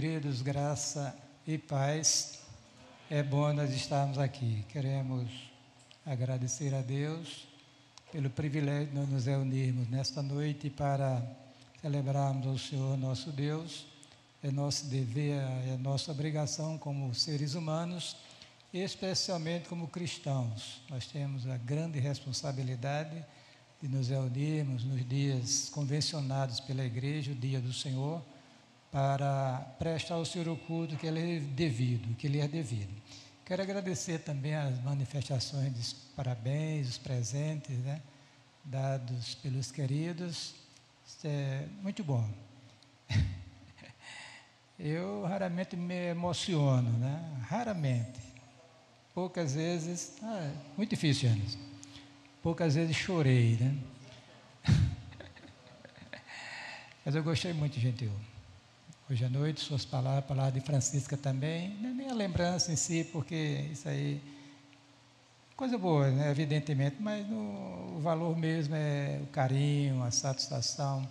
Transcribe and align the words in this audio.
Queridos, 0.00 0.42
graça 0.42 1.12
e 1.44 1.58
paz. 1.58 2.38
É 3.10 3.20
bom 3.20 3.52
nós 3.52 3.72
estarmos 3.72 4.16
aqui. 4.16 4.64
Queremos 4.68 5.28
agradecer 6.06 6.72
a 6.72 6.80
Deus 6.80 7.48
pelo 8.12 8.30
privilégio 8.30 8.92
de 8.92 9.12
nos 9.12 9.26
reunirmos 9.26 9.90
nesta 9.90 10.22
noite 10.22 10.70
para 10.70 11.20
celebrarmos 11.82 12.46
o 12.46 12.56
Senhor 12.56 12.96
nosso 12.96 13.32
Deus. 13.32 13.86
É 14.40 14.52
nosso 14.52 14.86
dever, 14.86 15.42
é 15.66 15.76
nossa 15.80 16.12
obrigação 16.12 16.78
como 16.78 17.12
seres 17.12 17.54
humanos, 17.54 18.14
especialmente 18.72 19.68
como 19.68 19.88
cristãos. 19.88 20.80
Nós 20.88 21.08
temos 21.08 21.44
a 21.48 21.56
grande 21.56 21.98
responsabilidade 21.98 23.26
de 23.82 23.88
nos 23.88 24.10
reunirmos 24.10 24.84
nos 24.84 25.08
dias 25.08 25.68
convencionados 25.70 26.60
pela 26.60 26.84
igreja, 26.84 27.32
o 27.32 27.34
dia 27.34 27.60
do 27.60 27.72
Senhor 27.72 28.22
para 28.90 29.60
prestar 29.78 30.14
ao 30.14 30.24
Senhor 30.24 30.48
o 30.48 30.56
culto 30.56 30.96
que 30.96 31.06
ele 31.06 31.36
é 31.36 31.40
devido, 31.40 32.14
que 32.16 32.28
lhe 32.28 32.40
é 32.40 32.48
devido. 32.48 32.90
Quero 33.44 33.62
agradecer 33.62 34.18
também 34.20 34.54
as 34.54 34.82
manifestações 34.82 35.72
dos 35.72 35.92
parabéns, 35.92 36.88
os 36.88 36.98
presentes, 36.98 37.76
né, 37.78 38.00
dados 38.64 39.34
pelos 39.36 39.70
queridos. 39.70 40.54
Isso 41.06 41.26
é 41.26 41.66
muito 41.82 42.02
bom. 42.04 42.28
Eu 44.78 45.24
raramente 45.24 45.76
me 45.76 46.10
emociono, 46.10 46.90
né? 46.98 47.42
Raramente. 47.48 48.20
Poucas 49.14 49.54
vezes, 49.54 50.16
ah, 50.22 50.52
muito 50.76 50.90
difícil, 50.90 51.28
Janis. 51.28 51.58
Poucas 52.40 52.76
vezes 52.76 52.94
chorei, 52.94 53.56
né? 53.56 53.76
Mas 57.04 57.14
eu 57.16 57.24
gostei 57.24 57.52
muito, 57.52 57.80
gentil 57.80 58.12
hoje 59.10 59.24
à 59.24 59.28
noite, 59.30 59.60
suas 59.60 59.86
palavras, 59.86 60.18
a 60.18 60.28
palavra 60.28 60.52
de 60.52 60.60
Francisca 60.60 61.16
também, 61.16 61.70
não 61.80 61.88
é 61.88 61.92
nem 61.94 62.10
a 62.10 62.14
lembrança 62.14 62.70
em 62.70 62.76
si, 62.76 63.08
porque 63.10 63.66
isso 63.72 63.88
aí, 63.88 64.20
coisa 65.56 65.78
boa, 65.78 66.10
né, 66.10 66.30
evidentemente, 66.30 66.96
mas 67.00 67.26
no, 67.26 67.96
o 67.96 68.00
valor 68.02 68.36
mesmo 68.36 68.74
é 68.74 69.18
o 69.22 69.26
carinho, 69.28 70.02
a 70.02 70.10
satisfação, 70.10 71.08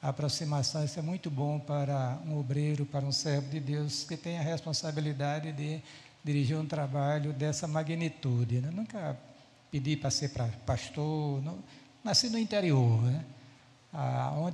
a 0.00 0.08
aproximação, 0.08 0.82
isso 0.84 0.98
é 0.98 1.02
muito 1.02 1.30
bom 1.30 1.58
para 1.58 2.18
um 2.26 2.38
obreiro, 2.38 2.86
para 2.86 3.04
um 3.04 3.12
servo 3.12 3.50
de 3.50 3.60
Deus, 3.60 4.04
que 4.04 4.16
tem 4.16 4.38
a 4.38 4.42
responsabilidade 4.42 5.52
de 5.52 5.82
dirigir 6.24 6.56
um 6.56 6.64
trabalho 6.64 7.34
dessa 7.34 7.68
magnitude. 7.68 8.62
Né? 8.62 8.70
Nunca 8.72 9.18
pedi 9.70 9.96
para 9.96 10.10
ser 10.10 10.30
pastor, 10.64 11.42
não, 11.42 11.58
nasci 12.02 12.30
no 12.30 12.38
interior, 12.38 13.02
né? 13.02 13.22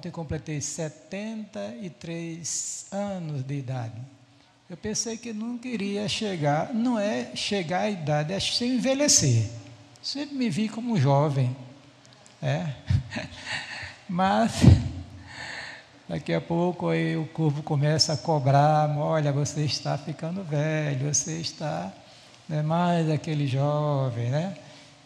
Ontem 0.01 0.11
completei 0.11 0.59
73 0.63 2.87
anos 2.91 3.43
de 3.43 3.53
idade. 3.53 4.01
Eu 4.71 4.77
pensei 4.79 5.19
que 5.19 5.31
nunca 5.31 5.69
iria 5.69 6.09
chegar, 6.09 6.73
não 6.73 6.99
é 6.99 7.37
chegar 7.37 7.81
à 7.81 7.91
idade, 7.91 8.33
é 8.33 8.39
envelhecer. 8.65 9.51
Sempre 10.03 10.37
me 10.37 10.49
vi 10.49 10.71
como 10.71 10.99
jovem. 10.99 11.55
É. 12.41 12.67
Mas 14.09 14.63
daqui 16.09 16.33
a 16.33 16.41
pouco 16.41 16.89
aí 16.89 17.19
o 17.19 17.27
corpo 17.27 17.63
começa 17.63 18.15
a 18.15 18.17
cobrar, 18.17 18.89
olha, 18.97 19.31
você 19.31 19.67
está 19.67 19.99
ficando 19.99 20.43
velho, 20.43 21.13
você 21.13 21.43
está 21.43 21.93
né, 22.49 22.63
mais 22.63 23.11
aquele 23.11 23.47
jovem, 23.47 24.31
né? 24.31 24.57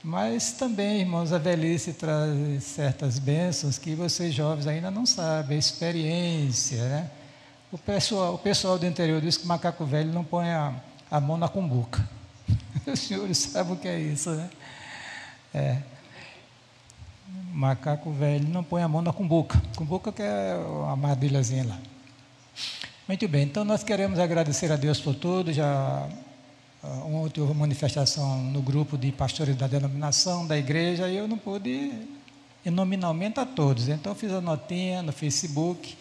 Mas 0.04 0.52
também, 0.52 1.00
irmãos, 1.00 1.32
a 1.32 1.38
velhice 1.38 1.94
traz 1.94 2.62
certas 2.62 3.18
bênçãos 3.18 3.78
que 3.78 3.94
vocês 3.94 4.34
jovens 4.34 4.66
ainda 4.66 4.90
não 4.90 5.06
sabem, 5.06 5.56
a 5.56 5.58
experiência, 5.58 6.86
né? 6.86 7.10
O 7.72 7.78
pessoal, 7.78 8.34
o 8.34 8.38
pessoal 8.38 8.78
do 8.78 8.84
interior 8.84 9.18
diz 9.22 9.38
que 9.38 9.46
macaco 9.46 9.86
velho 9.86 10.12
não 10.12 10.22
põe 10.22 10.50
a, 10.50 10.74
a 11.10 11.18
mão 11.18 11.38
na 11.38 11.48
cumbuca. 11.48 12.06
Os 12.86 13.00
senhores 13.00 13.38
sabem 13.38 13.72
o 13.72 13.76
que 13.76 13.88
é 13.88 13.98
isso, 13.98 14.30
né? 14.32 14.50
É. 15.54 15.78
Macaco 17.50 18.12
velho 18.12 18.46
não 18.46 18.62
põe 18.62 18.82
a 18.82 18.88
mão 18.88 19.00
na 19.00 19.10
cumbuca. 19.10 19.58
Cumbuca 19.74 20.12
que 20.12 20.20
é 20.20 20.54
uma 20.54 20.90
armadilhazinha 20.90 21.64
lá. 21.64 21.78
Muito 23.08 23.26
bem, 23.26 23.44
então 23.44 23.64
nós 23.64 23.82
queremos 23.82 24.18
agradecer 24.18 24.70
a 24.70 24.76
Deus 24.76 25.00
por 25.00 25.14
tudo, 25.14 25.50
já 25.50 26.06
uh, 26.84 27.06
uma 27.06 27.20
outra 27.20 27.42
manifestação 27.54 28.42
no 28.44 28.60
grupo 28.60 28.98
de 28.98 29.10
pastores 29.10 29.56
da 29.56 29.66
denominação, 29.66 30.46
da 30.46 30.56
igreja, 30.56 31.08
e 31.08 31.16
eu 31.16 31.26
não 31.26 31.38
pude 31.38 31.70
ir 32.64 32.70
nominalmente 32.70 33.40
a 33.40 33.46
todos. 33.46 33.88
Então 33.88 34.14
fiz 34.14 34.32
a 34.32 34.40
notinha 34.40 35.02
no 35.02 35.12
Facebook, 35.12 35.96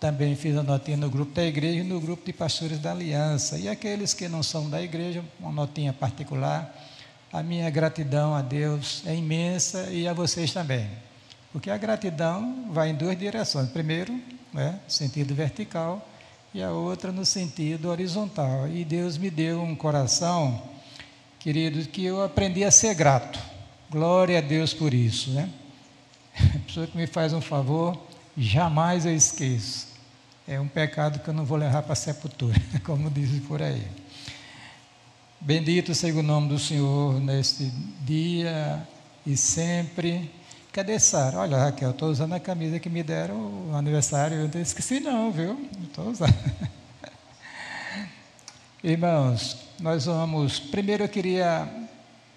também 0.00 0.34
fiz 0.34 0.56
a 0.56 0.62
notinha 0.62 0.96
no 0.96 1.08
grupo 1.10 1.32
da 1.32 1.44
igreja 1.44 1.80
e 1.80 1.82
no 1.82 2.00
grupo 2.00 2.24
de 2.24 2.32
pastores 2.32 2.78
da 2.78 2.92
aliança. 2.92 3.58
E 3.58 3.68
aqueles 3.68 4.12
que 4.12 4.28
não 4.28 4.42
são 4.42 4.68
da 4.68 4.82
igreja, 4.82 5.24
uma 5.38 5.52
notinha 5.52 5.92
particular. 5.92 6.74
A 7.32 7.42
minha 7.42 7.68
gratidão 7.70 8.34
a 8.34 8.40
Deus 8.40 9.02
é 9.04 9.14
imensa 9.14 9.90
e 9.90 10.06
a 10.06 10.12
vocês 10.12 10.52
também. 10.52 10.88
Porque 11.52 11.70
a 11.70 11.76
gratidão 11.76 12.70
vai 12.70 12.90
em 12.90 12.94
duas 12.94 13.18
direções. 13.18 13.68
Primeiro, 13.70 14.18
né, 14.52 14.78
sentido 14.86 15.34
vertical, 15.34 16.06
e 16.56 16.62
a 16.62 16.70
outra 16.70 17.12
no 17.12 17.22
sentido 17.22 17.90
horizontal. 17.90 18.66
E 18.66 18.82
Deus 18.82 19.18
me 19.18 19.28
deu 19.28 19.60
um 19.60 19.76
coração, 19.76 20.62
queridos, 21.38 21.86
que 21.86 22.02
eu 22.02 22.24
aprendi 22.24 22.64
a 22.64 22.70
ser 22.70 22.94
grato. 22.94 23.38
Glória 23.90 24.38
a 24.38 24.40
Deus 24.40 24.72
por 24.72 24.94
isso, 24.94 25.28
né? 25.32 25.50
A 26.34 26.58
pessoa 26.60 26.86
que 26.86 26.96
me 26.96 27.06
faz 27.06 27.34
um 27.34 27.42
favor, 27.42 28.00
jamais 28.34 29.04
eu 29.04 29.14
esqueço. 29.14 29.88
É 30.48 30.58
um 30.58 30.66
pecado 30.66 31.18
que 31.18 31.28
eu 31.28 31.34
não 31.34 31.44
vou 31.44 31.58
levar 31.58 31.82
para 31.82 31.92
a 31.92 31.96
sepultura, 31.96 32.58
como 32.84 33.10
dizem 33.10 33.40
por 33.40 33.60
aí. 33.60 33.86
Bendito 35.38 35.94
seja 35.94 36.18
o 36.18 36.22
nome 36.22 36.48
do 36.48 36.58
Senhor 36.58 37.20
neste 37.20 37.70
dia 38.00 38.82
e 39.26 39.36
sempre. 39.36 40.30
Cadê 40.76 41.00
Sara? 41.00 41.38
Olha, 41.38 41.56
Raquel, 41.56 41.92
estou 41.92 42.10
usando 42.10 42.34
a 42.34 42.38
camisa 42.38 42.78
que 42.78 42.90
me 42.90 43.02
deram 43.02 43.34
no 43.34 43.74
aniversário. 43.74 44.36
Eu 44.36 44.50
não 44.52 44.60
esqueci, 44.60 45.00
não, 45.00 45.32
viu? 45.32 45.58
Estou 45.82 46.10
usando. 46.10 46.34
Irmãos, 48.84 49.56
nós 49.80 50.04
vamos. 50.04 50.60
Primeiro 50.60 51.04
eu 51.04 51.08
queria 51.08 51.66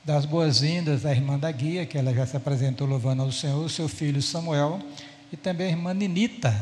dar 0.05 0.15
as 0.15 0.25
boas-vindas 0.25 1.05
à 1.05 1.11
irmã 1.11 1.37
da 1.37 1.51
guia, 1.51 1.85
que 1.85 1.97
ela 1.97 2.13
já 2.13 2.25
se 2.25 2.37
apresentou 2.37 2.87
louvando 2.87 3.23
ao 3.23 3.29
Senhor, 3.29 3.61
o 3.61 3.67
seu 3.67 3.89
filho 3.89 4.21
Samuel, 4.21 4.79
e 5.33 5.35
também 5.35 5.67
a 5.67 5.71
irmã 5.71 5.93
Ninita. 5.93 6.55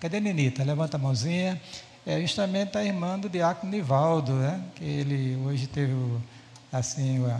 Cadê 0.00 0.20
Ninita? 0.20 0.64
Levanta 0.64 0.96
a 0.96 0.98
mãozinha. 0.98 1.60
É 2.06 2.18
justamente 2.22 2.78
a 2.78 2.82
irmã 2.82 3.18
do 3.18 3.28
diácono 3.28 3.70
Nivaldo, 3.70 4.32
né? 4.32 4.62
que 4.76 4.82
ele 4.82 5.36
hoje 5.44 5.66
teve 5.66 5.92
assim, 6.72 7.22
a, 7.26 7.38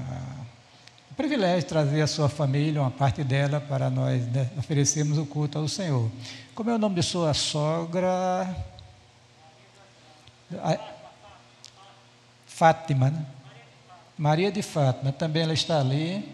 privilégio 1.19 1.69
trazer 1.69 2.01
a 2.01 2.07
sua 2.07 2.29
família, 2.29 2.81
uma 2.81 2.93
parte 2.93 3.25
dela, 3.25 3.61
para 3.61 3.91
nós 3.91 4.25
né, 4.29 4.49
oferecermos 4.57 5.19
o 5.19 5.27
culto 5.27 5.59
ao 5.59 5.67
Senhor. 5.67 6.09
Como 6.55 6.71
é 6.71 6.75
o 6.77 6.79
nome 6.79 6.95
de 6.95 7.03
sua 7.03 7.35
sogra? 7.35 8.49
Fátima, 12.47 13.11
né? 13.11 13.27
Maria 14.17 14.53
de 14.53 14.63
Fátima, 14.63 15.11
também 15.11 15.43
ela 15.43 15.53
está 15.53 15.81
ali. 15.81 16.25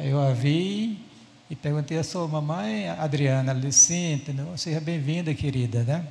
Eu 0.00 0.18
a 0.18 0.32
vi 0.32 1.04
e 1.50 1.54
perguntei 1.54 1.98
a 1.98 2.02
sua 2.02 2.26
mamãe, 2.26 2.88
Adriana, 2.88 3.50
ela 3.50 3.60
disse, 3.60 3.84
sim, 3.86 4.24
seja 4.56 4.80
bem-vinda, 4.80 5.34
querida, 5.34 5.84
né? 5.84 6.06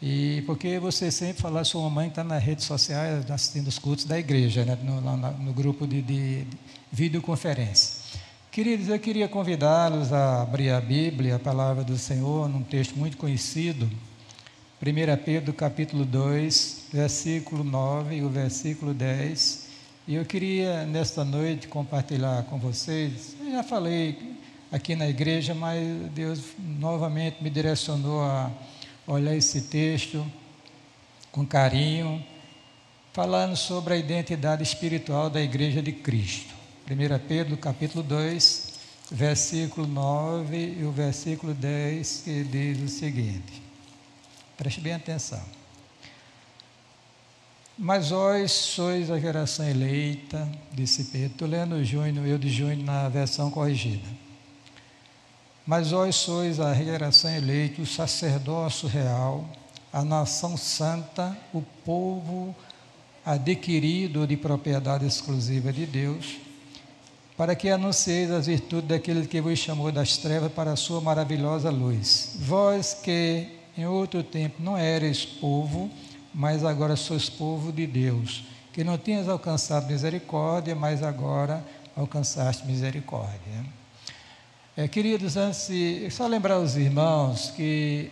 E 0.00 0.42
porque 0.46 0.78
você 0.78 1.10
sempre 1.10 1.42
fala, 1.42 1.62
sua 1.64 1.82
mamãe 1.82 2.08
está 2.08 2.24
nas 2.24 2.42
redes 2.42 2.64
sociais 2.64 3.30
assistindo 3.30 3.66
os 3.66 3.78
cultos 3.78 4.06
da 4.06 4.18
igreja, 4.18 4.64
né? 4.64 4.78
no, 4.82 5.02
no, 5.02 5.16
no 5.16 5.52
grupo 5.52 5.86
de, 5.86 6.00
de 6.00 6.46
videoconferência. 6.90 8.04
Queridos, 8.50 8.88
eu 8.88 8.98
queria 8.98 9.28
convidá-los 9.28 10.12
a 10.12 10.42
abrir 10.42 10.70
a 10.70 10.80
Bíblia, 10.80 11.36
a 11.36 11.38
palavra 11.38 11.84
do 11.84 11.98
Senhor, 11.98 12.48
num 12.48 12.62
texto 12.62 12.96
muito 12.96 13.16
conhecido, 13.16 13.90
1 14.80 15.24
Pedro 15.24 15.52
capítulo 15.52 16.04
2, 16.04 16.86
versículo 16.92 17.62
9 17.62 18.16
e 18.16 18.22
o 18.22 18.30
versículo 18.30 18.94
10. 18.94 19.68
E 20.08 20.14
eu 20.14 20.24
queria, 20.24 20.86
nesta 20.86 21.24
noite, 21.24 21.68
compartilhar 21.68 22.44
com 22.44 22.58
vocês. 22.58 23.36
Eu 23.40 23.50
já 23.50 23.62
falei 23.62 24.36
aqui 24.72 24.96
na 24.96 25.08
igreja, 25.08 25.54
mas 25.54 25.78
Deus 26.14 26.40
novamente 26.58 27.42
me 27.42 27.50
direcionou 27.50 28.22
a 28.22 28.50
olhar 29.06 29.36
esse 29.36 29.62
texto 29.62 30.26
com 31.30 31.46
carinho, 31.46 32.24
falando 33.12 33.54
sobre 33.54 33.94
a 33.94 33.96
identidade 33.98 34.62
espiritual 34.62 35.28
da 35.28 35.42
Igreja 35.42 35.82
de 35.82 35.92
Cristo. 35.92 36.55
1 36.88 37.26
Pedro 37.26 37.56
capítulo 37.56 38.02
2, 38.02 38.72
versículo 39.10 39.86
9 39.86 40.76
e 40.78 40.84
o 40.84 40.90
versículo 40.90 41.52
10, 41.52 42.22
que 42.24 42.44
diz 42.44 42.80
o 42.80 42.88
seguinte. 42.88 43.62
Preste 44.56 44.80
bem 44.80 44.94
atenção. 44.94 45.42
Mas 47.78 48.10
vós 48.10 48.52
sois 48.52 49.10
a 49.10 49.18
geração 49.18 49.68
eleita, 49.68 50.50
disse 50.72 51.04
Pedro. 51.04 51.32
Estou 51.32 51.48
lendo 51.48 51.84
junho, 51.84 52.26
eu 52.26 52.38
de 52.38 52.48
junho 52.48 52.82
na 52.82 53.08
versão 53.08 53.50
corrigida 53.50 54.26
mas 55.66 55.90
vós 55.90 56.14
sois 56.14 56.60
a 56.60 56.72
geração 56.72 57.28
eleita, 57.34 57.82
o 57.82 57.86
sacerdócio 57.86 58.88
real, 58.88 59.44
a 59.92 60.04
nação 60.04 60.56
santa, 60.56 61.36
o 61.52 61.60
povo 61.84 62.54
adquirido 63.24 64.24
de 64.28 64.36
propriedade 64.36 65.04
exclusiva 65.04 65.72
de 65.72 65.84
Deus, 65.84 66.36
para 67.36 67.54
que 67.54 67.68
anuncieis 67.68 68.30
as 68.30 68.46
virtudes 68.46 68.88
daquele 68.88 69.26
que 69.26 69.40
vos 69.40 69.58
chamou 69.58 69.92
das 69.92 70.16
trevas 70.16 70.50
para 70.52 70.72
a 70.72 70.76
sua 70.76 71.00
maravilhosa 71.00 71.70
luz. 71.70 72.36
Vós 72.40 72.94
que 72.94 73.48
em 73.76 73.86
outro 73.86 74.22
tempo 74.22 74.62
não 74.62 74.76
eres 74.76 75.24
povo, 75.26 75.90
mas 76.32 76.64
agora 76.64 76.96
sois 76.96 77.28
povo 77.28 77.70
de 77.70 77.86
Deus, 77.86 78.44
que 78.72 78.82
não 78.82 78.96
tinhas 78.96 79.28
alcançado 79.28 79.86
misericórdia, 79.86 80.74
mas 80.74 81.02
agora 81.02 81.62
alcançaste 81.94 82.66
misericórdia. 82.66 83.64
É, 84.74 84.88
queridos, 84.88 85.36
antes 85.36 85.68
de, 85.68 86.10
só 86.10 86.26
lembrar 86.26 86.58
os 86.58 86.76
irmãos 86.76 87.50
que 87.50 88.10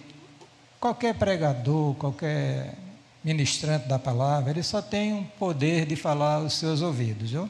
qualquer 0.80 1.14
pregador, 1.14 1.94
qualquer 1.94 2.74
ministrante 3.22 3.88
da 3.88 3.98
palavra, 3.98 4.50
ele 4.50 4.62
só 4.62 4.82
tem 4.82 5.14
um 5.14 5.24
poder 5.24 5.86
de 5.86 5.96
falar 5.96 6.36
aos 6.36 6.54
seus 6.54 6.82
ouvidos, 6.82 7.30
viu? 7.30 7.48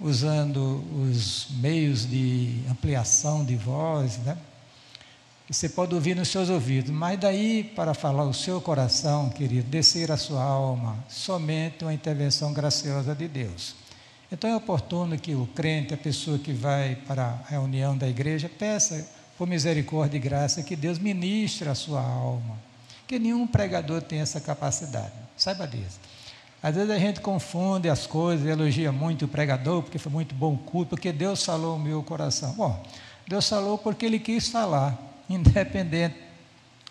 Usando 0.00 0.84
os 1.08 1.48
meios 1.52 2.08
de 2.08 2.62
ampliação 2.68 3.44
de 3.44 3.56
voz, 3.56 4.18
né? 4.18 4.36
Você 5.48 5.68
pode 5.68 5.94
ouvir 5.94 6.16
nos 6.16 6.28
seus 6.28 6.48
ouvidos, 6.48 6.90
mas 6.90 7.20
daí 7.20 7.62
para 7.76 7.92
falar 7.92 8.24
o 8.24 8.32
seu 8.32 8.62
coração, 8.62 9.28
querido, 9.28 9.68
descer 9.68 10.10
a 10.10 10.16
sua 10.16 10.42
alma, 10.42 11.04
somente 11.06 11.84
uma 11.84 11.92
intervenção 11.92 12.52
graciosa 12.52 13.14
de 13.14 13.28
Deus. 13.28 13.74
Então 14.32 14.48
é 14.48 14.56
oportuno 14.56 15.18
que 15.18 15.34
o 15.34 15.46
crente, 15.48 15.92
a 15.92 15.98
pessoa 15.98 16.38
que 16.38 16.52
vai 16.52 16.96
para 17.06 17.24
a 17.24 17.50
reunião 17.50 17.96
da 17.96 18.08
igreja, 18.08 18.48
peça 18.48 19.06
por 19.36 19.46
misericórdia 19.46 20.16
e 20.16 20.20
graça 20.20 20.62
que 20.62 20.74
Deus 20.74 20.98
ministre 20.98 21.68
a 21.68 21.74
sua 21.74 22.02
alma. 22.02 22.58
Que 23.06 23.18
nenhum 23.18 23.46
pregador 23.46 24.00
tem 24.00 24.20
essa 24.20 24.40
capacidade. 24.40 25.12
Saiba 25.36 25.66
disso. 25.66 26.00
Às 26.64 26.76
vezes 26.76 26.90
a 26.90 26.98
gente 26.98 27.20
confunde 27.20 27.90
as 27.90 28.06
coisas, 28.06 28.46
elogia 28.46 28.90
muito 28.90 29.26
o 29.26 29.28
pregador, 29.28 29.82
porque 29.82 29.98
foi 29.98 30.10
muito 30.10 30.34
bom 30.34 30.56
culto, 30.56 30.96
porque 30.96 31.12
Deus 31.12 31.44
falou 31.44 31.76
no 31.76 31.84
meu 31.84 32.02
coração. 32.02 32.54
Bom, 32.54 32.82
Deus 33.28 33.46
falou 33.46 33.76
porque 33.76 34.06
Ele 34.06 34.18
quis 34.18 34.48
falar 34.48 34.98
independente. 35.28 36.16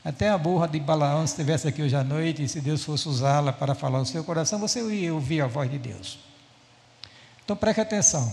Até 0.05 0.29
a 0.29 0.37
burra 0.37 0.67
de 0.67 0.79
Balaão, 0.79 1.25
se 1.25 1.33
estivesse 1.33 1.67
aqui 1.67 1.81
hoje 1.81 1.95
à 1.95 2.03
noite, 2.03 2.43
e 2.43 2.47
se 2.47 2.61
Deus 2.61 2.83
fosse 2.83 3.09
usá-la 3.09 3.51
para 3.51 3.73
falar 3.73 3.99
o 3.99 4.05
seu 4.05 4.23
coração, 4.23 4.59
você 4.59 4.79
ia 4.91 5.11
ouvir 5.11 5.41
a 5.41 5.47
voz 5.47 5.71
de 5.71 5.79
Deus. 5.79 6.19
Então 7.43 7.55
preste 7.55 7.81
atenção. 7.81 8.31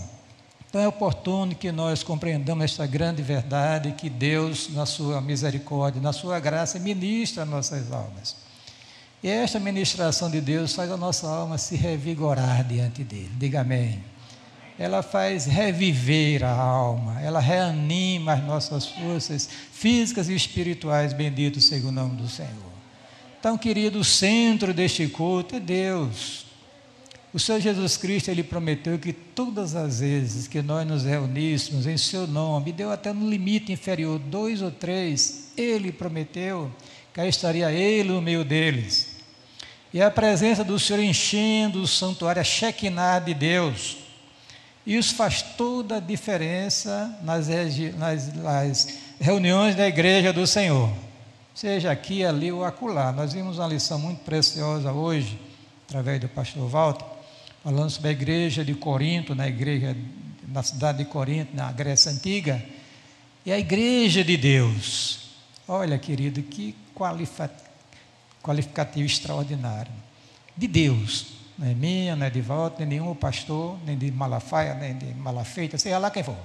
Então 0.69 0.79
é 0.79 0.87
oportuno 0.87 1.55
que 1.55 1.71
nós 1.71 2.03
compreendamos 2.03 2.65
esta 2.65 2.85
grande 2.85 3.23
verdade 3.23 3.93
que 3.93 4.11
Deus, 4.11 4.69
na 4.69 4.85
sua 4.85 5.19
misericórdia, 5.19 5.99
na 5.99 6.13
sua 6.13 6.39
graça, 6.39 6.77
ministra 6.77 7.45
nossas 7.45 7.91
almas. 7.91 8.50
E 9.23 9.29
esta 9.29 9.59
ministração 9.59 10.29
de 10.29 10.41
Deus 10.41 10.73
faz 10.73 10.91
a 10.91 10.97
nossa 10.97 11.27
alma 11.27 11.57
se 11.57 11.75
revigorar 11.75 12.63
diante 12.63 13.03
dele. 13.03 13.31
Diga 13.37 13.61
amém 13.61 14.11
ela 14.81 15.03
faz 15.03 15.45
reviver 15.45 16.43
a 16.43 16.51
alma, 16.51 17.21
ela 17.21 17.39
reanima 17.39 18.33
as 18.33 18.43
nossas 18.43 18.87
forças 18.87 19.47
físicas 19.71 20.27
e 20.27 20.33
espirituais, 20.33 21.13
bendito 21.13 21.61
seja 21.61 21.87
o 21.87 21.91
nome 21.91 22.15
do 22.15 22.27
Senhor. 22.27 22.71
Então, 23.39 23.59
querido, 23.59 23.99
o 23.99 24.03
centro 24.03 24.73
deste 24.73 25.07
culto 25.07 25.55
é 25.55 25.59
Deus. 25.59 26.47
O 27.31 27.39
Senhor 27.39 27.61
Jesus 27.61 27.95
Cristo, 27.95 28.29
Ele 28.29 28.41
prometeu 28.41 28.97
que 28.97 29.13
todas 29.13 29.75
as 29.75 29.99
vezes 29.99 30.47
que 30.47 30.63
nós 30.63 30.85
nos 30.87 31.03
reuníssemos 31.03 31.85
em 31.85 31.95
Seu 31.95 32.25
nome, 32.25 32.71
deu 32.71 32.91
até 32.91 33.13
no 33.13 33.29
limite 33.29 33.71
inferior, 33.71 34.17
dois 34.17 34.63
ou 34.63 34.71
três, 34.71 35.51
Ele 35.55 35.91
prometeu 35.91 36.71
que 37.13 37.21
aí 37.21 37.29
estaria 37.29 37.71
Ele 37.71 38.09
no 38.09 38.21
meio 38.21 38.43
deles. 38.43 39.10
E 39.93 40.01
a 40.01 40.09
presença 40.09 40.63
do 40.63 40.79
Senhor 40.79 41.01
enchendo 41.01 41.81
o 41.81 41.87
santuário, 41.87 42.41
a 42.41 42.45
Shekinah 42.45 43.19
de 43.19 43.33
Deus, 43.33 43.97
isso 44.85 45.15
faz 45.15 45.41
toda 45.41 45.97
a 45.97 45.99
diferença 45.99 47.19
nas, 47.23 47.47
nas, 47.97 48.33
nas 48.35 48.97
reuniões 49.19 49.75
da 49.75 49.87
igreja 49.87 50.31
do 50.31 50.47
Senhor, 50.47 50.89
seja 51.53 51.91
aqui, 51.91 52.25
ali 52.25 52.51
ou 52.51 52.63
acolá. 52.63 53.11
Nós 53.11 53.33
vimos 53.33 53.59
uma 53.59 53.67
lição 53.67 53.99
muito 53.99 54.19
preciosa 54.23 54.91
hoje, 54.91 55.37
através 55.87 56.21
do 56.21 56.29
pastor 56.29 56.67
Walter, 56.67 57.05
falando 57.63 57.89
sobre 57.89 58.09
a 58.09 58.11
igreja 58.11 58.63
de 58.63 58.73
Corinto, 58.73 59.35
na 59.35 59.47
igreja 59.47 59.95
na 60.47 60.63
cidade 60.63 60.99
de 60.99 61.05
Corinto, 61.05 61.55
na 61.55 61.71
Grécia 61.71 62.11
Antiga, 62.11 62.63
e 63.45 63.51
a 63.51 63.57
igreja 63.57 64.23
de 64.23 64.35
Deus. 64.35 65.29
Olha, 65.67 65.97
querido, 65.97 66.41
que 66.43 66.75
qualificativo 68.41 69.05
extraordinário. 69.05 69.91
De 70.55 70.67
Deus, 70.67 71.27
não 71.57 71.67
é 71.67 71.73
minha, 71.73 72.15
não 72.15 72.25
é 72.25 72.29
de 72.29 72.41
volta, 72.41 72.79
nem 72.79 72.99
nenhum 72.99 73.13
pastor, 73.15 73.77
nem 73.85 73.97
de 73.97 74.11
Malafaia, 74.11 74.73
nem 74.73 74.97
de 74.97 75.13
Malafeita, 75.13 75.77
seja 75.77 75.97
lá 75.97 76.09
quem 76.09 76.23
for. 76.23 76.35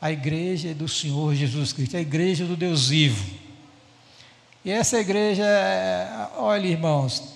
A 0.00 0.10
igreja 0.10 0.70
é 0.70 0.74
do 0.74 0.88
Senhor 0.88 1.34
Jesus 1.34 1.72
Cristo, 1.72 1.96
a 1.96 2.00
igreja 2.00 2.44
do 2.46 2.56
Deus 2.56 2.88
vivo. 2.88 3.38
E 4.64 4.70
essa 4.70 4.98
igreja, 4.98 5.44
olha 6.36 6.66
irmãos, 6.66 7.34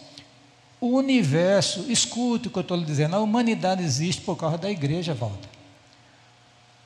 o 0.80 0.88
universo, 0.96 1.86
escute 1.90 2.48
o 2.48 2.50
que 2.50 2.58
eu 2.58 2.62
estou 2.62 2.76
lhe 2.76 2.84
dizendo, 2.84 3.16
a 3.16 3.20
humanidade 3.20 3.82
existe 3.82 4.22
por 4.22 4.36
causa 4.36 4.58
da 4.58 4.70
igreja, 4.70 5.14
volta. 5.14 5.48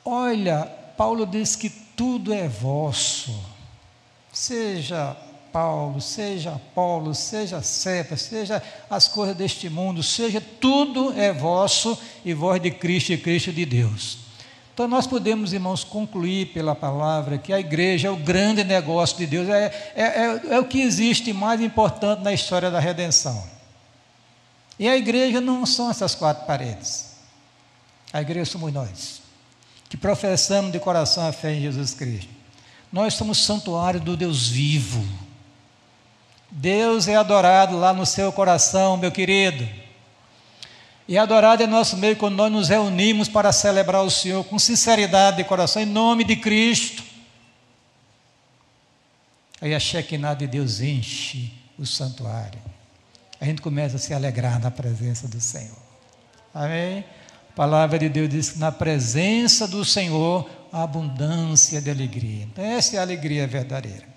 Olha, 0.03 0.65
Paulo 0.97 1.25
diz 1.25 1.55
que 1.55 1.69
tudo 1.69 2.33
é 2.33 2.47
vosso, 2.47 3.37
seja 4.31 5.15
Paulo, 5.51 5.99
seja 5.99 6.51
Apolo, 6.51 7.13
seja 7.13 7.61
Cepas, 7.61 8.21
seja 8.21 8.61
as 8.89 9.07
coisas 9.07 9.35
deste 9.35 9.69
mundo, 9.69 10.03
seja 10.03 10.41
tudo 10.59 11.13
é 11.19 11.33
vosso 11.33 11.97
e 12.23 12.33
vós 12.33 12.61
de 12.61 12.71
Cristo 12.71 13.13
e 13.13 13.17
Cristo 13.17 13.51
de 13.51 13.65
Deus. 13.65 14.19
Então 14.73 14.87
nós 14.87 15.05
podemos, 15.05 15.51
irmãos, 15.51 15.83
concluir 15.83 16.53
pela 16.53 16.73
palavra 16.73 17.37
que 17.37 17.51
a 17.51 17.59
igreja 17.59 18.07
é 18.07 18.11
o 18.11 18.15
grande 18.15 18.63
negócio 18.63 19.17
de 19.17 19.27
Deus, 19.27 19.49
é, 19.49 19.93
é, 19.95 20.03
é, 20.03 20.41
é 20.55 20.59
o 20.59 20.65
que 20.65 20.81
existe 20.81 21.33
mais 21.33 21.59
importante 21.59 22.23
na 22.23 22.31
história 22.31 22.71
da 22.71 22.79
redenção. 22.79 23.43
E 24.79 24.87
a 24.87 24.95
igreja 24.95 25.41
não 25.41 25.65
são 25.65 25.89
essas 25.89 26.15
quatro 26.15 26.45
paredes. 26.45 27.09
A 28.13 28.21
igreja 28.21 28.51
somos 28.51 28.71
nós, 28.71 29.21
que 29.89 29.97
professamos 29.97 30.71
de 30.71 30.79
coração 30.79 31.27
a 31.27 31.33
fé 31.33 31.53
em 31.53 31.61
Jesus 31.61 31.93
Cristo. 31.93 32.29
Nós 32.91 33.15
somos 33.15 33.43
santuário 33.43 33.99
do 33.99 34.15
Deus 34.15 34.47
vivo 34.47 35.05
Deus 36.51 37.07
é 37.07 37.15
adorado 37.15 37.77
lá 37.77 37.93
no 37.93 38.05
seu 38.05 38.31
coração, 38.31 38.97
meu 38.97 39.11
querido. 39.11 39.67
E 41.07 41.17
adorado 41.17 41.63
é 41.63 41.67
nosso 41.67 41.97
meio 41.97 42.15
quando 42.15 42.35
nós 42.35 42.51
nos 42.51 42.69
reunimos 42.69 43.27
para 43.27 43.51
celebrar 43.51 44.03
o 44.03 44.11
Senhor 44.11 44.43
com 44.43 44.59
sinceridade 44.59 45.37
de 45.37 45.43
coração, 45.43 45.81
em 45.81 45.85
nome 45.85 46.23
de 46.23 46.35
Cristo. 46.35 47.03
Aí 49.61 49.73
a 49.73 49.79
Shekinah 49.79 50.35
de 50.35 50.47
Deus 50.47 50.81
enche 50.81 51.51
o 51.77 51.85
santuário. 51.85 52.59
A 53.41 53.45
gente 53.45 53.61
começa 53.61 53.95
a 53.95 53.99
se 53.99 54.13
alegrar 54.13 54.59
na 54.59 54.69
presença 54.69 55.27
do 55.27 55.39
Senhor. 55.39 55.77
Amém? 56.53 57.05
A 57.51 57.55
palavra 57.55 57.97
de 57.99 58.09
Deus 58.09 58.29
diz 58.29 58.49
que 58.51 58.59
na 58.59 58.71
presença 58.71 59.67
do 59.67 59.83
Senhor 59.83 60.49
há 60.71 60.83
abundância 60.83 61.81
de 61.81 61.89
alegria. 61.89 62.47
Essa 62.57 62.97
é 62.97 62.99
a 62.99 63.01
alegria 63.01 63.47
verdadeira. 63.47 64.08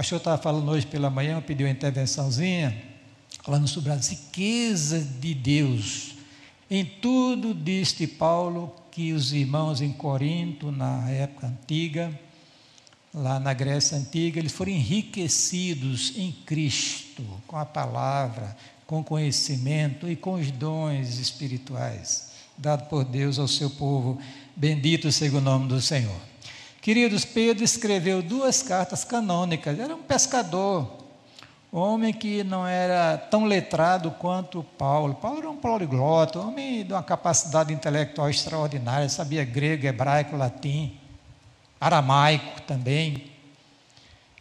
Pastor 0.00 0.16
estava 0.16 0.40
falando 0.40 0.70
hoje 0.70 0.86
pela 0.86 1.10
manhã, 1.10 1.42
pediu 1.42 1.66
uma 1.66 1.72
intervençãozinha, 1.74 2.74
falando 3.44 3.68
sobre 3.68 3.92
as 3.92 4.08
riquezas 4.08 5.06
de 5.20 5.34
Deus. 5.34 6.14
Em 6.70 6.86
tudo 6.86 7.52
disse 7.52 8.06
Paulo 8.06 8.74
que 8.90 9.12
os 9.12 9.34
irmãos 9.34 9.82
em 9.82 9.92
Corinto, 9.92 10.72
na 10.72 11.06
época 11.10 11.48
antiga, 11.48 12.18
lá 13.12 13.38
na 13.38 13.52
Grécia 13.52 13.98
Antiga, 13.98 14.38
eles 14.38 14.52
foram 14.52 14.72
enriquecidos 14.72 16.16
em 16.16 16.32
Cristo, 16.32 17.22
com 17.46 17.58
a 17.58 17.66
palavra, 17.66 18.56
com 18.86 19.04
conhecimento 19.04 20.08
e 20.08 20.16
com 20.16 20.36
os 20.36 20.50
dons 20.50 21.18
espirituais, 21.18 22.30
dado 22.56 22.88
por 22.88 23.04
Deus 23.04 23.38
ao 23.38 23.46
seu 23.46 23.68
povo. 23.68 24.18
Bendito 24.56 25.12
seja 25.12 25.36
o 25.36 25.42
nome 25.42 25.68
do 25.68 25.78
Senhor. 25.78 26.29
Queridos, 26.80 27.26
Pedro 27.26 27.62
escreveu 27.62 28.22
duas 28.22 28.62
cartas 28.62 29.04
canônicas. 29.04 29.78
Era 29.78 29.94
um 29.94 30.02
pescador, 30.02 30.90
homem 31.70 32.10
que 32.10 32.42
não 32.42 32.66
era 32.66 33.18
tão 33.18 33.44
letrado 33.44 34.10
quanto 34.12 34.62
Paulo. 34.78 35.14
Paulo 35.14 35.40
era 35.40 35.50
um 35.50 35.56
poliglota, 35.56 36.40
homem 36.40 36.82
de 36.82 36.94
uma 36.94 37.02
capacidade 37.02 37.70
intelectual 37.70 38.30
extraordinária, 38.30 39.10
sabia 39.10 39.44
grego, 39.44 39.86
hebraico, 39.86 40.38
latim, 40.38 40.96
aramaico 41.78 42.62
também. 42.62 43.24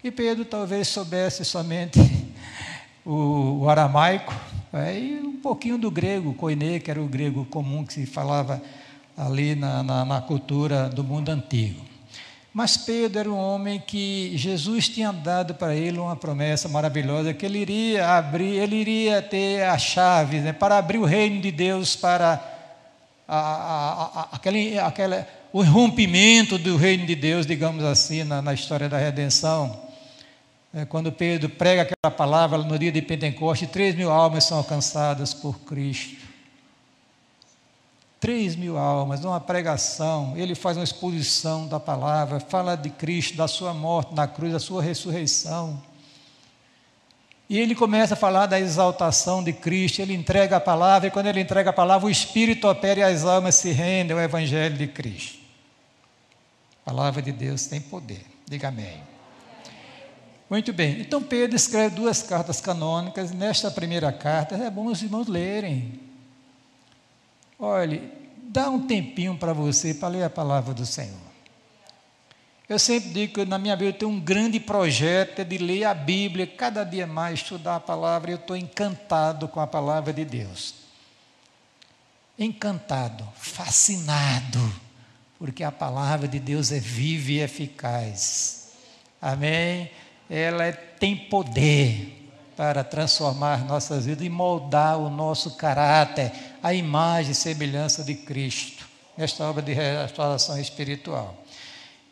E 0.01 0.09
Pedro 0.09 0.45
talvez 0.45 0.87
soubesse 0.87 1.43
somente 1.43 1.99
o, 3.05 3.63
o 3.63 3.69
aramaico 3.69 4.33
é, 4.71 4.97
e 4.97 5.19
um 5.19 5.41
pouquinho 5.41 5.77
do 5.77 5.91
grego, 5.91 6.33
koine, 6.33 6.79
que 6.79 6.89
era 6.89 7.01
o 7.01 7.07
grego 7.07 7.43
comum 7.43 7.83
que 7.83 7.91
se 7.91 8.05
falava 8.05 8.61
ali 9.17 9.55
na, 9.55 9.83
na, 9.83 10.05
na 10.05 10.21
cultura 10.21 10.87
do 10.87 11.03
mundo 11.03 11.27
antigo. 11.27 11.88
Mas 12.53 12.75
Pedro 12.75 13.19
era 13.19 13.29
um 13.29 13.37
homem 13.37 13.79
que 13.79 14.31
Jesus 14.35 14.89
tinha 14.89 15.11
dado 15.11 15.53
para 15.53 15.75
ele 15.75 15.99
uma 15.99 16.15
promessa 16.15 16.67
maravilhosa, 16.67 17.33
que 17.33 17.45
ele 17.45 17.59
iria 17.59 18.17
abrir, 18.17 18.57
ele 18.57 18.75
iria 18.75 19.21
ter 19.21 19.63
a 19.63 19.77
chave 19.77 20.39
né, 20.39 20.51
para 20.51 20.77
abrir 20.77 20.97
o 20.97 21.05
reino 21.05 21.39
de 21.41 21.51
Deus 21.51 21.95
para 21.95 22.43
a, 23.27 23.37
a, 23.37 24.03
a, 24.21 24.27
aquele, 24.31 24.79
aquela, 24.79 25.27
o 25.53 25.61
rompimento 25.61 26.57
do 26.57 26.75
reino 26.75 27.05
de 27.05 27.15
Deus, 27.15 27.45
digamos 27.45 27.83
assim, 27.83 28.23
na, 28.23 28.41
na 28.41 28.53
história 28.53 28.89
da 28.89 28.97
redenção. 28.97 29.79
É, 30.73 30.85
quando 30.85 31.11
Pedro 31.11 31.49
prega 31.49 31.83
aquela 31.83 32.15
palavra 32.15 32.57
no 32.57 32.77
dia 32.77 32.91
de 32.91 33.01
Pentecoste, 33.01 33.67
três 33.67 33.95
mil 33.95 34.11
almas 34.11 34.43
são 34.45 34.57
alcançadas 34.57 35.33
por 35.33 35.59
Cristo. 35.59 36.28
Três 38.19 38.55
mil 38.55 38.77
almas, 38.77 39.21
numa 39.21 39.39
pregação, 39.39 40.33
ele 40.35 40.53
faz 40.53 40.75
uma 40.75 40.83
exposição 40.83 41.65
da 41.67 41.79
palavra, 41.79 42.39
fala 42.39 42.75
de 42.75 42.89
Cristo, 42.89 43.37
da 43.37 43.47
sua 43.47 43.73
morte 43.73 44.13
na 44.13 44.27
cruz, 44.27 44.51
da 44.51 44.59
sua 44.59 44.81
ressurreição. 44.81 45.81
E 47.49 47.57
ele 47.57 47.73
começa 47.73 48.13
a 48.15 48.17
falar 48.17 48.45
da 48.45 48.59
exaltação 48.59 49.41
de 49.41 49.53
Cristo, 49.53 50.01
ele 50.01 50.13
entrega 50.13 50.57
a 50.57 50.59
palavra, 50.59 51.07
e 51.07 51.11
quando 51.11 51.27
ele 51.27 51.39
entrega 51.39 51.69
a 51.69 51.73
palavra, 51.73 52.07
o 52.07 52.11
Espírito 52.11 52.67
opera 52.67 52.99
e 52.99 53.03
as 53.03 53.23
almas 53.23 53.55
se 53.55 53.71
rendem 53.71 54.15
ao 54.15 54.21
Evangelho 54.21 54.77
de 54.77 54.87
Cristo. 54.87 55.39
A 56.85 56.91
palavra 56.91 57.21
de 57.21 57.31
Deus 57.31 57.67
tem 57.67 57.79
poder. 57.79 58.25
Diga 58.45 58.67
amém. 58.67 59.01
Muito 60.49 60.73
bem, 60.73 60.99
então 60.99 61.21
Pedro 61.21 61.55
escreve 61.55 61.95
duas 61.95 62.21
cartas 62.21 62.59
canônicas, 62.59 63.31
nesta 63.31 63.71
primeira 63.71 64.11
carta 64.11 64.55
é 64.55 64.69
bom 64.69 64.87
os 64.87 65.01
irmãos 65.01 65.27
lerem. 65.27 66.08
Olhe, 67.59 68.09
dá 68.37 68.69
um 68.69 68.87
tempinho 68.87 69.35
para 69.37 69.51
você 69.51 69.93
para 69.93 70.07
ler 70.07 70.23
a 70.23 70.29
palavra 70.29 70.73
do 70.73 70.85
Senhor. 70.85 71.29
Eu 72.69 72.79
sempre 72.79 73.09
digo 73.09 73.33
que 73.33 73.45
na 73.45 73.57
minha 73.57 73.75
vida 73.75 73.89
eu 73.89 73.97
tenho 73.97 74.11
um 74.11 74.19
grande 74.19 74.59
projeto 74.59 75.43
de 75.43 75.57
ler 75.57 75.83
a 75.83 75.93
Bíblia, 75.93 76.47
cada 76.47 76.85
dia 76.85 77.05
mais 77.05 77.39
estudar 77.39 77.75
a 77.75 77.79
palavra, 77.79 78.31
eu 78.31 78.37
estou 78.37 78.55
encantado 78.55 79.47
com 79.47 79.59
a 79.59 79.67
palavra 79.67 80.13
de 80.13 80.23
Deus. 80.23 80.75
Encantado, 82.37 83.27
fascinado, 83.35 84.73
porque 85.37 85.63
a 85.63 85.71
palavra 85.71 86.27
de 86.27 86.39
Deus 86.39 86.71
é 86.71 86.79
viva 86.79 87.31
e 87.31 87.39
eficaz. 87.39 88.69
Amém? 89.21 89.91
Ela 90.29 90.65
é, 90.65 90.71
tem 90.71 91.17
poder 91.17 92.18
para 92.59 92.83
transformar 92.83 93.63
nossas 93.63 94.05
vidas 94.05 94.25
e 94.25 94.29
moldar 94.29 94.99
o 94.99 95.09
nosso 95.09 95.51
caráter, 95.51 96.29
a 96.61 96.73
imagem 96.73 97.31
e 97.31 97.35
semelhança 97.35 98.03
de 98.03 98.13
Cristo, 98.13 98.85
nesta 99.15 99.45
obra 99.45 99.63
de 99.63 99.71
restauração 99.71 100.59
espiritual. 100.59 101.41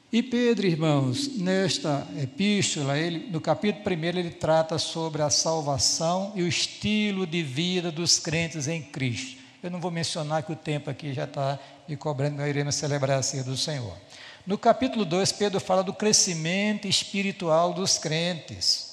E 0.10 0.24
Pedro, 0.24 0.66
irmãos, 0.66 1.38
nesta 1.38 2.08
epístola, 2.18 2.98
ele, 2.98 3.30
no 3.30 3.42
capítulo 3.42 3.94
1, 3.94 4.04
ele 4.06 4.30
trata 4.30 4.78
sobre 4.78 5.22
a 5.22 5.30
salvação 5.30 6.32
e 6.34 6.42
o 6.44 6.48
estilo 6.48 7.28
de 7.28 7.44
vida 7.44 7.92
dos 7.92 8.18
crentes 8.18 8.70
em 8.70 8.82
Cristo. 8.82 9.42
Eu 9.62 9.70
não 9.70 9.82
vou 9.82 9.92
mencionar 9.92 10.44
que 10.44 10.54
o 10.54 10.56
tempo 10.56 10.90
aqui 10.90 11.12
já 11.12 11.26
está 11.26 11.60
me 11.90 11.98
cobrando, 11.98 12.38
nós 12.38 12.48
iremos 12.48 12.74
celebrar 12.76 13.20
a 13.20 13.22
ceia 13.22 13.44
do 13.44 13.58
Senhor. 13.58 13.98
No 14.46 14.58
capítulo 14.58 15.04
2, 15.04 15.30
Pedro 15.34 15.60
fala 15.60 15.84
do 15.84 15.94
crescimento 15.94 16.88
espiritual 16.88 17.74
dos 17.74 17.98
crentes. 17.98 18.87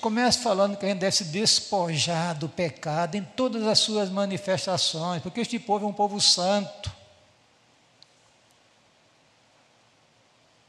Começa 0.00 0.40
falando 0.40 0.76
que 0.76 0.84
a 0.84 0.88
gente 0.88 0.98
deve 0.98 1.16
se 1.16 1.24
despojar 1.24 2.38
do 2.38 2.48
pecado 2.48 3.16
em 3.16 3.22
todas 3.22 3.66
as 3.66 3.78
suas 3.78 4.10
manifestações, 4.10 5.22
porque 5.22 5.40
este 5.40 5.58
povo 5.58 5.86
é 5.86 5.88
um 5.88 5.92
povo 5.92 6.20
santo. 6.20 6.92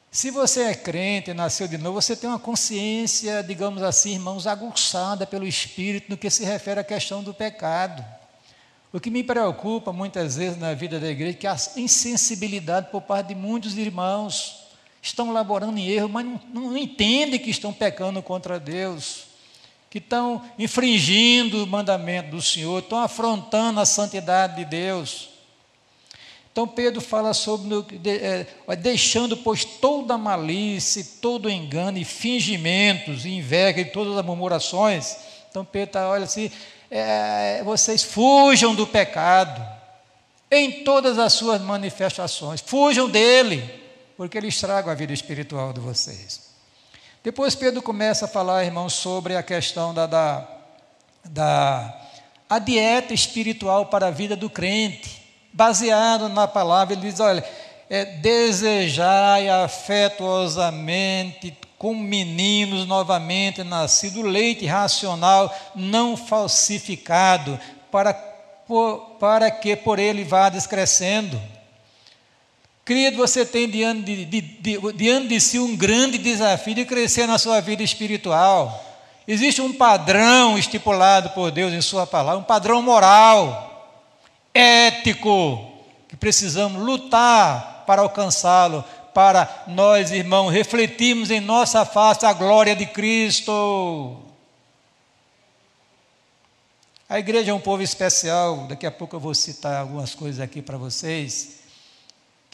Se 0.10 0.32
você 0.32 0.64
é 0.64 0.74
crente, 0.74 1.34
nasceu 1.34 1.68
de 1.68 1.78
novo, 1.78 2.02
você 2.02 2.16
tem 2.16 2.30
uma 2.30 2.40
consciência, 2.40 3.44
digamos 3.44 3.84
assim, 3.84 4.14
irmãos, 4.14 4.48
aguçada 4.48 5.28
pelo 5.28 5.46
Espírito 5.46 6.10
no 6.10 6.18
que 6.18 6.30
se 6.30 6.46
refere 6.46 6.80
à 6.80 6.84
questão 6.86 7.22
do 7.22 7.34
pecado. 7.34 8.06
O 8.94 9.00
que 9.02 9.12
me 9.12 9.26
preocupa 9.26 9.92
muitas 9.92 10.38
vezes 10.38 10.58
na 10.58 10.74
vida 10.74 11.02
da 11.02 11.10
igreja 11.10 11.36
é 11.36 11.38
que 11.38 11.48
a 11.48 11.58
insensibilidade 11.76 12.92
por 12.92 13.02
parte 13.02 13.28
de 13.28 13.36
muitos 13.36 13.78
irmãos 13.78 14.65
estão 15.08 15.32
laborando 15.32 15.78
em 15.78 15.88
erro, 15.88 16.10
mas 16.10 16.26
não, 16.26 16.42
não 16.54 16.78
entendem 16.78 17.40
que 17.40 17.50
estão 17.50 17.72
pecando 17.72 18.22
contra 18.22 18.60
Deus, 18.60 19.26
que 19.90 20.00
estão 20.00 20.42
infringindo 20.58 21.64
o 21.64 21.68
mandamento 21.68 22.32
do 22.32 22.42
Senhor, 22.42 22.80
estão 22.80 23.00
afrontando 23.00 23.80
a 23.80 23.86
santidade 23.86 24.56
de 24.56 24.66
Deus. 24.66 25.30
Então 26.52 26.68
Pedro 26.68 27.02
fala 27.02 27.34
sobre 27.34 27.86
é, 28.06 28.76
deixando, 28.78 29.38
pois, 29.38 29.64
toda 29.64 30.18
malícia, 30.18 31.06
todo 31.22 31.50
engano 31.50 31.98
e 31.98 32.06
fingimentos, 32.06 33.26
e 33.26 33.30
inveja 33.30 33.82
e 33.82 33.86
todas 33.86 34.18
as 34.18 34.26
murmurações. 34.26 35.18
Então 35.50 35.64
Pedro 35.64 35.90
está, 35.90 36.10
olha 36.10 36.24
assim, 36.24 36.50
é, 36.90 37.62
vocês 37.64 38.04
fujam 38.04 38.74
do 38.74 38.88
pecado 38.88 39.62
em 40.50 40.84
todas 40.84 41.20
as 41.20 41.34
suas 41.34 41.62
manifestações, 41.62 42.62
fujam 42.62 43.10
dele 43.10 43.85
porque 44.18 44.38
ele 44.38 44.48
estraga 44.48 44.92
a 44.92 44.96
vida 44.96 45.14
espiritual 45.14 45.74
de 45.74 45.80
vocês. 45.80 46.54
Depois 47.24 47.56
Pedro 47.56 47.82
começa 47.82 48.26
a 48.26 48.28
falar, 48.28 48.64
irmãos, 48.64 48.94
sobre 48.94 49.36
a 49.36 49.42
questão 49.42 49.92
da, 49.94 50.06
da, 50.06 50.48
da 51.26 52.02
a 52.50 52.60
dieta 52.60 53.14
espiritual 53.14 53.88
para 53.88 54.08
a 54.08 54.12
vida 54.12 54.36
do 54.36 54.50
crente, 54.50 55.24
baseado 55.52 56.30
na 56.30 56.48
palavra, 56.48 56.94
ele 56.94 57.10
diz, 57.10 57.20
olha, 57.20 57.44
é, 57.90 58.06
desejai 58.06 59.50
afetuosamente 59.50 61.58
com 61.78 61.96
meninos 61.96 62.88
novamente 62.88 63.64
nascido, 63.64 64.22
leite 64.22 64.66
racional, 64.66 65.54
não 65.76 66.16
falsificado, 66.16 67.60
para, 67.92 68.14
para 69.20 69.52
que 69.52 69.76
por 69.76 70.00
ele 70.00 70.24
vá 70.24 70.48
descrescendo 70.50 71.40
Querido, 72.86 73.18
você 73.18 73.44
tem 73.44 73.68
diante 73.68 74.04
de, 74.04 74.26
de, 74.26 74.42
de, 74.42 74.94
diante 74.94 75.30
de 75.30 75.42
si 75.42 75.58
um 75.58 75.76
grande 75.76 76.20
desafio 76.20 76.76
de 76.76 76.86
crescer 76.86 77.26
na 77.26 77.40
sua 77.40 77.60
vida 77.60 77.82
espiritual. 77.82 78.80
Existe 79.28 79.60
um 79.60 79.74
padrão 79.74 80.56
estipulado 80.56 81.32
por 81.32 81.50
Deus 81.50 81.74
em 81.74 81.82
Sua 81.82 82.06
palavra, 82.06 82.40
um 82.40 82.44
padrão 82.44 82.84
moral, 82.84 84.06
ético, 84.54 85.68
que 86.08 86.16
precisamos 86.16 86.80
lutar 86.80 87.86
para 87.88 88.04
alcançá-lo, 88.04 88.86
para 89.16 89.64
nós, 89.66 90.12
irmãos, 90.12 90.52
refletirmos 90.52 91.32
em 91.32 91.40
nossa 91.40 91.86
face 91.86 92.24
a 92.24 92.34
glória 92.34 92.76
de 92.76 92.86
Cristo. 92.86 94.20
A 97.10 97.18
igreja 97.18 97.50
é 97.50 97.54
um 97.54 97.60
povo 97.60 97.82
especial, 97.82 98.68
daqui 98.70 98.86
a 98.86 98.92
pouco 98.92 99.16
eu 99.16 99.20
vou 99.20 99.34
citar 99.34 99.78
algumas 99.78 100.14
coisas 100.14 100.40
aqui 100.40 100.62
para 100.62 100.78
vocês 100.78 101.65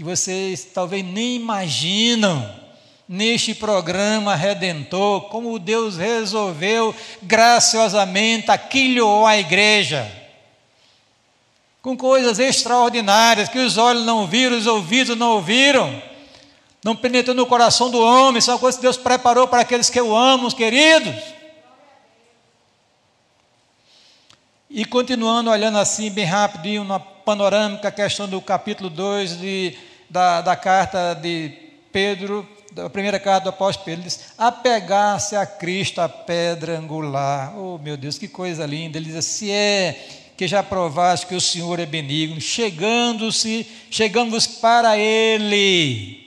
que 0.02 0.06
vocês 0.06 0.64
talvez 0.74 1.06
nem 1.06 1.36
imaginam 1.36 2.60
neste 3.08 3.54
programa 3.54 4.34
redentor, 4.34 5.30
como 5.30 5.60
Deus 5.60 5.96
resolveu 5.96 6.96
graciosamente 7.22 8.50
aquilhou 8.50 9.28
a 9.28 9.38
igreja. 9.38 10.12
Com 11.84 11.96
coisas 11.96 12.40
extraordinárias 12.40 13.48
que 13.48 13.60
os 13.60 13.78
olhos 13.78 14.04
não 14.04 14.26
viram, 14.26 14.58
os 14.58 14.66
ouvidos 14.66 15.16
não 15.16 15.34
ouviram, 15.34 16.02
não 16.84 16.96
penetrou 16.96 17.36
no 17.36 17.46
coração 17.46 17.92
do 17.92 18.02
homem, 18.02 18.42
são 18.42 18.58
coisas 18.58 18.80
que 18.80 18.84
Deus 18.84 18.98
preparou 18.98 19.48
para 19.48 19.62
aqueles 19.62 19.88
que 19.88 20.02
o 20.02 20.16
amam, 20.16 20.50
queridos. 20.50 21.14
E 24.68 24.84
continuando 24.84 25.52
olhando 25.52 25.78
assim, 25.78 26.10
bem 26.10 26.26
rapidinho, 26.26 26.84
na 26.84 27.00
panorâmica, 27.00 27.92
questão 27.92 28.28
do 28.28 28.42
capítulo 28.42 28.90
2 28.90 29.40
de 29.40 29.91
da, 30.12 30.42
da 30.42 30.56
carta 30.58 31.14
de 31.14 31.54
Pedro, 31.90 32.46
da 32.74 32.90
primeira 32.90 33.18
carta 33.18 33.46
do 33.46 33.50
apóstolo 33.50 33.86
Pedro, 33.86 34.04
diz: 34.04 34.34
apegar-se 34.38 35.38
a 35.38 35.46
Cristo, 35.46 36.02
a 36.02 36.10
pedra 36.10 36.78
angular. 36.78 37.58
Oh, 37.58 37.78
meu 37.78 37.96
Deus, 37.96 38.18
que 38.18 38.28
coisa 38.28 38.66
linda. 38.66 38.98
Ele 38.98 39.10
diz: 39.10 39.26
se 39.26 39.50
é 39.50 40.34
que 40.36 40.48
já 40.48 40.62
provaste 40.62 41.28
que 41.28 41.36
o 41.36 41.40
Senhor 41.40 41.80
é 41.80 41.86
benigno, 41.86 42.42
chegando-se, 42.42 43.66
chegamos 43.90 44.46
para 44.46 44.98
Ele. 44.98 46.20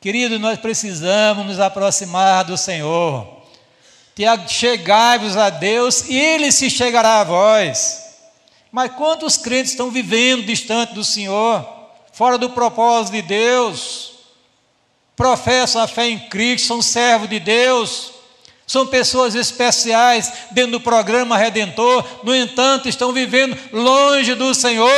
Querido, 0.00 0.38
nós 0.38 0.58
precisamos 0.58 1.46
nos 1.46 1.60
aproximar 1.60 2.44
do 2.44 2.56
Senhor. 2.56 3.38
Chegai-vos 4.48 5.36
a 5.36 5.48
Deus 5.48 6.08
e 6.08 6.16
Ele 6.16 6.50
se 6.50 6.68
chegará 6.68 7.20
a 7.20 7.24
vós. 7.24 8.02
Mas 8.72 8.92
quantos 8.92 9.36
crentes 9.36 9.72
estão 9.72 9.90
vivendo 9.90 10.44
distante 10.44 10.94
do 10.94 11.04
Senhor? 11.04 11.79
Fora 12.20 12.36
do 12.36 12.50
propósito 12.50 13.14
de 13.14 13.22
Deus, 13.22 14.12
professam 15.16 15.80
a 15.80 15.88
fé 15.88 16.06
em 16.06 16.18
Cristo, 16.28 16.66
são 16.66 16.82
servos 16.82 17.30
de 17.30 17.40
Deus, 17.40 18.12
são 18.66 18.86
pessoas 18.86 19.34
especiais 19.34 20.30
dentro 20.50 20.72
do 20.72 20.80
programa 20.82 21.38
Redentor, 21.38 22.06
no 22.22 22.36
entanto, 22.36 22.90
estão 22.90 23.10
vivendo 23.10 23.56
longe 23.72 24.34
do 24.34 24.54
Senhor. 24.54 24.90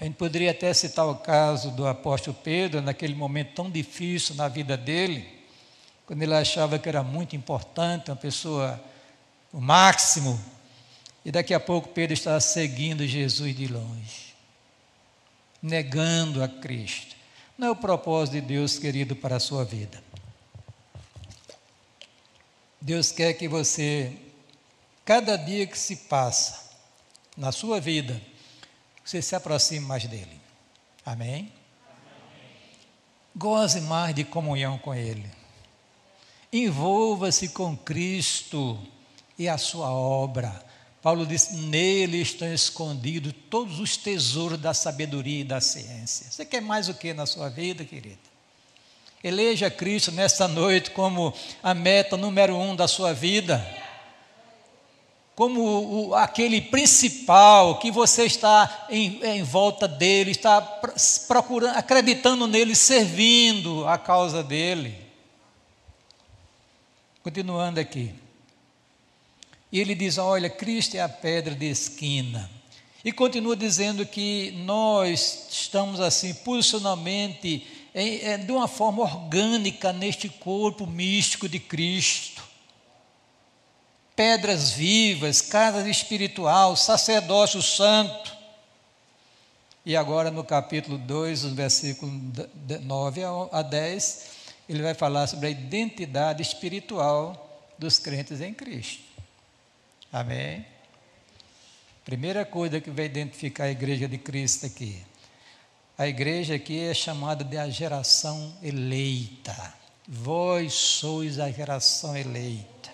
A 0.00 0.04
gente 0.04 0.14
poderia 0.14 0.52
até 0.52 0.72
citar 0.72 1.06
o 1.06 1.16
caso 1.16 1.72
do 1.72 1.86
apóstolo 1.86 2.34
Pedro, 2.42 2.80
naquele 2.80 3.14
momento 3.14 3.52
tão 3.56 3.70
difícil 3.70 4.34
na 4.34 4.48
vida 4.48 4.78
dele, 4.78 5.28
quando 6.06 6.22
ele 6.22 6.34
achava 6.34 6.78
que 6.78 6.88
era 6.88 7.02
muito 7.02 7.36
importante, 7.36 8.10
uma 8.10 8.16
pessoa, 8.16 8.82
o 9.52 9.60
máximo, 9.60 10.40
e 11.24 11.30
daqui 11.30 11.54
a 11.54 11.60
pouco 11.60 11.88
Pedro 11.88 12.14
estava 12.14 12.40
seguindo 12.40 13.06
Jesus 13.06 13.54
de 13.54 13.66
longe, 13.66 14.34
negando 15.62 16.42
a 16.42 16.48
Cristo. 16.48 17.14
Não 17.56 17.68
é 17.68 17.70
o 17.70 17.76
propósito 17.76 18.34
de 18.34 18.40
Deus, 18.40 18.78
querido, 18.78 19.14
para 19.14 19.36
a 19.36 19.40
sua 19.40 19.64
vida. 19.64 20.02
Deus 22.80 23.12
quer 23.12 23.34
que 23.34 23.46
você, 23.46 24.12
cada 25.04 25.36
dia 25.36 25.66
que 25.66 25.78
se 25.78 25.94
passa 25.94 26.72
na 27.36 27.52
sua 27.52 27.80
vida, 27.80 28.20
você 29.04 29.22
se 29.22 29.36
aproxime 29.36 29.86
mais 29.86 30.04
dele. 30.06 30.40
Amém? 31.06 31.28
Amém? 31.34 31.52
Goze 33.36 33.80
mais 33.82 34.14
de 34.14 34.24
comunhão 34.24 34.78
com 34.78 34.92
ele. 34.92 35.30
Envolva-se 36.52 37.50
com 37.50 37.76
Cristo 37.76 38.78
e 39.38 39.48
a 39.48 39.56
sua 39.56 39.92
obra. 39.92 40.71
Paulo 41.02 41.26
diz: 41.26 41.50
nele 41.50 42.22
estão 42.22 42.54
escondidos 42.54 43.34
todos 43.50 43.80
os 43.80 43.96
tesouros 43.96 44.58
da 44.58 44.72
sabedoria 44.72 45.40
e 45.40 45.44
da 45.44 45.60
ciência. 45.60 46.30
Você 46.30 46.46
quer 46.46 46.62
mais 46.62 46.88
o 46.88 46.94
que 46.94 47.12
na 47.12 47.26
sua 47.26 47.48
vida, 47.48 47.84
querida? 47.84 48.32
Eleja 49.22 49.70
Cristo 49.70 50.12
nesta 50.12 50.46
noite 50.46 50.92
como 50.92 51.34
a 51.62 51.74
meta 51.74 52.16
número 52.16 52.56
um 52.56 52.74
da 52.74 52.86
sua 52.88 53.12
vida, 53.12 53.64
como 55.34 56.08
o, 56.08 56.14
aquele 56.14 56.60
principal 56.60 57.78
que 57.78 57.90
você 57.90 58.24
está 58.24 58.86
em, 58.88 59.20
em 59.24 59.42
volta 59.42 59.88
dele, 59.88 60.30
está 60.30 60.60
procurando, 61.26 61.76
acreditando 61.76 62.46
nele, 62.46 62.76
servindo 62.76 63.86
a 63.88 63.98
causa 63.98 64.42
dele. 64.42 64.96
Continuando 67.22 67.78
aqui. 67.78 68.12
E 69.72 69.80
ele 69.80 69.94
diz: 69.94 70.18
Olha, 70.18 70.50
Cristo 70.50 70.96
é 70.96 71.00
a 71.00 71.08
pedra 71.08 71.54
de 71.54 71.66
esquina. 71.66 72.50
E 73.02 73.10
continua 73.10 73.56
dizendo 73.56 74.06
que 74.06 74.52
nós 74.64 75.48
estamos 75.50 75.98
assim, 75.98 76.32
posicionalmente 76.34 77.66
é, 77.92 78.32
é, 78.32 78.38
de 78.38 78.52
uma 78.52 78.68
forma 78.68 79.02
orgânica 79.02 79.92
neste 79.92 80.28
corpo 80.28 80.86
místico 80.86 81.48
de 81.48 81.58
Cristo. 81.58 82.42
Pedras 84.14 84.70
vivas, 84.72 85.40
casa 85.40 85.88
espiritual, 85.88 86.76
sacerdócio 86.76 87.60
santo. 87.60 88.36
E 89.84 89.96
agora 89.96 90.30
no 90.30 90.44
capítulo 90.44 90.96
2, 90.96 91.44
os 91.44 91.52
versículos 91.54 92.14
9 92.82 93.20
a 93.50 93.62
10, 93.62 94.26
ele 94.68 94.82
vai 94.82 94.94
falar 94.94 95.26
sobre 95.26 95.48
a 95.48 95.50
identidade 95.50 96.40
espiritual 96.40 97.66
dos 97.76 97.98
crentes 97.98 98.40
em 98.40 98.54
Cristo. 98.54 99.11
Amém? 100.12 100.66
Primeira 102.04 102.44
coisa 102.44 102.80
que 102.80 102.90
vai 102.90 103.06
identificar 103.06 103.64
a 103.64 103.70
igreja 103.70 104.06
de 104.06 104.18
Cristo 104.18 104.66
aqui 104.66 105.02
a 106.02 106.08
igreja 106.08 106.54
aqui 106.54 106.80
é 106.80 106.94
chamada 106.94 107.44
de 107.44 107.56
a 107.56 107.68
geração 107.68 108.52
eleita. 108.62 109.54
Vós 110.08 110.72
sois 110.72 111.38
a 111.38 111.50
geração 111.50 112.16
eleita. 112.16 112.90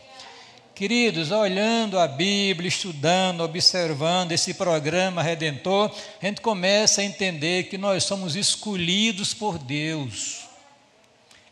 Queridos, 0.74 1.30
olhando 1.30 1.98
a 1.98 2.06
Bíblia, 2.06 2.68
estudando, 2.68 3.40
observando 3.40 4.32
esse 4.32 4.52
programa 4.52 5.22
redentor, 5.22 5.90
a 6.20 6.26
gente 6.26 6.40
começa 6.40 7.00
a 7.00 7.04
entender 7.04 7.70
que 7.70 7.78
nós 7.78 8.04
somos 8.04 8.36
escolhidos 8.36 9.32
por 9.32 9.58
Deus, 9.58 10.46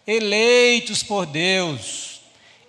eleitos 0.07 1.03
por 1.03 1.27
Deus. 1.27 2.16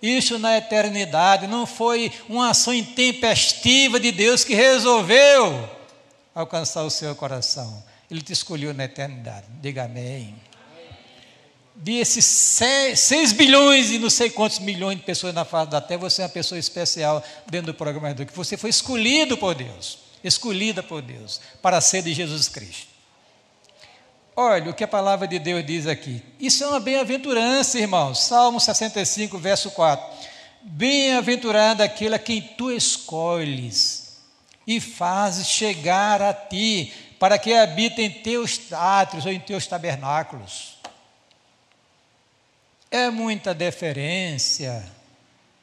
Isso 0.01 0.37
na 0.37 0.57
eternidade 0.57 1.47
não 1.47 1.65
foi 1.65 2.11
uma 2.29 2.51
ação 2.51 2.73
intempestiva 2.73 3.99
de 3.99 4.11
Deus 4.11 4.43
que 4.43 4.53
resolveu 4.53 5.69
alcançar 6.35 6.83
o 6.83 6.89
seu 6.89 7.15
coração. 7.15 7.83
Ele 8.09 8.21
te 8.21 8.31
escolheu 8.31 8.73
na 8.73 8.85
eternidade. 8.85 9.47
Diga 9.61 9.85
amém. 9.85 10.35
De 11.75 11.93
esses 11.93 12.25
6 12.25 13.33
bilhões 13.33 13.91
e 13.91 13.99
não 13.99 14.09
sei 14.09 14.29
quantos 14.29 14.59
milhões 14.59 14.97
de 14.97 15.03
pessoas 15.03 15.33
na 15.33 15.45
face 15.45 15.69
da 15.69 15.81
terra, 15.81 16.01
você 16.01 16.21
é 16.21 16.25
uma 16.25 16.29
pessoa 16.29 16.57
especial 16.57 17.23
dentro 17.47 17.67
do 17.67 17.73
programa 17.73 18.13
que 18.13 18.35
você 18.35 18.57
foi 18.57 18.69
escolhido 18.69 19.37
por 19.37 19.53
Deus, 19.53 19.99
escolhida 20.23 20.81
por 20.81 21.01
Deus, 21.01 21.39
para 21.61 21.79
ser 21.81 22.01
de 22.01 22.13
Jesus 22.13 22.47
Cristo. 22.47 22.86
Olha 24.39 24.69
o 24.69 24.73
que 24.75 24.83
a 24.83 24.87
palavra 24.87 25.27
de 25.27 25.39
Deus 25.39 25.65
diz 25.65 25.87
aqui. 25.87 26.21
Isso 26.39 26.63
é 26.63 26.67
uma 26.67 26.79
bem-aventurança, 26.79 27.79
irmãos. 27.79 28.19
Salmo 28.19 28.59
65, 28.59 29.35
verso 29.39 29.71
4. 29.71 30.05
Bem-aventurado 30.61 31.81
aquele 31.81 32.13
a 32.13 32.19
quem 32.19 32.39
tu 32.39 32.69
escolhes 32.69 34.19
e 34.67 34.79
fazes 34.79 35.47
chegar 35.47 36.21
a 36.21 36.35
ti 36.35 36.93
para 37.17 37.39
que 37.39 37.51
habite 37.51 37.99
em 37.99 38.11
teus 38.11 38.71
átrios 38.71 39.25
ou 39.25 39.31
em 39.31 39.39
teus 39.39 39.65
tabernáculos. 39.65 40.77
É 42.91 43.09
muita 43.09 43.55
deferência. 43.55 44.85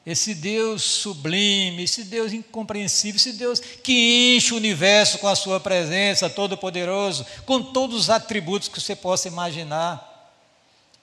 Esse 0.06 0.34
Deus 0.34 0.82
sublime, 0.82 1.84
esse 1.84 2.04
Deus 2.04 2.32
incompreensível, 2.32 3.16
esse 3.16 3.32
Deus 3.32 3.58
que 3.58 4.36
enche 4.36 4.52
o 4.52 4.58
universo 4.58 5.18
com 5.18 5.26
a 5.26 5.34
sua 5.34 5.58
presença, 5.58 6.28
todo-poderoso, 6.28 7.24
com 7.46 7.62
todos 7.62 7.96
os 8.02 8.10
atributos 8.10 8.68
que 8.68 8.80
você 8.80 8.94
possa 8.94 9.28
imaginar. 9.28 10.12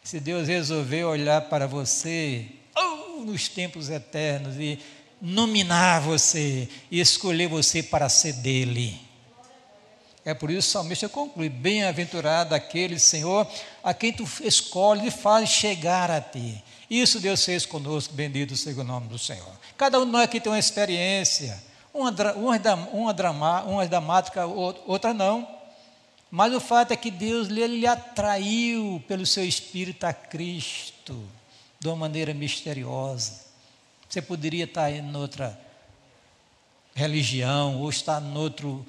Esse 0.06 0.20
Deus 0.20 0.48
resolveu 0.48 1.10
olhar 1.10 1.42
para 1.42 1.68
você 1.68 2.46
oh, 2.76 3.24
nos 3.24 3.48
tempos 3.48 3.90
eternos 3.90 4.56
e 4.58 4.78
nominar 5.20 6.02
você 6.02 6.68
e 6.90 7.00
escolher 7.00 7.48
você 7.48 7.82
para 7.82 8.08
ser 8.08 8.34
dele. 8.34 9.00
É 10.24 10.34
por 10.34 10.52
isso 10.52 10.70
o 10.70 10.72
salmista 10.72 11.10
conclui: 11.10 11.50
Bem-aventurado 11.50 12.54
aquele, 12.54 13.00
Senhor, 13.00 13.48
a 13.84 13.94
quem 13.94 14.14
tu 14.14 14.28
escolhe 14.42 15.08
e 15.08 15.12
faz 15.12 15.50
chegar 15.50 16.12
a 16.12 16.22
ti. 16.22 16.64
Isso 16.92 17.22
Deus 17.22 17.46
fez 17.46 17.66
conosco, 17.66 18.14
bendito 18.14 18.54
seja 18.58 18.82
o 18.82 18.84
nome 18.84 19.08
do 19.08 19.18
Senhor. 19.18 19.54
Cada 19.78 19.98
um 19.98 20.06
de 20.06 20.12
nós 20.12 20.24
aqui 20.24 20.42
tem 20.42 20.52
uma 20.52 20.60
experiência, 20.60 21.58
uma, 21.94 22.14
uma, 22.36 22.60
drama, 23.14 23.64
uma 23.64 23.88
dramática, 23.88 24.46
outra 24.46 25.14
não. 25.14 25.48
Mas 26.30 26.54
o 26.54 26.60
fato 26.60 26.92
é 26.92 26.98
que 26.98 27.10
Deus 27.10 27.48
lhe 27.48 27.88
atraiu 27.88 29.02
pelo 29.08 29.26
seu 29.26 29.46
espírito 29.46 30.04
a 30.04 30.12
Cristo 30.12 31.18
de 31.80 31.88
uma 31.88 31.96
maneira 31.96 32.34
misteriosa. 32.34 33.40
Você 34.10 34.22
poderia 34.22 34.66
estar 34.66 34.92
em 34.92 35.16
outra 35.16 35.58
religião 36.94 37.80
ou 37.80 37.90
estar 37.90 38.22
em 38.22 38.38
outro 38.38 38.86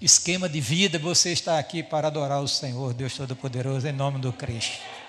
esquema 0.00 0.48
de 0.48 0.62
vida, 0.62 0.98
você 0.98 1.30
está 1.30 1.58
aqui 1.58 1.82
para 1.82 2.06
adorar 2.06 2.40
o 2.40 2.48
Senhor, 2.48 2.94
Deus 2.94 3.14
Todo-Poderoso, 3.14 3.86
em 3.86 3.92
nome 3.92 4.18
do 4.18 4.32
Cristo. 4.32 5.03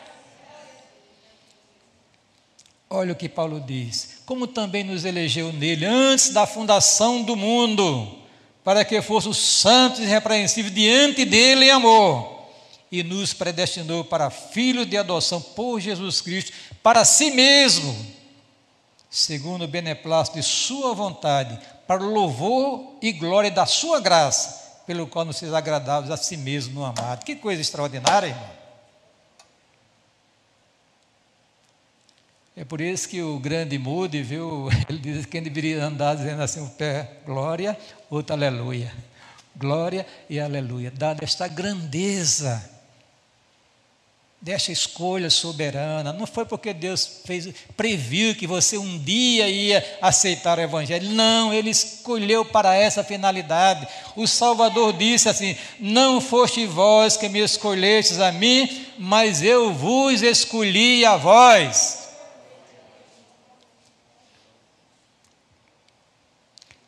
Olha 2.90 3.14
o 3.14 3.16
que 3.16 3.28
Paulo 3.28 3.60
diz: 3.60 4.22
como 4.26 4.48
também 4.48 4.84
nos 4.84 5.06
elegeu 5.06 5.52
nele 5.52 5.86
antes 5.86 6.30
da 6.30 6.46
fundação 6.46 7.22
do 7.22 7.36
mundo, 7.36 8.20
para 8.64 8.86
que 8.86 9.02
fôssemos 9.02 9.38
santos 9.38 10.00
e 10.00 10.04
irrepreensíveis 10.04 10.74
diante 10.74 11.26
dele 11.26 11.66
em 11.66 11.72
amor, 11.72 12.48
e 12.92 13.04
nos 13.04 13.34
predestinou 13.34 14.04
para 14.04 14.30
filhos 14.30 14.90
de 14.90 14.98
adoção 14.98 15.42
por 15.42 15.80
Jesus 15.80 16.22
Cristo, 16.22 16.52
para 16.84 17.04
si 17.04 17.32
mesmo, 17.32 17.96
segundo 19.10 19.66
o 19.66 19.68
beneplácito 19.68 20.38
de 20.38 20.44
Sua 20.44 20.94
vontade, 20.94 21.60
para 21.88 22.04
o 22.04 22.12
louvor 22.12 22.98
e 23.02 23.12
glória 23.12 23.52
da 23.52 23.66
Sua 23.66 24.00
graça 24.00 24.66
pelo 24.86 25.08
qual 25.08 25.26
nos 25.26 25.42
agradáveis 25.54 26.12
a 26.12 26.18
si 26.18 26.38
mesmo 26.38 26.76
no 26.76 26.86
amado. 26.86 27.26
Que 27.26 27.36
coisa 27.36 27.62
extraordinária, 27.62 28.28
irmão. 28.28 28.65
É 32.58 32.64
por 32.64 32.80
isso 32.80 33.10
que 33.10 33.22
o 33.22 33.38
grande 33.38 33.78
Moody, 33.78 34.22
viu, 34.22 34.70
ele 34.88 35.00
diz 35.00 35.26
que 35.26 35.32
quem 35.32 35.44
deveria 35.44 35.84
andar 35.84 36.16
dizendo 36.16 36.42
assim, 36.42 36.62
o 36.62 36.70
pé 36.70 37.18
glória, 37.26 37.78
outro 38.10 38.34
aleluia. 38.34 38.94
Glória 39.58 40.06
e 40.30 40.40
aleluia. 40.40 40.90
Dada 40.90 41.24
esta 41.24 41.50
grandeza 41.50 42.72
desta 44.42 44.72
escolha 44.72 45.30
soberana. 45.30 46.14
Não 46.14 46.26
foi 46.26 46.46
porque 46.46 46.74
Deus 46.74 47.22
fez, 47.26 47.50
previu 47.76 48.36
que 48.36 48.48
você 48.48 48.78
um 48.78 49.00
dia 49.00 49.50
ia 49.50 49.98
aceitar 50.02 50.58
o 50.58 50.62
Evangelho. 50.62 51.10
Não, 51.10 51.54
Ele 51.54 51.72
escolheu 51.72 52.46
para 52.46 52.74
essa 52.76 53.04
finalidade. 53.04 53.86
O 54.16 54.28
Salvador 54.28 54.94
disse 54.94 55.28
assim: 55.28 55.58
Não 55.80 56.22
foste 56.22 56.66
vós 56.66 57.18
que 57.18 57.28
me 57.28 57.40
escolhestes 57.40 58.20
a 58.20 58.32
mim, 58.32 58.86
mas 58.98 59.42
eu 59.42 59.74
vos 59.74 60.22
escolhi 60.22 61.04
a 61.04 61.18
vós. 61.18 62.05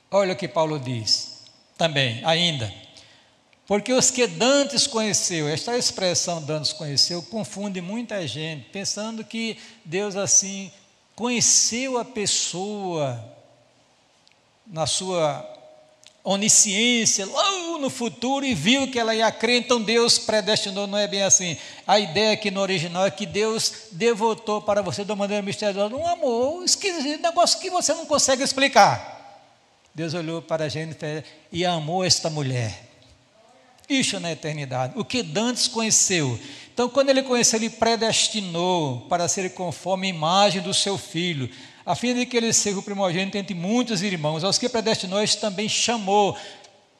Olha 0.09 0.33
o 0.33 0.37
que 0.37 0.47
Paulo 0.47 0.79
diz 0.79 1.43
também, 1.77 2.21
ainda. 2.23 2.73
Porque 3.67 3.91
os 3.91 4.09
que 4.09 4.25
dantes 4.25 4.87
conheceu, 4.87 5.47
esta 5.49 5.77
expressão 5.77 6.41
dantes 6.41 6.71
conheceu, 6.71 7.21
confunde 7.21 7.81
muita 7.81 8.25
gente, 8.25 8.69
pensando 8.69 9.23
que 9.23 9.57
Deus 9.83 10.15
assim 10.15 10.71
conheceu 11.13 11.97
a 11.97 12.05
pessoa 12.05 13.21
na 14.65 14.87
sua 14.87 15.45
onisciência, 16.23 17.25
lá 17.25 17.77
no 17.79 17.89
futuro, 17.89 18.45
e 18.45 18.53
viu 18.53 18.89
que 18.89 18.99
ela 18.99 19.13
ia 19.13 19.31
crer, 19.31 19.61
então 19.61 19.81
Deus 19.81 20.17
predestinou, 20.17 20.87
não 20.87 20.97
é 20.97 21.07
bem 21.07 21.23
assim. 21.23 21.57
A 21.85 21.99
ideia 21.99 22.33
aqui 22.33 22.49
no 22.49 22.61
original 22.61 23.05
é 23.05 23.11
que 23.11 23.25
Deus 23.25 23.89
devotou 23.91 24.61
para 24.61 24.81
você 24.81 25.03
de 25.03 25.11
uma 25.11 25.17
maneira 25.17 25.43
misteriosa 25.43 25.95
um 25.95 26.07
amor 26.07 26.63
esquisito, 26.63 27.19
um 27.19 27.23
negócio 27.23 27.59
que 27.59 27.69
você 27.69 27.93
não 27.93 28.05
consegue 28.05 28.43
explicar. 28.43 29.16
Deus 29.97 30.13
olhou 30.13 30.43
para 30.43 30.65
a 30.65 30.69
gente 30.69 30.95
e 31.51 31.65
amou 31.65 32.05
esta 32.05 32.29
mulher. 32.29 32.83
Isso 33.89 34.19
na 34.19 34.31
eternidade. 34.31 34.93
O 34.95 35.03
que 35.03 35.23
Dantes 35.23 35.67
conheceu. 35.67 36.39
Então, 36.71 36.87
quando 36.87 37.09
ele 37.09 37.23
conheceu, 37.23 37.57
ele 37.57 37.71
predestinou 37.71 39.07
para 39.09 39.27
ser 39.27 39.49
conforme 39.55 40.05
a 40.05 40.09
imagem 40.11 40.61
do 40.61 40.71
seu 40.71 40.99
filho, 40.99 41.49
a 41.83 41.95
fim 41.95 42.13
de 42.13 42.27
que 42.27 42.37
ele 42.37 42.53
seja 42.53 42.77
o 42.77 42.83
primogênito 42.83 43.39
entre 43.39 43.55
muitos 43.55 44.03
irmãos. 44.03 44.43
Aos 44.43 44.59
que 44.59 44.69
predestinou, 44.69 45.19
este 45.19 45.41
também 45.41 45.67
chamou. 45.67 46.37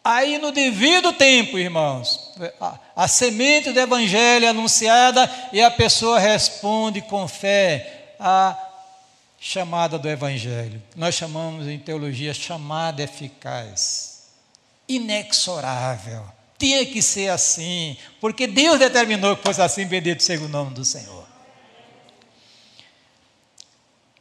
Aí, 0.03 0.39
no 0.39 0.51
devido 0.51 1.13
tempo, 1.13 1.59
irmãos, 1.59 2.31
a, 2.59 2.79
a 2.95 3.07
semente 3.07 3.71
do 3.71 3.79
evangelho 3.79 4.45
é 4.45 4.49
anunciada 4.49 5.29
e 5.53 5.61
a 5.61 5.69
pessoa 5.69 6.17
responde 6.17 6.99
com 7.01 7.27
fé 7.27 8.15
a 8.19 8.66
chamada 9.39 9.97
do 9.99 10.09
evangelho. 10.09 10.81
Nós 10.95 11.15
chamamos 11.15 11.67
em 11.67 11.79
teologia 11.79 12.33
chamada 12.33 13.03
eficaz, 13.03 14.29
inexorável 14.87 16.37
tinha 16.57 16.85
que 16.85 17.01
ser 17.01 17.29
assim, 17.29 17.95
porque 18.19 18.47
Deus 18.47 18.79
determinou 18.79 19.35
que 19.37 19.43
fosse 19.43 19.61
assim, 19.61 19.85
bendito 19.85 20.23
seja 20.23 20.43
o 20.43 20.47
nome 20.47 20.73
do 20.73 20.83
Senhor. 20.83 21.25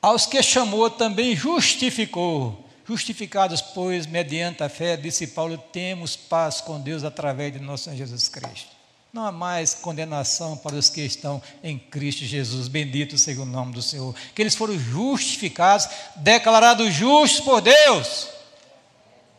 Aos 0.03 0.27
que 0.27 0.43
chamou 0.43 0.91
também 0.91 1.35
justificou. 1.35 2.65
Justificados, 2.87 3.61
pois, 3.61 4.07
mediante 4.07 4.63
a 4.63 4.69
fé, 4.69 4.97
disse 4.97 5.27
Paulo, 5.27 5.59
temos 5.59 6.15
paz 6.15 6.61
com 6.61 6.81
Deus 6.81 7.03
através 7.03 7.53
de 7.53 7.59
nosso 7.59 7.85
Senhor 7.85 7.97
Jesus 7.97 8.29
Cristo. 8.29 8.76
Não 9.17 9.25
há 9.25 9.33
mais 9.33 9.73
condenação 9.73 10.59
para 10.59 10.77
os 10.77 10.91
que 10.91 11.01
estão 11.01 11.41
em 11.65 11.79
Cristo 11.79 12.27
Jesus. 12.27 12.69
Bendito 12.69 13.17
seja 13.17 13.41
o 13.41 13.47
nome 13.47 13.73
do 13.73 13.81
Senhor. 13.81 14.15
Que 14.35 14.43
eles 14.43 14.55
foram 14.55 14.79
justificados, 14.79 15.89
declarados 16.17 16.93
justos 16.93 17.41
por 17.41 17.63
Deus 17.63 18.29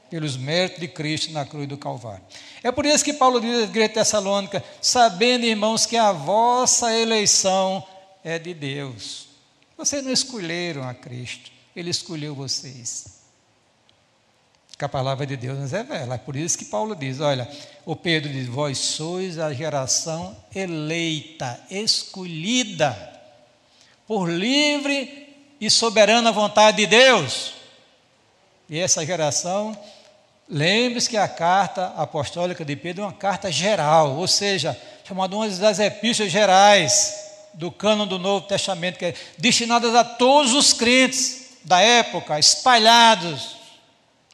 pelos 0.10 0.36
méritos 0.36 0.80
de 0.80 0.88
Cristo 0.88 1.32
na 1.32 1.46
cruz 1.46 1.68
do 1.68 1.78
Calvário. 1.78 2.24
É 2.64 2.72
por 2.72 2.88
isso 2.88 3.06
que 3.06 3.14
Paulo 3.14 3.40
diz 3.40 3.56
à 3.56 3.64
igreja 3.66 3.90
tessalônica: 3.90 4.64
sabendo, 4.82 5.46
irmãos, 5.46 5.86
que 5.86 5.96
a 5.96 6.12
vossa 6.12 6.92
eleição 6.92 7.86
é 8.24 8.40
de 8.40 8.56
Deus. 8.56 9.28
Vocês 9.78 10.04
não 10.04 10.12
escolheram 10.12 10.90
a 10.90 10.96
Cristo, 10.96 11.52
Ele 11.76 11.92
escolheu 11.92 12.34
vocês. 12.34 13.17
Que 14.78 14.86
a 14.86 14.90
palavra 14.90 15.26
de 15.26 15.36
Deus 15.36 15.58
nos 15.58 15.72
revela. 15.72 16.16
É 16.16 16.18
por 16.18 16.36
isso 16.36 16.58
que 16.58 16.66
Paulo 16.66 16.96
diz: 16.96 17.20
olha, 17.20 17.50
o 17.86 17.96
Pedro 17.96 18.32
diz: 18.32 18.48
vós 18.48 18.78
sois 18.78 19.40
a 19.40 19.52
geração 19.54 20.36
eleita, 20.54 21.60
escolhida, 21.70 22.96
por 24.06 24.30
livre 24.30 25.36
e 25.60 25.70
soberana 25.70 26.32
vontade 26.32 26.78
de 26.78 26.86
Deus. 26.86 27.54
E 28.70 28.78
essa 28.78 29.06
geração 29.06 29.76
Lembre-se 30.50 31.10
que 31.10 31.18
a 31.18 31.28
carta 31.28 31.94
apostólica 31.98 32.64
de 32.64 32.76
Pedro 32.76 33.04
é 33.04 33.06
uma 33.08 33.14
carta 33.14 33.52
geral, 33.52 34.16
ou 34.16 34.28
seja, 34.28 34.78
chamada 35.04 35.36
uma 35.36 35.48
das 35.50 35.78
epístolas 35.78 36.32
gerais 36.32 37.16
do 37.54 37.70
cânon 37.70 38.08
do 38.08 38.18
Novo 38.18 38.48
Testamento, 38.48 38.98
que 38.98 39.06
é 39.06 39.14
destinadas 39.38 39.94
a 39.94 40.06
todos 40.06 40.54
os 40.54 40.72
crentes 40.72 41.58
da 41.66 41.82
época, 41.82 42.40
espalhados 42.40 43.57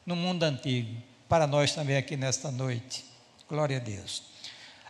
no 0.04 0.14
mundo 0.14 0.42
antigo, 0.42 1.00
para 1.28 1.46
nós 1.46 1.74
também 1.74 1.96
aqui 1.96 2.16
nesta 2.16 2.50
noite. 2.50 3.04
Glória 3.48 3.76
a 3.76 3.80
Deus. 3.80 4.22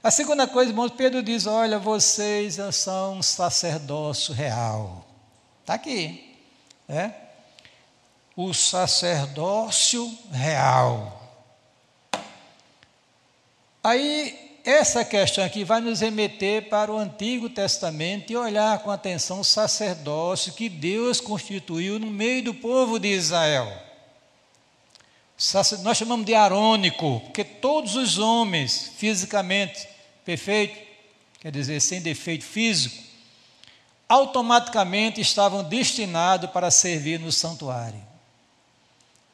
A 0.02 0.10
segunda 0.10 0.46
coisa, 0.46 0.70
irmãos, 0.70 0.92
Pedro 0.92 1.22
diz: 1.22 1.46
Olha, 1.46 1.78
vocês 1.78 2.58
são 2.72 3.18
um 3.18 3.22
sacerdócio 3.22 4.34
real. 4.34 5.06
Está 5.62 5.74
aqui. 5.74 6.36
É? 6.88 7.24
o 8.36 8.52
sacerdócio 8.52 10.10
real. 10.32 11.20
Aí, 13.82 14.58
essa 14.64 15.04
questão 15.04 15.44
aqui 15.44 15.62
vai 15.62 15.80
nos 15.80 16.00
remeter 16.00 16.68
para 16.68 16.90
o 16.90 16.96
Antigo 16.96 17.48
Testamento 17.48 18.32
e 18.32 18.36
olhar 18.36 18.78
com 18.78 18.90
atenção 18.90 19.40
o 19.40 19.44
sacerdócio 19.44 20.54
que 20.54 20.68
Deus 20.68 21.20
constituiu 21.20 21.98
no 21.98 22.10
meio 22.10 22.42
do 22.42 22.54
povo 22.54 22.98
de 22.98 23.08
Israel. 23.08 23.70
Nós 25.82 25.98
chamamos 25.98 26.24
de 26.24 26.34
arônico, 26.34 27.20
porque 27.20 27.42
todos 27.42 27.96
os 27.96 28.18
homens, 28.18 28.92
fisicamente 28.96 29.88
perfeitos, 30.24 30.78
quer 31.40 31.50
dizer, 31.50 31.80
sem 31.80 32.00
defeito 32.00 32.44
físico, 32.44 33.02
automaticamente 34.08 35.20
estavam 35.20 35.64
destinados 35.64 36.50
para 36.50 36.70
servir 36.70 37.18
no 37.18 37.32
santuário. 37.32 38.00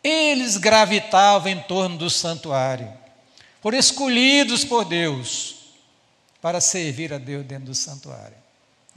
Eles 0.03 0.57
gravitavam 0.57 1.53
em 1.53 1.61
torno 1.61 1.99
do 1.99 2.09
santuário, 2.09 2.91
foram 3.61 3.79
escolhidos 3.79 4.65
por 4.65 4.87
Deus 4.87 5.57
para 6.41 6.61
servir 6.63 7.13
a 7.13 7.19
Deus 7.19 7.45
dentro 7.45 7.67
do 7.67 7.75
santuário. 7.75 8.37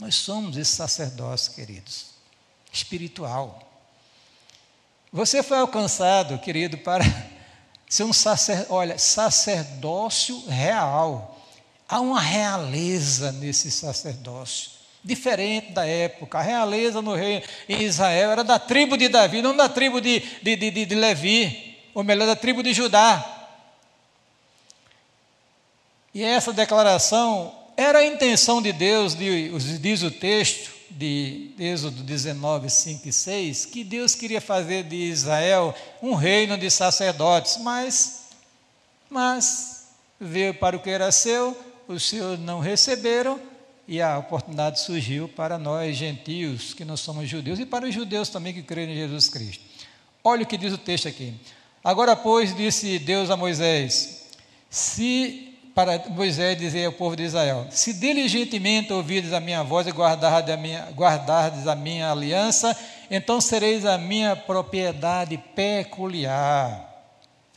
Nós 0.00 0.14
somos 0.14 0.56
esse 0.56 0.74
sacerdócio, 0.74 1.52
queridos, 1.52 2.06
espiritual. 2.72 3.73
Você 5.14 5.44
foi 5.44 5.58
alcançado, 5.58 6.40
querido, 6.40 6.76
para 6.76 7.04
ser 7.88 8.02
um 8.02 8.12
sacer, 8.12 8.66
olha, 8.68 8.98
sacerdócio 8.98 10.44
real. 10.48 11.40
Há 11.88 12.00
uma 12.00 12.20
realeza 12.20 13.30
nesse 13.30 13.70
sacerdócio 13.70 14.72
diferente 15.04 15.70
da 15.70 15.86
época. 15.86 16.38
A 16.38 16.42
realeza 16.42 17.00
no 17.00 17.14
rei 17.14 17.44
em 17.68 17.82
Israel 17.82 18.32
era 18.32 18.42
da 18.42 18.58
tribo 18.58 18.96
de 18.96 19.08
Davi, 19.08 19.40
não 19.40 19.56
da 19.56 19.68
tribo 19.68 20.00
de, 20.00 20.18
de, 20.42 20.56
de, 20.56 20.84
de 20.84 20.94
Levi, 20.96 21.78
ou 21.94 22.02
melhor, 22.02 22.26
da 22.26 22.34
tribo 22.34 22.60
de 22.60 22.74
Judá. 22.74 23.24
E 26.12 26.24
essa 26.24 26.52
declaração 26.52 27.54
era 27.76 28.00
a 28.00 28.04
intenção 28.04 28.60
de 28.60 28.72
Deus, 28.72 29.16
diz 29.16 30.02
o 30.02 30.10
texto 30.10 30.73
de 30.96 31.50
Êxodo 31.58 32.02
19, 32.02 32.70
5 32.70 33.08
e 33.08 33.12
6, 33.12 33.66
que 33.66 33.84
Deus 33.84 34.14
queria 34.14 34.40
fazer 34.40 34.84
de 34.84 34.96
Israel 34.96 35.74
um 36.02 36.14
reino 36.14 36.56
de 36.56 36.70
sacerdotes, 36.70 37.58
mas, 37.58 38.28
mas 39.10 39.88
veio 40.20 40.54
para 40.54 40.76
o 40.76 40.80
que 40.80 40.90
era 40.90 41.10
seu, 41.10 41.56
os 41.88 42.08
seus 42.08 42.38
não 42.38 42.60
receberam, 42.60 43.40
e 43.86 44.00
a 44.00 44.18
oportunidade 44.18 44.80
surgiu 44.80 45.28
para 45.28 45.58
nós 45.58 45.96
gentios, 45.96 46.72
que 46.72 46.84
não 46.84 46.96
somos 46.96 47.28
judeus, 47.28 47.58
e 47.58 47.66
para 47.66 47.86
os 47.86 47.94
judeus 47.94 48.28
também 48.28 48.54
que 48.54 48.62
creem 48.62 48.92
em 48.92 48.96
Jesus 48.96 49.28
Cristo. 49.28 49.62
Olha 50.22 50.42
o 50.42 50.46
que 50.46 50.56
diz 50.56 50.72
o 50.72 50.78
texto 50.78 51.06
aqui. 51.06 51.34
Agora, 51.82 52.16
pois, 52.16 52.56
disse 52.56 52.98
Deus 52.98 53.28
a 53.28 53.36
Moisés: 53.36 54.24
Se 54.70 55.43
para 55.74 55.98
Moisés 56.10 56.56
dizer 56.56 56.86
ao 56.86 56.92
povo 56.92 57.16
de 57.16 57.24
Israel: 57.24 57.66
Se 57.70 57.92
diligentemente 57.92 58.92
ouvides 58.92 59.32
a 59.32 59.40
minha 59.40 59.62
voz 59.62 59.86
e 59.86 59.90
guardardes 59.90 60.54
a 60.54 60.56
minha, 60.56 60.88
guardardes 60.92 61.66
a 61.66 61.74
minha 61.74 62.10
aliança, 62.10 62.76
então 63.10 63.40
sereis 63.40 63.84
a 63.84 63.98
minha 63.98 64.36
propriedade 64.36 65.36
peculiar, 65.54 67.12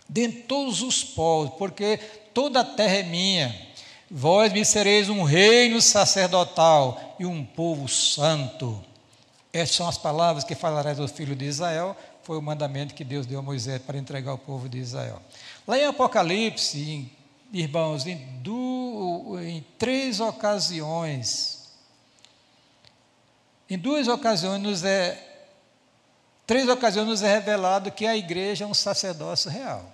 dentre 0.09 0.41
todos 0.41 0.81
os 0.81 1.03
povos, 1.03 1.51
porque 1.57 1.97
toda 2.33 2.61
a 2.61 2.65
terra 2.65 2.97
é 2.97 3.03
minha 3.03 3.67
Vós 4.09 4.53
me 4.53 4.63
sereis 4.63 5.09
um 5.09 5.23
reino 5.23 5.81
sacerdotal 5.81 7.15
e 7.19 7.25
um 7.25 7.43
povo 7.43 7.89
santo. 7.89 8.81
Estas 9.51 9.75
são 9.75 9.87
as 9.87 9.97
palavras 9.97 10.45
que 10.45 10.55
falarás 10.55 10.97
ao 10.97 11.09
filho 11.09 11.35
de 11.35 11.43
Israel. 11.43 11.95
Foi 12.23 12.37
o 12.37 12.41
mandamento 12.41 12.93
que 12.93 13.03
Deus 13.03 13.25
deu 13.25 13.39
a 13.39 13.41
Moisés 13.41 13.81
para 13.81 13.97
entregar 13.97 14.31
ao 14.31 14.37
povo 14.37 14.69
de 14.69 14.77
Israel. 14.77 15.21
Lá 15.67 15.77
em 15.77 15.85
Apocalipse, 15.85 16.79
em, 16.79 17.11
irmãos, 17.51 18.05
em, 18.05 18.17
du, 18.41 19.37
em 19.41 19.65
três 19.77 20.19
ocasiões, 20.19 21.69
em 23.69 23.77
duas 23.77 24.07
ocasiões 24.07 24.61
nos 24.61 24.83
é, 24.83 25.21
três 26.45 26.69
ocasiões 26.69 27.07
nos 27.07 27.21
é 27.21 27.33
revelado 27.33 27.91
que 27.91 28.05
a 28.05 28.15
igreja 28.15 28.63
é 28.63 28.67
um 28.67 28.73
sacerdócio 28.73 29.49
real. 29.49 29.93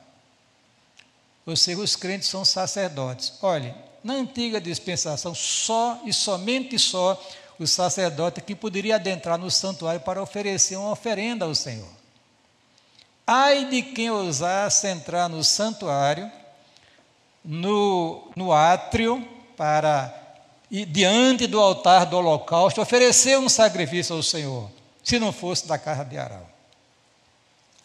Ou 1.46 1.56
seja, 1.56 1.82
os 1.82 1.96
crentes 1.96 2.30
são 2.30 2.46
sacerdotes. 2.46 3.34
Olhe, 3.42 3.74
na 4.04 4.14
antiga 4.14 4.62
dispensação, 4.62 5.34
só 5.34 6.02
e 6.06 6.14
somente 6.14 6.78
só 6.78 7.22
o 7.60 7.68
sacerdote 7.68 8.42
que 8.42 8.56
poderia 8.56 8.96
adentrar 8.96 9.38
no 9.38 9.50
santuário 9.50 10.02
para 10.02 10.22
oferecer 10.22 10.76
uma 10.76 10.92
oferenda 10.92 11.46
ao 11.46 11.56
Senhor. 11.56 11.90
Ai 13.26 13.66
de 13.66 13.82
quem 13.82 14.10
ousasse 14.12 14.88
entrar 14.88 15.30
no 15.30 15.44
santuário 15.44 16.32
no, 17.44 18.32
no 18.36 18.52
átrio 18.52 19.28
para 19.58 20.14
e 20.72 20.86
diante 20.86 21.46
do 21.46 21.60
altar 21.60 22.08
do 22.08 22.18
holocausto 22.18 22.82
oferecer 22.82 23.38
um 23.38 23.48
sacrifício 23.48 24.16
ao 24.16 24.24
Senhor, 24.24 24.72
se 25.04 25.20
não 25.20 25.32
fosse 25.32 25.68
da 25.68 25.78
casa 25.78 26.04
de 26.04 26.18
Arão. 26.18 26.42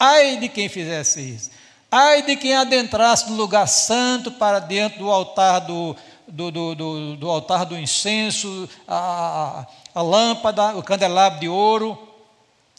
Ai 0.00 0.38
de 0.38 0.48
quem 0.48 0.70
fizesse 0.70 1.20
isso. 1.20 1.50
Ai 1.90 2.22
de 2.22 2.34
quem 2.36 2.54
adentrasse 2.54 3.28
no 3.28 3.36
lugar 3.36 3.66
santo 3.66 4.32
para 4.32 4.58
dentro 4.58 5.00
do 5.00 5.10
altar 5.10 5.60
do, 5.60 5.94
do, 6.26 6.50
do, 6.50 6.74
do, 6.74 7.16
do 7.16 7.30
altar 7.30 7.66
do 7.66 7.76
incenso, 7.76 8.66
a, 8.86 9.66
a, 9.94 10.00
a 10.00 10.02
lâmpada, 10.02 10.76
o 10.76 10.82
candelabro 10.82 11.40
de 11.40 11.48
ouro, 11.48 11.98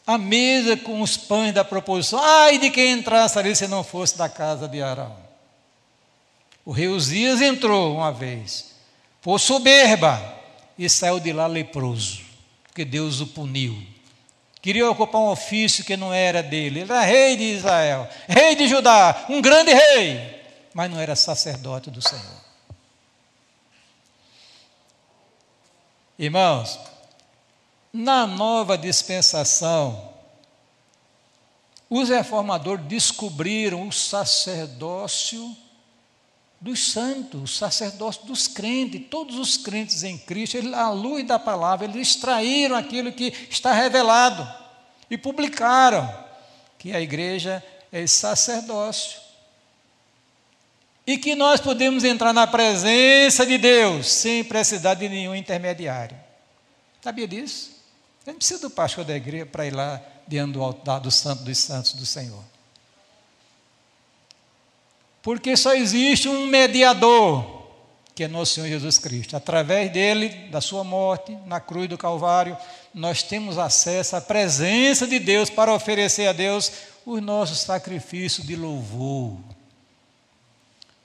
a 0.04 0.18
mesa 0.18 0.76
com 0.76 1.02
os 1.02 1.16
pães 1.16 1.54
da 1.54 1.64
proposição. 1.64 2.18
Ai 2.20 2.58
de 2.58 2.70
quem 2.70 2.94
entrasse 2.94 3.38
ali 3.38 3.54
se 3.54 3.68
não 3.68 3.84
fosse 3.84 4.18
da 4.18 4.28
casa 4.28 4.66
de 4.66 4.82
Arão. 4.82 5.29
O 6.70 6.72
rei 6.72 6.86
Uzias 6.86 7.42
entrou 7.42 7.96
uma 7.96 8.12
vez 8.12 8.76
por 9.20 9.40
soberba, 9.40 10.38
e 10.78 10.88
saiu 10.88 11.18
de 11.18 11.32
lá 11.32 11.48
leproso, 11.48 12.20
porque 12.62 12.84
Deus 12.84 13.20
o 13.20 13.26
puniu. 13.26 13.84
Queria 14.62 14.88
ocupar 14.88 15.20
um 15.20 15.30
ofício 15.30 15.84
que 15.84 15.96
não 15.96 16.14
era 16.14 16.44
dele. 16.44 16.82
Ele 16.82 16.92
era 16.92 17.00
rei 17.02 17.36
de 17.36 17.42
Israel, 17.42 18.08
rei 18.28 18.54
de 18.54 18.68
Judá, 18.68 19.26
um 19.28 19.42
grande 19.42 19.72
rei, 19.72 20.44
mas 20.72 20.88
não 20.88 21.00
era 21.00 21.16
sacerdote 21.16 21.90
do 21.90 22.00
Senhor. 22.00 22.40
Irmãos, 26.16 26.78
na 27.92 28.28
nova 28.28 28.78
dispensação, 28.78 30.08
os 31.90 32.08
reformadores 32.08 32.84
descobriram 32.86 33.88
o 33.88 33.92
sacerdócio 33.92 35.56
dos 36.60 36.92
santos, 36.92 37.56
sacerdócio 37.56 38.26
dos 38.26 38.46
crentes, 38.46 39.02
todos 39.10 39.38
os 39.38 39.56
crentes 39.56 40.02
em 40.02 40.18
Cristo, 40.18 40.58
eles, 40.58 40.74
à 40.74 40.90
luz 40.90 41.26
da 41.26 41.38
palavra, 41.38 41.86
eles 41.86 42.08
extraíram 42.08 42.76
aquilo 42.76 43.12
que 43.12 43.32
está 43.48 43.72
revelado 43.72 44.46
e 45.10 45.16
publicaram 45.16 46.12
que 46.78 46.94
a 46.94 47.00
igreja 47.00 47.64
é 47.90 48.06
sacerdócio. 48.06 49.18
E 51.06 51.16
que 51.16 51.34
nós 51.34 51.60
podemos 51.60 52.04
entrar 52.04 52.32
na 52.32 52.46
presença 52.46 53.46
de 53.46 53.56
Deus 53.56 54.06
sem 54.06 54.44
precisar 54.44 54.94
de 54.94 55.08
nenhum 55.08 55.34
intermediário. 55.34 56.16
Sabia 57.00 57.26
disso? 57.26 57.70
Você 58.22 58.30
não 58.30 58.36
precisa 58.36 58.60
do 58.60 58.70
pastor 58.70 59.04
da 59.04 59.16
igreja 59.16 59.46
para 59.46 59.66
ir 59.66 59.74
lá 59.74 60.00
diante 60.28 60.52
do 60.52 60.62
altar 60.62 61.00
do 61.00 61.10
Santo 61.10 61.42
dos 61.42 61.58
Santos 61.58 61.94
do 61.94 62.04
Senhor. 62.04 62.44
Porque 65.22 65.56
só 65.56 65.74
existe 65.74 66.28
um 66.28 66.46
mediador, 66.46 67.60
que 68.14 68.24
é 68.24 68.28
nosso 68.28 68.54
Senhor 68.54 68.68
Jesus 68.68 68.98
Cristo. 68.98 69.36
Através 69.36 69.92
dele, 69.92 70.28
da 70.50 70.60
sua 70.60 70.82
morte, 70.82 71.36
na 71.46 71.60
cruz 71.60 71.88
do 71.88 71.98
Calvário, 71.98 72.56
nós 72.94 73.22
temos 73.22 73.58
acesso 73.58 74.16
à 74.16 74.20
presença 74.20 75.06
de 75.06 75.18
Deus 75.18 75.50
para 75.50 75.74
oferecer 75.74 76.26
a 76.26 76.32
Deus 76.32 76.72
os 77.04 77.20
nossos 77.20 77.60
sacrifícios 77.60 78.46
de 78.46 78.56
louvor. 78.56 79.36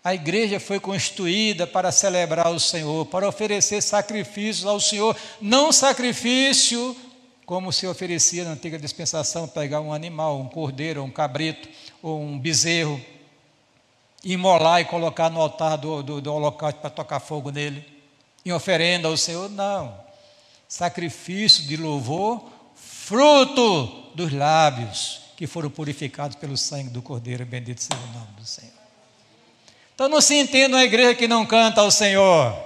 A 0.04 0.13
igreja 0.13 0.60
foi 0.60 0.80
constituída 0.80 1.65
para 1.65 1.91
celebrar 1.91 2.51
o 2.51 2.60
Senhor, 2.60 3.08
para 3.08 3.28
oferecer 3.28 3.82
sacrifícios 3.82 4.65
ao 4.65 4.80
Senhor, 4.80 5.15
não 5.41 5.71
sacrifício 5.71 6.95
como 7.45 7.71
se 7.71 7.86
oferecia 7.86 8.43
na 8.43 8.51
antiga 8.51 8.78
dispensação, 8.78 9.47
pegar 9.47 9.82
um 9.82 9.93
animal, 9.93 10.39
um 10.39 10.47
cordeiro, 10.47 11.04
um 11.04 11.12
cabrito 11.12 11.67
ou 12.01 12.21
um 12.21 12.39
bezerro 12.39 12.99
imolar 14.26 14.82
e 14.82 14.86
colocar 14.86 15.30
no 15.30 15.40
altar 15.40 15.78
do, 15.78 16.02
do, 16.02 16.20
do 16.20 16.34
holocausto 16.34 16.82
para 16.82 16.90
tocar 16.90 17.20
fogo 17.20 17.52
nele, 17.52 17.86
em 18.44 18.52
oferenda 18.52 19.08
ao 19.08 19.16
Senhor, 19.16 19.50
não. 19.50 20.04
Sacrifício 20.68 21.64
de 21.64 21.78
louvor, 21.78 22.44
fruto 22.76 23.86
dos 24.16 24.34
lábios 24.34 25.22
que 25.38 25.46
foram 25.46 25.70
purificados 25.70 26.36
pelo 26.38 26.58
sangue 26.58 26.90
do 26.90 27.02
Cordeiro, 27.02 27.46
bendito 27.46 27.82
seja 27.82 28.02
o 28.02 28.14
nome 28.14 28.32
do 28.38 28.46
Senhor. 28.46 28.74
Então 29.94 30.10
não 30.10 30.20
se 30.20 30.36
entende 30.36 30.74
uma 30.74 30.84
igreja 30.84 31.14
que 31.14 31.28
não 31.28 31.46
canta 31.46 31.82
ao 31.82 31.92
Senhor. 31.92 32.58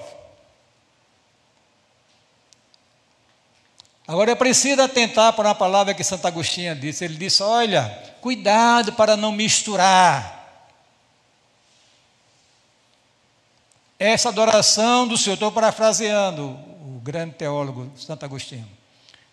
Agora 4.07 4.31
é 4.31 4.35
preciso 4.35 4.81
atentar 4.81 5.33
para 5.33 5.49
uma 5.49 5.55
palavra 5.55 5.93
que 5.93 6.03
Santo 6.03 6.25
Agostinho 6.25 6.75
disse. 6.75 7.05
Ele 7.05 7.15
disse: 7.15 7.43
Olha, 7.43 7.85
cuidado 8.21 8.93
para 8.93 9.15
não 9.15 9.31
misturar 9.31 10.38
essa 13.99 14.29
adoração 14.29 15.05
do 15.05 15.17
Senhor, 15.17 15.33
estou 15.33 15.51
parafraseando 15.51 16.57
o 16.81 17.01
grande 17.03 17.35
teólogo 17.35 17.91
Santo 17.97 18.23
Agostinho, 18.23 18.67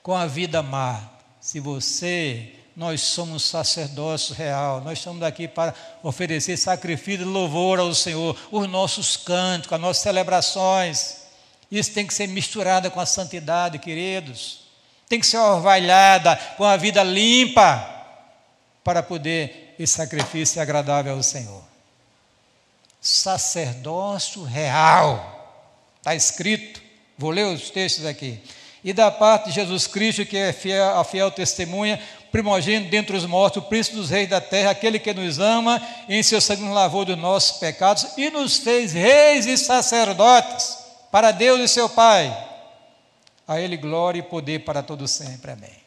com 0.03 0.13
a 0.13 0.27
vida 0.27 0.61
má. 0.61 1.01
Se 1.41 1.61
você, 1.61 2.53
nós 2.75 3.01
somos 3.01 3.45
sacerdócio 3.45 4.35
real, 4.35 4.81
nós 4.81 4.99
estamos 4.99 5.23
aqui 5.23 5.47
para 5.47 5.73
oferecer 6.03 6.57
sacrifício 6.57 7.19
de 7.19 7.25
louvor 7.25 7.79
ao 7.79 7.95
Senhor, 7.95 8.37
os 8.51 8.69
nossos 8.69 9.17
cantos, 9.17 9.73
as 9.73 9.81
nossas 9.81 10.03
celebrações. 10.03 11.19
Isso 11.71 11.93
tem 11.93 12.05
que 12.05 12.13
ser 12.13 12.27
misturado 12.27 12.91
com 12.91 12.99
a 12.99 13.07
santidade, 13.07 13.79
queridos. 13.79 14.67
Tem 15.09 15.21
que 15.21 15.27
ser 15.27 15.39
orvalhada 15.39 16.35
com 16.57 16.65
a 16.65 16.77
vida 16.77 17.05
limpa 17.05 17.89
para 18.83 19.01
poder 19.01 19.77
esse 19.79 19.93
sacrifício 19.93 20.55
ser 20.55 20.61
agradável 20.61 21.15
ao 21.15 21.23
Senhor 21.23 21.76
sacerdócio 23.07 24.43
real. 24.43 25.33
Está 25.99 26.15
escrito, 26.15 26.83
vou 27.17 27.31
ler 27.31 27.47
os 27.47 27.71
textos 27.71 28.05
aqui. 28.05 28.41
E 28.83 28.93
da 28.93 29.11
parte 29.11 29.47
de 29.47 29.55
Jesus 29.55 29.87
Cristo, 29.87 30.25
que 30.25 30.37
é 30.37 30.53
fiel, 30.53 30.99
a 30.99 31.05
fiel 31.05 31.31
testemunha, 31.31 32.01
primogênito 32.31 32.91
dentre 32.91 33.17
os 33.17 33.25
mortos, 33.25 33.63
o 33.63 33.67
príncipe 33.67 33.97
dos 33.97 34.11
reis 34.11 34.29
da 34.29 34.41
terra, 34.41 34.71
aquele 34.71 34.99
que 34.99 35.13
nos 35.13 35.39
ama, 35.39 35.81
em 36.09 36.23
seu 36.23 36.41
sangue 36.41 36.63
nos 36.63 36.75
lavou 36.75 37.05
dos 37.05 37.17
nossos 37.17 37.59
pecados 37.59 38.07
e 38.17 38.31
nos 38.31 38.59
fez 38.59 38.93
reis 38.93 39.47
e 39.47 39.57
sacerdotes 39.57 40.79
para 41.11 41.31
Deus 41.31 41.61
e 41.61 41.69
seu 41.69 41.89
Pai. 41.89 42.37
A 43.47 43.61
Ele 43.61 43.77
glória 43.77 44.19
e 44.19 44.23
poder 44.23 44.61
para 44.61 44.83
todo 44.83 45.07
sempre. 45.09 45.53
Amém. 45.53 45.87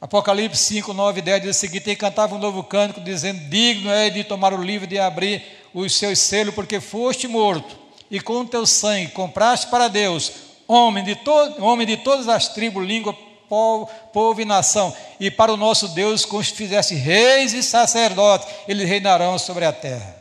Apocalipse 0.00 0.62
5, 0.62 0.94
9 0.94 1.18
e 1.18 1.22
10 1.22 1.42
diz 1.42 1.56
o 1.56 1.58
seguinte: 1.58 1.90
E 1.90 1.96
cantava 1.96 2.34
um 2.34 2.38
novo 2.38 2.64
cântico, 2.64 3.00
dizendo: 3.00 3.38
Digno 3.50 3.90
é 3.90 4.08
de 4.08 4.24
tomar 4.24 4.54
o 4.54 4.62
livro 4.62 4.86
de 4.86 4.98
abrir 4.98 5.59
os 5.74 5.96
seus 5.96 6.18
selos, 6.18 6.54
porque 6.54 6.80
foste 6.80 7.28
morto, 7.28 7.78
e 8.10 8.20
com 8.20 8.40
o 8.40 8.46
teu 8.46 8.66
sangue 8.66 9.12
compraste 9.12 9.68
para 9.68 9.88
Deus 9.88 10.32
homem 10.66 11.02
de, 11.02 11.16
to 11.16 11.32
homem 11.60 11.86
de 11.86 11.96
todas 11.96 12.28
as 12.28 12.48
tribos, 12.48 12.86
língua, 12.86 13.12
povo, 13.48 13.90
povo 14.12 14.40
e 14.40 14.44
nação, 14.44 14.94
e 15.18 15.30
para 15.30 15.52
o 15.52 15.56
nosso 15.56 15.88
Deus 15.88 16.24
como 16.24 16.42
fizesse 16.44 16.94
reis 16.94 17.52
e 17.52 17.62
sacerdotes, 17.62 18.48
eles 18.68 18.88
reinarão 18.88 19.38
sobre 19.38 19.64
a 19.64 19.72
terra. 19.72 20.18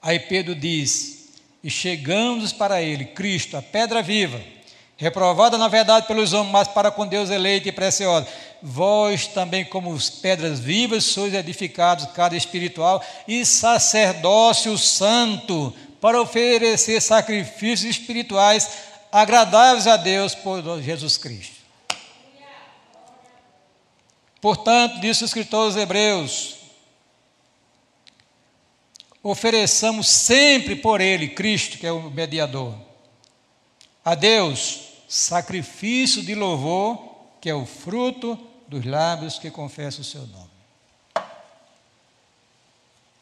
Aí 0.00 0.20
Pedro 0.20 0.54
diz: 0.54 1.30
E 1.62 1.70
chegamos 1.70 2.52
para 2.52 2.80
ele, 2.80 3.06
Cristo, 3.06 3.56
a 3.56 3.62
pedra 3.62 4.02
viva 4.02 4.54
reprovada 4.96 5.58
na 5.58 5.68
verdade 5.68 6.06
pelos 6.06 6.32
homens, 6.32 6.52
mas 6.52 6.68
para 6.68 6.90
com 6.90 7.06
Deus 7.06 7.30
eleita 7.30 7.68
e 7.68 7.72
preciosa. 7.72 8.26
Vós 8.66 9.26
também, 9.26 9.62
como 9.62 9.94
pedras 10.22 10.58
vivas, 10.58 11.04
sois 11.04 11.34
edificados, 11.34 12.06
cada 12.14 12.34
espiritual 12.34 13.04
e 13.28 13.44
sacerdócio 13.44 14.78
santo, 14.78 15.70
para 16.00 16.18
oferecer 16.18 16.98
sacrifícios 17.02 17.98
espirituais 17.98 18.70
agradáveis 19.12 19.86
a 19.86 19.98
Deus 19.98 20.34
por 20.34 20.80
Jesus 20.80 21.18
Cristo. 21.18 21.56
Portanto, 24.40 24.98
disse 24.98 25.24
o 25.24 25.26
escritor 25.26 25.66
aos 25.66 25.76
Hebreus, 25.76 26.56
ofereçamos 29.22 30.08
sempre 30.08 30.76
por 30.76 31.02
Ele, 31.02 31.28
Cristo, 31.28 31.76
que 31.76 31.86
é 31.86 31.92
o 31.92 32.10
mediador, 32.10 32.74
a 34.02 34.14
Deus 34.14 34.80
sacrifício 35.06 36.22
de 36.22 36.34
louvor, 36.34 37.12
que 37.42 37.50
é 37.50 37.54
o 37.54 37.66
fruto 37.66 38.38
dos 38.74 38.84
lábios 38.84 39.38
que 39.38 39.50
confessam 39.50 40.00
o 40.00 40.04
seu 40.04 40.26
nome. 40.26 40.50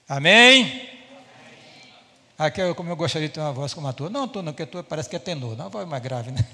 Amém? 0.09 0.89
Aqui 2.39 2.61
eu, 2.61 2.75
como 2.75 2.91
eu 2.91 2.97
gostaria 2.97 3.29
de 3.29 3.35
ter 3.35 3.41
uma 3.41 3.53
voz 3.53 3.75
como 3.75 3.87
a 3.87 3.93
tua. 3.93 4.09
Não, 4.09 4.27
tu 4.27 4.43
não, 4.43 4.53
porque 4.53 4.63
a 4.63 4.67
tua 4.67 4.83
parece 4.83 5.11
que 5.11 5.17
é 5.17 5.19
tenor, 5.19 5.55
não, 5.57 5.67
uma 5.67 5.71
voz 5.71 5.87
mais 5.87 6.03
grave, 6.03 6.31
né? 6.31 6.41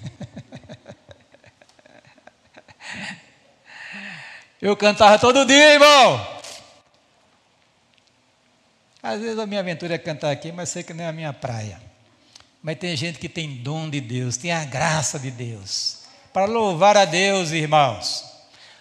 Eu 4.60 4.76
cantava 4.76 5.20
todo 5.20 5.46
dia, 5.46 5.74
irmão. 5.74 6.38
Às 9.00 9.20
vezes 9.20 9.38
a 9.38 9.46
minha 9.46 9.60
aventura 9.60 9.94
é 9.94 9.98
cantar 9.98 10.32
aqui, 10.32 10.50
mas 10.50 10.68
sei 10.70 10.82
que 10.82 10.92
não 10.92 11.04
é 11.04 11.06
a 11.06 11.12
minha 11.12 11.32
praia. 11.32 11.80
Mas 12.60 12.76
tem 12.76 12.96
gente 12.96 13.20
que 13.20 13.28
tem 13.28 13.62
dom 13.62 13.88
de 13.88 14.00
Deus, 14.00 14.36
tem 14.36 14.50
a 14.50 14.64
graça 14.64 15.16
de 15.16 15.30
Deus. 15.30 16.00
Para 16.32 16.46
louvar 16.46 16.96
a 16.96 17.04
Deus, 17.04 17.52
irmãos. 17.52 18.27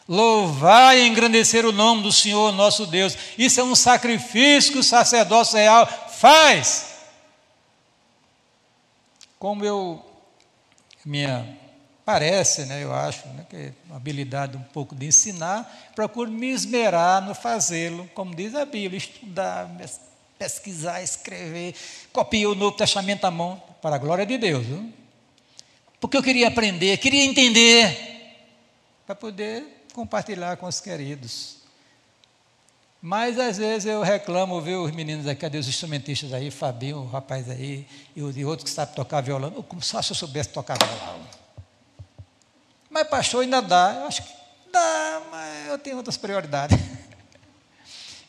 Louvar 0.08 0.98
e 0.98 1.06
engrandecer 1.06 1.66
o 1.66 1.72
nome 1.72 2.02
do 2.02 2.12
Senhor 2.12 2.54
nosso 2.54 2.86
Deus. 2.86 3.18
Isso 3.38 3.60
é 3.60 3.64
um 3.64 3.76
sacrifício 3.76 4.72
que 4.72 4.80
o 4.80 4.84
sacerdócio 4.84 5.58
real 5.58 5.86
faz. 6.10 6.96
Como 9.38 9.66
eu, 9.66 10.04
minha, 11.06 11.58
parece, 12.06 12.66
né, 12.66 12.82
eu 12.82 12.94
acho, 12.94 13.28
né, 13.28 13.46
que 13.50 13.56
é 13.56 13.74
habilidade 13.94 14.56
um 14.56 14.64
pouco 14.64 14.96
de 14.96 15.08
ensinar, 15.08 15.92
procuro 15.94 16.32
me 16.32 16.48
esmerar 16.48 17.22
no 17.22 17.36
fazê-lo, 17.36 18.10
como 18.16 18.34
diz 18.34 18.56
a 18.56 18.66
Bíblia, 18.66 18.98
estudar, 18.98 19.70
pesquisar, 20.40 21.04
escrever, 21.04 21.76
copiar 22.14 22.52
o 22.52 22.56
Novo 22.56 22.78
Testamento 22.78 23.26
à 23.26 23.32
mão, 23.32 23.62
para 23.82 23.98
a 23.98 24.00
glória 24.00 24.26
de 24.26 24.38
Deus. 24.38 24.66
Viu? 24.66 24.92
Porque 26.00 26.16
eu 26.16 26.24
queria 26.24 26.48
aprender, 26.48 26.98
queria 26.98 27.26
entender, 27.26 28.36
para 29.06 29.14
poder 29.14 29.77
compartilhar 29.98 30.56
com 30.58 30.68
os 30.68 30.80
queridos. 30.80 31.58
Mas 33.02 33.40
às 33.40 33.58
vezes 33.58 33.88
eu 33.88 34.04
reclamo, 34.04 34.62
ver 34.62 34.76
os 34.76 34.92
meninos 34.92 35.26
aqui, 35.26 35.42
cadê 35.42 35.58
os 35.58 35.68
instrumentistas 35.68 36.32
aí, 36.34 36.52
Fabinho, 36.52 37.00
o 37.00 37.08
rapaz 37.08 37.50
aí, 37.50 37.88
e, 38.16 38.22
o, 38.22 38.30
e 38.30 38.46
outro 38.46 38.64
que 38.64 38.70
sabe 38.70 38.94
tocar 38.94 39.22
violão. 39.22 39.50
Como 39.64 39.82
só 39.82 40.00
se 40.04 40.12
eu 40.12 40.16
soubesse 40.16 40.50
tocar 40.50 40.78
violão. 40.78 41.20
Mas 42.92 43.08
pastor 43.08 43.42
ainda 43.42 43.60
dá, 43.60 43.98
eu 44.02 44.06
acho 44.06 44.22
que 44.22 44.34
dá, 44.72 45.22
mas 45.32 45.68
eu 45.68 45.80
tenho 45.80 45.98
outras 45.98 46.16
prioridades. 46.16 46.78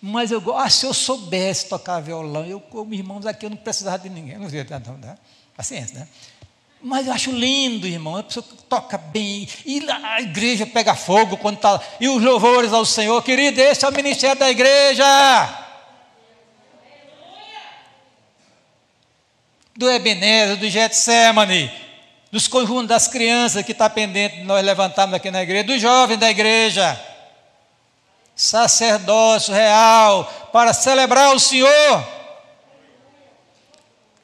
Mas 0.00 0.31
eu 0.31 0.40
gosto, 0.40 0.64
ah, 0.64 0.70
se 0.70 0.87
eu 0.87 0.94
soubesse 0.94 1.68
tocar 1.68 1.98
violão, 1.98 2.46
eu, 2.46 2.61
como 2.61 2.94
irmãos 2.94 3.26
aqui, 3.26 3.46
eu 3.46 3.50
não 3.50 3.57
precisava 3.57 3.98
de 3.98 4.09
ninguém. 4.09 4.38
Não, 4.38 4.46
não, 4.46 4.96
não, 4.96 5.18
paciência, 5.57 5.98
né? 5.98 6.09
Mas 6.81 7.07
eu 7.07 7.12
acho 7.12 7.33
lindo, 7.33 7.87
irmão, 7.87 8.17
a 8.17 8.23
pessoa 8.23 8.47
toca 8.69 8.97
bem, 8.97 9.49
e 9.67 9.85
a 9.91 10.21
igreja 10.21 10.64
pega 10.64 10.95
fogo 10.95 11.37
quando 11.37 11.57
está. 11.57 11.81
E 11.99 12.09
os 12.09 12.23
louvores 12.23 12.73
ao 12.73 12.85
Senhor, 12.85 13.21
querido, 13.23 13.61
esse 13.61 13.85
é 13.85 13.88
o 13.88 13.93
ministério 13.93 14.38
da 14.38 14.49
igreja. 14.49 15.05
Do 19.77 19.91
Ebenezer, 19.91 20.57
do 20.57 20.69
Getsemane, 20.69 21.71
dos 22.31 22.47
conjuntos 22.47 22.88
das 22.88 23.09
crianças 23.09 23.64
que 23.64 23.73
está 23.73 23.91
pendente 23.91 24.37
de 24.37 24.45
nós 24.45 24.64
levantarmos 24.64 25.14
aqui 25.14 25.31
na 25.31 25.43
igreja, 25.43 25.64
dos 25.64 25.81
jovens 25.81 26.19
da 26.19 26.31
igreja. 26.31 27.01
Sacerdócio 28.37 29.53
real 29.53 30.25
para 30.53 30.73
celebrar 30.73 31.35
o 31.35 31.41
Senhor 31.41 32.17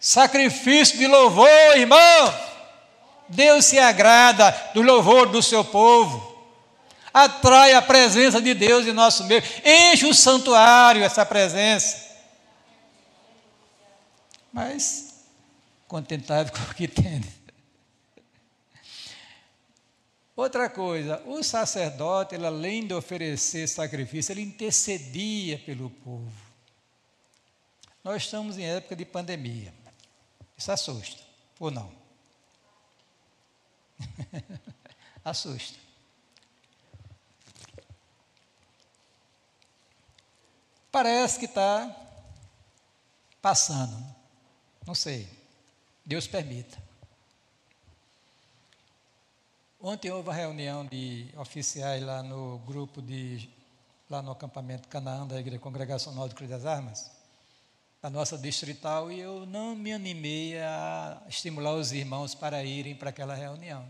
Sacrifício 0.05 0.99
de 0.99 1.07
louvor, 1.07 1.49
irmão. 1.79 1.99
Deus 3.27 3.65
se 3.65 3.79
agrada 3.79 4.51
do 4.75 4.83
louvor 4.83 5.31
do 5.31 5.43
seu 5.43 5.65
povo. 5.65 6.47
Atrai 7.11 7.73
a 7.73 7.81
presença 7.81 8.39
de 8.39 8.53
Deus 8.53 8.87
em 8.87 8.93
nosso 8.93 9.25
meio. 9.25 9.43
Enche 9.65 10.05
o 10.05 10.13
santuário 10.13 11.03
essa 11.03 11.25
presença. 11.25 12.05
Mas 14.53 15.25
contentável 15.89 16.53
com 16.53 16.71
o 16.71 16.75
que 16.75 16.87
tem. 16.87 17.23
Outra 20.37 20.69
coisa, 20.69 21.23
o 21.25 21.43
sacerdote, 21.43 22.35
ele, 22.35 22.45
além 22.45 22.87
de 22.87 22.93
oferecer 22.93 23.67
sacrifício, 23.67 24.35
ele 24.35 24.43
intercedia 24.43 25.59
pelo 25.65 25.89
povo. 25.89 26.31
Nós 28.05 28.25
estamos 28.25 28.59
em 28.59 28.67
época 28.67 28.95
de 28.95 29.07
pandemia. 29.07 29.73
Isso 30.57 30.71
assusta, 30.71 31.23
ou 31.59 31.71
não? 31.71 31.93
assusta. 35.25 35.79
Parece 40.91 41.39
que 41.41 41.47
está 41.47 41.95
passando. 43.43 43.97
Não 44.87 44.95
sei. 44.95 45.29
Deus 46.05 46.27
permita. 46.27 46.83
Ontem 49.81 50.11
houve 50.11 50.29
uma 50.29 50.35
reunião 50.35 50.87
de 50.87 51.29
oficiais 51.37 52.03
lá 52.03 52.23
no 52.23 52.59
grupo 52.61 53.03
de 53.03 53.51
lá 54.09 54.23
no 54.23 54.31
acampamento 54.31 54.89
Canaã 54.89 55.27
da 55.27 55.39
Igreja 55.39 55.59
Congregacional 55.59 56.29
de 56.29 56.35
Cruz 56.35 56.49
das 56.49 56.65
Armas 56.65 57.14
da 58.05 58.11
nossa 58.11 58.37
distrital 58.37 59.11
e 59.11 59.19
eu 59.19 59.47
não 59.47 59.75
me 59.75 59.91
animei 59.91 60.59
a 60.59 61.23
estimular 61.27 61.73
os 61.73 61.91
irmãos 61.91 62.35
para 62.35 62.63
irem 62.63 62.95
para 62.95 63.09
aquela 63.09 63.35
reunião. 63.35 63.89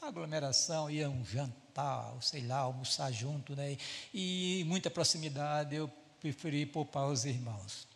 A 0.00 0.06
aglomeração, 0.06 0.90
ia 0.90 1.10
um 1.10 1.22
jantar, 1.22 2.14
sei 2.22 2.46
lá, 2.46 2.60
almoçar 2.60 3.12
junto, 3.12 3.54
né? 3.54 3.76
E 4.14 4.64
muita 4.66 4.88
proximidade, 4.88 5.76
eu 5.76 5.86
preferi 6.18 6.64
poupar 6.64 7.08
os 7.08 7.26
irmãos. 7.26 7.86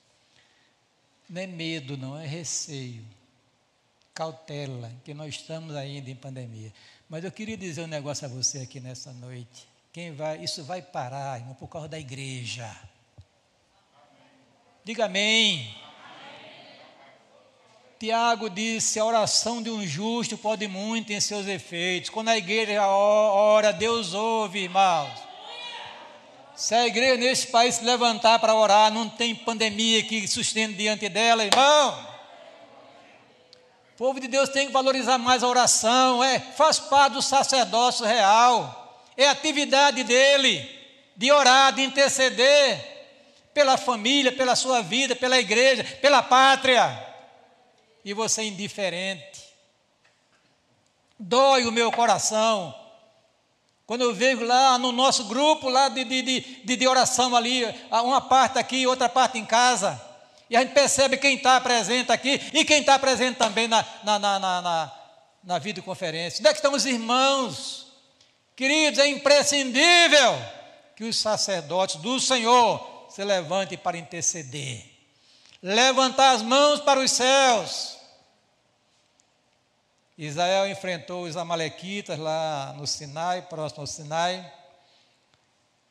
Não 1.27 1.41
é 1.41 1.47
medo, 1.47 1.97
não, 1.97 2.19
é 2.19 2.27
receio. 2.27 3.03
Cautela, 4.13 4.93
que 5.07 5.15
nós 5.15 5.37
estamos 5.37 5.75
ainda 5.75 6.11
em 6.11 6.17
pandemia. 6.17 6.71
Mas 7.09 7.25
eu 7.25 7.33
queria 7.33 7.57
dizer 7.57 7.81
um 7.81 7.87
negócio 7.87 8.27
a 8.27 8.29
você 8.29 8.59
aqui 8.59 8.79
nessa 8.79 9.11
noite. 9.15 9.67
Quem 9.91 10.13
vai, 10.13 10.45
isso 10.45 10.63
vai 10.65 10.83
parar, 10.83 11.41
irmão, 11.41 11.55
por 11.55 11.69
causa 11.69 11.89
da 11.89 11.99
igreja. 11.99 12.71
Diga 14.91 15.05
amém. 15.05 15.73
Tiago 17.97 18.51
disse: 18.51 18.99
a 18.99 19.05
oração 19.05 19.63
de 19.63 19.71
um 19.71 19.87
justo 19.87 20.37
pode 20.37 20.67
muito 20.67 21.13
em 21.13 21.21
seus 21.21 21.47
efeitos. 21.47 22.11
Quando 22.11 22.31
a 22.31 22.37
igreja 22.37 22.85
ora, 22.85 23.73
Deus 23.73 24.15
ouve, 24.15 24.65
irmãos. 24.65 25.13
Se 26.57 26.75
a 26.75 26.89
igreja 26.89 27.17
nesse 27.19 27.47
país 27.47 27.77
se 27.77 27.85
levantar 27.85 28.41
para 28.41 28.53
orar, 28.53 28.93
não 28.93 29.09
tem 29.09 29.33
pandemia 29.33 30.03
que 30.03 30.27
sustente 30.27 30.75
diante 30.75 31.09
dela, 31.09 31.45
irmão. 31.45 32.09
O 33.95 33.97
povo 33.97 34.19
de 34.19 34.27
Deus 34.27 34.49
tem 34.49 34.67
que 34.67 34.73
valorizar 34.73 35.19
mais 35.19 35.45
a 35.45 35.49
oração, 35.49 36.25
é, 36.25 36.41
faz 36.41 36.81
parte 36.81 37.13
do 37.13 37.23
sacerdócio 37.23 38.05
real, 38.05 39.07
é 39.17 39.29
atividade 39.29 40.03
dele, 40.03 40.69
de 41.17 41.31
orar, 41.31 41.73
de 41.75 41.83
interceder 41.83 43.00
pela 43.53 43.77
família, 43.77 44.33
pela 44.33 44.55
sua 44.57 44.83
vida, 44.83 45.17
pela 45.17 45.39
igreja, 45.39 45.85
pela 46.01 46.23
pátria. 46.23 47.07
E 48.05 48.15
você 48.15 48.43
é 48.43 48.45
indiferente. 48.45 49.41
Dói 51.19 51.67
o 51.67 51.73
meu 51.73 51.93
coração. 51.93 52.75
Quando 53.87 54.03
eu 54.03 54.15
vejo 54.15 54.45
lá 54.45 54.79
no 54.79 54.93
nosso 54.93 55.25
grupo 55.25 55.69
lá 55.69 55.89
de, 55.89 56.05
de, 56.05 56.23
de, 56.23 56.77
de 56.77 56.89
oração 56.89 57.35
ali, 57.35 57.65
uma 57.91 58.21
parte 58.21 58.59
aqui, 58.59 58.87
outra 58.87 59.09
parte 59.09 59.37
em 59.37 59.45
casa. 59.45 60.01
E 60.49 60.57
a 60.57 60.61
gente 60.61 60.73
percebe 60.73 61.17
quem 61.17 61.37
está 61.37 61.61
presente 61.61 62.11
aqui 62.11 62.41
e 62.53 62.65
quem 62.65 62.81
está 62.81 62.99
presente 62.99 63.37
também 63.37 63.69
na, 63.69 63.85
na, 64.03 64.19
na, 64.19 64.39
na, 64.39 64.63
na, 64.63 64.93
na 65.45 65.59
videoconferência. 65.59 66.41
Onde 66.41 66.49
é 66.49 66.53
que 66.53 66.59
estão 66.59 66.73
os 66.73 66.87
irmãos? 66.87 67.87
Queridos, 68.57 68.99
é 68.99 69.09
imprescindível 69.09 70.39
que 70.97 71.05
os 71.05 71.19
sacerdotes 71.19 71.97
do 71.97 72.19
Senhor 72.19 72.90
se 73.11 73.25
levante 73.25 73.77
para 73.77 73.99
interceder. 73.99 74.85
Levantar 75.63 76.33
as 76.33 76.43
mãos 76.43 76.81
para 76.81 77.01
os 77.01 77.11
céus. 77.11 77.99
Israel 80.17 80.69
enfrentou 80.69 81.25
os 81.25 81.37
Amalequitas 81.37 82.19
lá 82.19 82.75
no 82.77 82.87
Sinai, 82.87 83.43
próximo 83.43 83.83
ao 83.83 83.87
Sinai. 83.87 84.53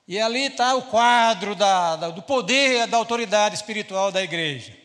E 0.07 0.19
ali 0.19 0.45
está 0.45 0.75
o 0.75 0.83
quadro 0.83 1.55
da, 1.55 1.95
da, 1.95 2.09
do 2.09 2.21
poder, 2.21 2.87
da 2.87 2.97
autoridade 2.97 3.55
espiritual 3.55 4.11
da 4.11 4.21
igreja. 4.23 4.75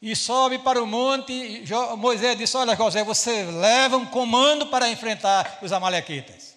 E 0.00 0.14
sobe 0.14 0.58
para 0.58 0.82
o 0.82 0.86
monte, 0.86 1.64
Moisés 1.96 2.36
disse: 2.36 2.56
Olha, 2.56 2.76
José, 2.76 3.02
você 3.02 3.42
leva 3.44 3.96
um 3.96 4.06
comando 4.06 4.66
para 4.66 4.90
enfrentar 4.90 5.58
os 5.62 5.72
Amalequitas, 5.72 6.54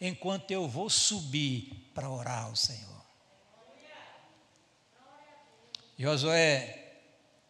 enquanto 0.00 0.52
eu 0.52 0.68
vou 0.68 0.88
subir 0.88 1.90
para 1.92 2.08
orar 2.08 2.44
ao 2.44 2.54
Senhor. 2.54 2.99
Josué 6.00 6.78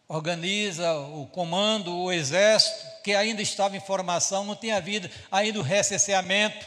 organiza 0.09 0.93
o 0.93 1.25
comando, 1.29 1.97
o 1.97 2.11
exército, 2.11 2.85
que 3.05 3.15
ainda 3.15 3.41
estava 3.41 3.77
em 3.77 3.81
formação, 3.81 4.45
não 4.45 4.57
tinha 4.57 4.77
havido 4.77 5.09
ainda 5.31 5.61
o 5.61 5.63
recenseamento. 5.63 6.67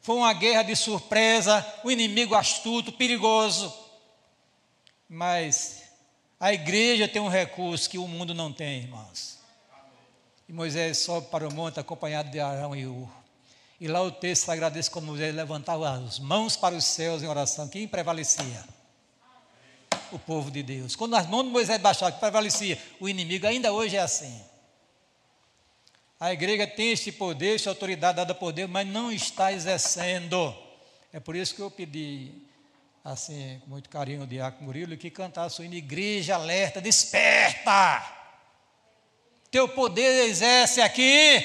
Foi 0.00 0.14
uma 0.14 0.32
guerra 0.32 0.62
de 0.62 0.76
surpresa, 0.76 1.66
o 1.82 1.88
um 1.88 1.90
inimigo 1.90 2.36
astuto, 2.36 2.92
perigoso. 2.92 3.74
Mas 5.08 5.82
a 6.38 6.52
igreja 6.52 7.08
tem 7.08 7.20
um 7.20 7.26
recurso 7.26 7.90
que 7.90 7.98
o 7.98 8.06
mundo 8.06 8.32
não 8.32 8.52
tem, 8.52 8.82
irmãos. 8.82 9.38
E 10.48 10.52
Moisés 10.52 10.98
sobe 10.98 11.26
para 11.32 11.48
o 11.48 11.52
monte 11.52 11.80
acompanhado 11.80 12.30
de 12.30 12.38
Arão 12.38 12.76
e 12.76 12.86
Ur. 12.86 13.08
E 13.80 13.88
lá 13.88 14.00
o 14.02 14.12
texto 14.12 14.44
sagrado 14.44 14.76
diz 14.76 14.88
como 14.88 15.08
Moisés 15.08 15.34
levantava 15.34 15.90
as 15.90 16.20
mãos 16.20 16.56
para 16.56 16.76
os 16.76 16.84
céus 16.84 17.24
em 17.24 17.26
oração. 17.26 17.66
Quem 17.66 17.88
prevalecia? 17.88 18.77
O 20.12 20.18
povo 20.18 20.50
de 20.50 20.62
Deus. 20.62 20.96
Quando 20.96 21.14
as 21.16 21.26
mãos 21.26 21.44
de 21.44 21.50
Moisés 21.50 21.80
baixavam, 21.80 22.12
que 22.12 22.20
prevalecia 22.20 22.80
o 23.00 23.08
inimigo, 23.08 23.46
ainda 23.46 23.72
hoje 23.72 23.96
é 23.96 24.00
assim. 24.00 24.42
A 26.20 26.32
igreja 26.32 26.66
tem 26.66 26.92
esse 26.92 27.12
poder, 27.12 27.54
essa 27.54 27.70
autoridade 27.70 28.16
dada 28.16 28.34
por 28.34 28.52
Deus, 28.52 28.68
mas 28.68 28.86
não 28.86 29.12
está 29.12 29.52
exercendo. 29.52 30.54
É 31.12 31.20
por 31.20 31.36
isso 31.36 31.54
que 31.54 31.62
eu 31.62 31.70
pedi, 31.70 32.32
assim, 33.04 33.60
com 33.60 33.70
muito 33.70 33.88
carinho, 33.88 34.22
o 34.22 34.26
Diácono 34.26 34.66
Murilo, 34.66 34.96
que 34.96 35.10
cantasse 35.10 35.60
o 35.60 35.64
hino 35.64 35.74
Igreja 35.74 36.34
Alerta, 36.34 36.80
desperta! 36.80 38.16
Teu 39.50 39.68
poder 39.68 40.28
exerce 40.28 40.80
aqui. 40.80 41.36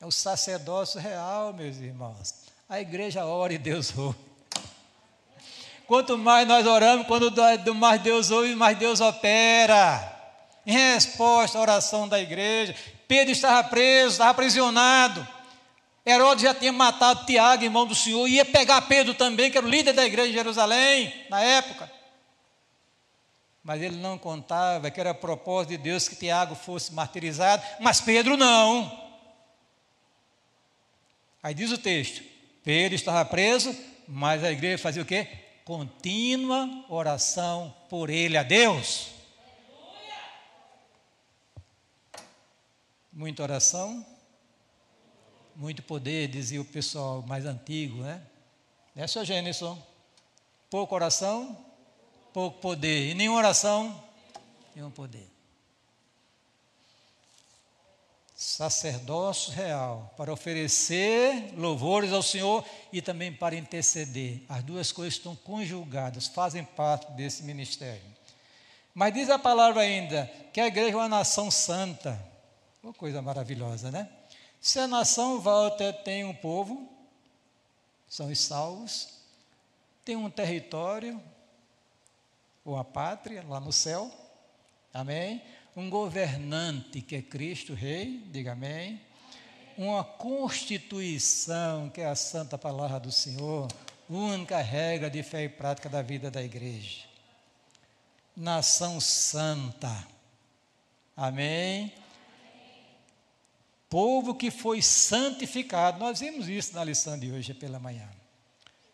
É 0.00 0.06
o 0.06 0.10
sacerdócio 0.10 0.98
real, 0.98 1.52
meus 1.52 1.76
irmãos. 1.76 2.34
A 2.68 2.80
igreja 2.80 3.26
ora 3.26 3.52
e 3.52 3.58
Deus 3.58 3.96
ouve. 3.96 4.29
Quanto 5.90 6.16
mais 6.16 6.46
nós 6.46 6.64
oramos, 6.68 7.04
quando 7.04 7.34
mais 7.74 8.00
Deus 8.00 8.30
ouve, 8.30 8.54
mais 8.54 8.78
Deus 8.78 9.00
opera. 9.00 10.20
Em 10.64 10.70
resposta 10.70 11.58
à 11.58 11.60
oração 11.60 12.06
da 12.06 12.20
igreja, 12.20 12.76
Pedro 13.08 13.32
estava 13.32 13.68
preso, 13.68 14.12
estava 14.12 14.30
aprisionado. 14.30 15.26
Herodes 16.06 16.44
já 16.44 16.54
tinha 16.54 16.72
matado 16.72 17.26
Tiago, 17.26 17.64
irmão 17.64 17.88
do 17.88 17.94
Senhor, 17.96 18.28
e 18.28 18.34
ia 18.34 18.44
pegar 18.44 18.82
Pedro 18.82 19.14
também, 19.14 19.50
que 19.50 19.58
era 19.58 19.66
o 19.66 19.68
líder 19.68 19.92
da 19.92 20.06
igreja 20.06 20.28
de 20.28 20.34
Jerusalém, 20.34 21.12
na 21.28 21.42
época. 21.42 21.90
Mas 23.60 23.82
ele 23.82 23.96
não 23.96 24.16
contava 24.16 24.92
que 24.92 25.00
era 25.00 25.12
propósito 25.12 25.70
de 25.70 25.78
Deus 25.78 26.08
que 26.08 26.14
Tiago 26.14 26.54
fosse 26.54 26.94
martirizado, 26.94 27.64
mas 27.80 28.00
Pedro 28.00 28.36
não. 28.36 28.96
Aí 31.42 31.52
diz 31.52 31.72
o 31.72 31.78
texto: 31.78 32.22
Pedro 32.62 32.94
estava 32.94 33.24
preso, 33.24 33.76
mas 34.06 34.44
a 34.44 34.52
igreja 34.52 34.78
fazia 34.78 35.02
o 35.02 35.04
quê? 35.04 35.49
Contínua 35.70 36.84
oração 36.88 37.72
por 37.88 38.10
ele 38.10 38.36
a 38.36 38.42
Deus. 38.42 39.12
Muita 43.12 43.44
oração, 43.44 44.04
muito 45.54 45.80
poder, 45.80 46.26
dizia 46.26 46.60
o 46.60 46.64
pessoal 46.64 47.22
mais 47.22 47.46
antigo, 47.46 48.02
né? 48.02 48.20
É, 48.96 49.06
seu 49.06 49.24
Gênesis? 49.24 49.62
Pouco 50.68 50.92
oração, 50.92 51.56
pouco 52.32 52.58
poder. 52.58 53.08
E 53.08 53.14
nenhuma 53.14 53.38
oração, 53.38 54.02
nenhum 54.74 54.90
poder. 54.90 55.29
Sacerdócio 58.42 59.52
real, 59.52 60.14
para 60.16 60.32
oferecer 60.32 61.52
louvores 61.58 62.10
ao 62.10 62.22
Senhor 62.22 62.64
e 62.90 63.02
também 63.02 63.30
para 63.30 63.54
interceder. 63.54 64.40
As 64.48 64.62
duas 64.62 64.90
coisas 64.90 65.12
estão 65.12 65.36
conjugadas, 65.36 66.26
fazem 66.26 66.64
parte 66.64 67.12
desse 67.12 67.42
ministério. 67.42 68.00
Mas 68.94 69.12
diz 69.12 69.28
a 69.28 69.38
palavra 69.38 69.82
ainda 69.82 70.24
que 70.54 70.60
a 70.60 70.68
igreja 70.68 70.92
é 70.92 70.96
uma 70.96 71.06
nação 71.06 71.50
santa. 71.50 72.18
Uma 72.82 72.94
coisa 72.94 73.20
maravilhosa, 73.20 73.90
né? 73.90 74.08
Se 74.58 74.78
a 74.78 74.88
nação 74.88 75.38
volta 75.38 75.92
tem 75.92 76.24
um 76.24 76.34
povo, 76.34 76.88
são 78.08 78.30
os 78.30 78.40
salvos, 78.40 79.18
tem 80.02 80.16
um 80.16 80.30
território, 80.30 81.22
ou 82.64 82.78
a 82.78 82.84
pátria, 82.84 83.44
lá 83.46 83.60
no 83.60 83.70
céu, 83.70 84.10
amém? 84.94 85.42
Um 85.80 85.88
governante, 85.88 87.00
que 87.00 87.16
é 87.16 87.22
Cristo 87.22 87.72
Rei, 87.72 88.22
diga 88.30 88.52
amém. 88.52 89.00
Uma 89.78 90.04
constituição, 90.04 91.88
que 91.88 92.02
é 92.02 92.06
a 92.06 92.14
santa 92.14 92.58
palavra 92.58 93.00
do 93.00 93.10
Senhor, 93.10 93.66
única 94.06 94.60
regra 94.60 95.08
de 95.08 95.22
fé 95.22 95.44
e 95.44 95.48
prática 95.48 95.88
da 95.88 96.02
vida 96.02 96.30
da 96.30 96.42
igreja. 96.42 97.06
Nação 98.36 99.00
santa, 99.00 100.06
amém? 101.16 101.90
Povo 103.88 104.34
que 104.34 104.50
foi 104.50 104.82
santificado. 104.82 105.98
Nós 105.98 106.20
vimos 106.20 106.46
isso 106.46 106.74
na 106.74 106.84
lição 106.84 107.18
de 107.18 107.32
hoje 107.32 107.54
pela 107.54 107.80
manhã. 107.80 108.06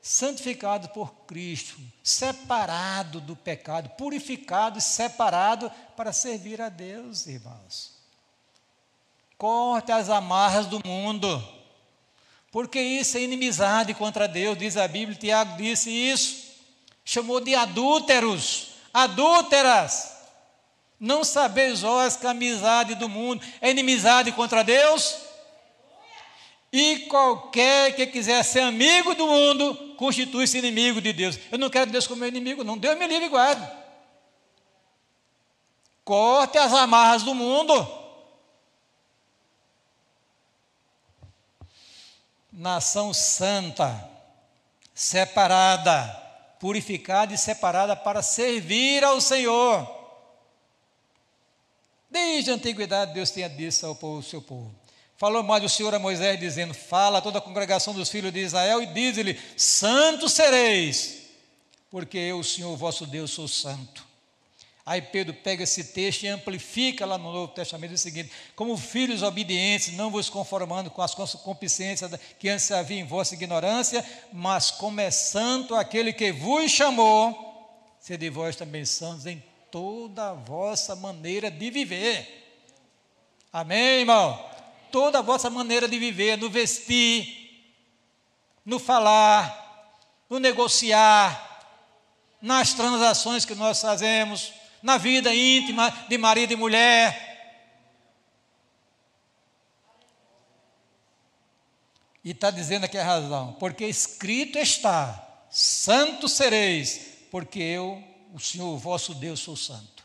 Santificado 0.09 0.91
por 0.91 1.13
Cristo, 1.27 1.77
separado 2.01 3.21
do 3.21 3.35
pecado, 3.35 3.89
purificado 3.99 4.79
e 4.79 4.81
separado 4.81 5.69
para 5.97 6.13
servir 6.13 6.63
a 6.63 6.69
Deus, 6.69 7.27
irmãos. 7.27 7.91
Corte 9.37 9.91
as 9.91 10.09
amarras 10.09 10.67
do 10.67 10.81
mundo, 10.87 11.45
porque 12.53 12.81
isso 12.81 13.19
é 13.19 13.23
inimizade 13.23 13.95
contra 13.95 14.29
Deus, 14.29 14.57
diz 14.57 14.77
a 14.77 14.87
Bíblia. 14.87 15.19
Tiago 15.19 15.57
disse 15.57 15.91
isso, 15.91 16.53
chamou 17.05 17.41
de 17.41 17.57
adúlteros, 17.57 18.75
adúlteras. 18.95 20.13
Não 21.01 21.25
sabeis 21.25 21.81
vós 21.81 22.15
que 22.15 22.29
a 22.29 22.31
amizade 22.31 22.95
do 22.95 23.09
mundo 23.09 23.45
é 23.61 23.73
inimizade 23.73 24.31
contra 24.31 24.63
Deus? 24.63 25.26
E 26.73 27.01
qualquer 27.09 27.95
que 27.95 28.07
quiser 28.07 28.43
ser 28.45 28.61
amigo 28.61 29.14
do 29.14 29.27
mundo, 29.27 29.95
constitui-se 29.97 30.59
inimigo 30.59 31.01
de 31.01 31.12
Deus. 31.12 31.39
Eu 31.51 31.59
não 31.59 31.71
quero 31.71 31.91
Deus 31.91 32.07
como 32.07 32.21
meu 32.21 32.29
inimigo, 32.29 32.64
não. 32.64 32.77
Deus 32.77 32.99
me 32.99 33.07
livre 33.07 33.27
e 33.27 33.31
guarde. 33.31 33.67
Corte 36.05 36.59
as 36.59 36.73
amarras 36.73 37.23
do 37.23 37.35
mundo. 37.35 37.75
Nação 42.53 43.12
santa, 43.12 44.09
separada, 44.95 46.05
purificada 46.59 47.35
e 47.35 47.39
separada 47.39 47.95
para 47.95 48.23
servir 48.23 49.05
ao 49.05 49.21
Senhor. 49.21 49.95
Desde 52.11 52.51
a 52.51 52.55
antiguidade, 52.55 53.12
Deus 53.12 53.31
tinha 53.31 53.49
dito 53.49 53.85
ao 53.85 54.23
seu 54.23 54.41
povo. 54.41 54.75
Falou 55.17 55.43
mais 55.43 55.64
o 55.64 55.69
Senhor 55.69 55.95
a 55.95 55.99
Moisés, 55.99 56.39
dizendo: 56.39 56.75
Fala 56.75 57.19
a 57.19 57.23
toda 57.23 57.39
a 57.39 57.43
congregação 57.43 57.95
dos 57.95 58.11
filhos 58.11 58.33
de 58.33 58.41
Israel 58.41 58.83
e 58.83 58.87
diz-lhe: 58.87 59.41
Santos 59.57 60.33
sereis, 60.33 61.23
porque 61.91 62.19
eu, 62.19 62.39
o 62.39 62.45
Senhor 62.45 62.77
vosso 62.77 63.07
Deus, 63.07 63.31
sou 63.31 63.49
santo. 63.49 64.05
Aí 64.85 65.03
Pedro 65.03 65.35
pega 65.35 65.64
esse 65.64 65.83
texto 65.83 66.23
e 66.23 66.29
amplifica 66.29 67.05
lá 67.05 67.19
no 67.19 67.33
Novo 67.33 67.53
Testamento 67.53 67.95
o 67.95 67.99
seguinte: 67.99 68.31
Como 68.55 68.77
filhos 68.77 69.23
obedientes, 69.23 69.95
não 69.95 70.11
vos 70.11 70.29
conformando 70.29 70.91
com 70.91 71.01
as 71.01 71.14
concupiscências 71.14 72.11
que 72.39 72.51
antes 72.51 72.71
havia 72.71 73.01
em 73.01 73.05
vossa 73.05 73.35
ignorância, 73.35 74.05
mas 74.33 74.71
como 74.71 75.01
é 75.01 75.11
santo 75.11 75.75
aquele 75.75 76.12
que 76.12 76.31
vos 76.31 76.71
chamou, 76.71 77.97
sede 77.99 78.29
vós 78.29 78.55
também 78.55 78.85
santos 78.85 79.25
em 79.25 79.43
toda 79.71 80.29
a 80.29 80.35
vossa 80.35 80.95
maneira 80.95 81.51
de 81.51 81.71
viver. 81.71 82.45
Amém, 83.51 84.01
irmão? 84.01 84.56
Toda 84.91 85.18
a 85.18 85.22
vossa 85.22 85.51
maneira 85.51 85.89
de 85.89 85.99
viver, 85.99 86.37
no 86.37 86.51
vestir, 86.51 87.47
no 88.64 88.78
falar, 88.78 90.01
no 90.28 90.39
negociar, 90.39 91.66
nas 92.41 92.74
transações 92.74 93.45
que 93.45 93.55
nós 93.55 93.80
fazemos, 93.80 94.53
na 94.82 94.99
vida 94.99 95.34
íntima 95.34 95.91
de 96.09 96.18
marido 96.18 96.53
e 96.53 96.57
mulher. 96.57 97.26
E 102.24 102.32
está 102.32 102.51
dizendo 102.51 102.84
aqui 102.84 102.99
a 102.99 103.05
razão, 103.05 103.53
porque 103.55 103.87
escrito 103.87 104.59
está: 104.59 105.47
santo 105.51 106.28
sereis, 106.28 107.01
porque 107.30 107.61
eu 107.61 108.03
o 108.37 108.39
Senhor, 108.39 108.74
o 108.74 108.76
vosso 108.76 109.14
Deus, 109.14 109.41
sou 109.41 109.57
santo. 109.57 109.95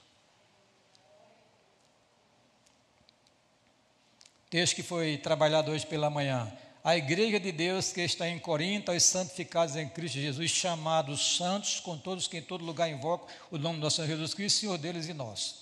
Texto 4.52 4.76
que 4.76 4.84
foi 4.84 5.16
trabalhado 5.16 5.72
hoje 5.72 5.86
pela 5.88 6.10
manhã. 6.10 6.52
A 6.84 6.97
igreja 6.97 7.39
de 7.39 7.54
Deus 7.54 7.93
que 7.93 8.02
está 8.02 8.28
em 8.28 8.38
Corinto, 8.38 8.91
os 8.91 9.02
santificados 9.02 9.78
em 9.78 9.88
Cristo 9.88 10.20
Jesus, 10.20 10.52
chamados 10.52 11.38
santos, 11.38 11.80
com 11.80 11.97
todos 11.97 12.28
que 12.28 12.39
em 12.39 12.41
todo 12.41 12.66
lugar 12.66 12.89
invocam 12.89 13.30
o 13.49 13.58
nome 13.58 13.78
do 13.78 13.84
nosso 13.84 13.95
Senhor 13.95 14.10
Jesus 14.10 14.34
Cristo, 14.34 14.60
Senhor 14.60 14.78
deles 14.78 15.08
e 15.08 15.14
nós. 15.14 15.62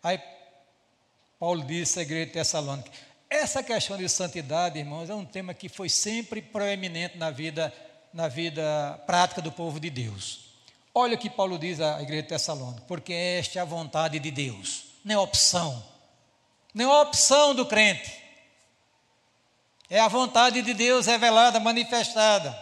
Aí 0.00 0.20
Paulo 1.36 1.64
disse 1.64 1.98
à 1.98 2.02
igreja 2.02 2.26
de 2.26 2.32
Tessalônica: 2.32 2.88
essa 3.28 3.60
questão 3.60 3.96
de 3.96 4.08
santidade, 4.08 4.78
irmãos, 4.78 5.10
é 5.10 5.14
um 5.16 5.24
tema 5.24 5.52
que 5.52 5.68
foi 5.68 5.88
sempre 5.88 6.40
proeminente 6.40 7.18
na 7.18 7.32
vida, 7.32 7.74
na 8.14 8.28
vida 8.28 9.02
prática 9.04 9.42
do 9.42 9.50
povo 9.50 9.80
de 9.80 9.90
Deus. 9.90 10.54
Olha 10.94 11.16
o 11.16 11.18
que 11.18 11.28
Paulo 11.28 11.58
diz 11.58 11.80
à 11.80 12.00
igreja 12.00 12.22
de 12.22 12.28
Tessalônica, 12.28 12.84
porque 12.86 13.12
esta 13.12 13.58
é 13.58 13.62
a 13.62 13.64
vontade 13.64 14.20
de 14.20 14.30
Deus, 14.30 14.84
não 15.04 15.16
é 15.16 15.18
opção, 15.18 15.84
não 16.72 16.88
é 16.88 17.02
opção 17.02 17.52
do 17.52 17.66
crente, 17.66 18.27
é 19.88 20.00
a 20.00 20.08
vontade 20.08 20.62
de 20.62 20.74
Deus 20.74 21.06
revelada, 21.06 21.58
manifestada. 21.60 22.56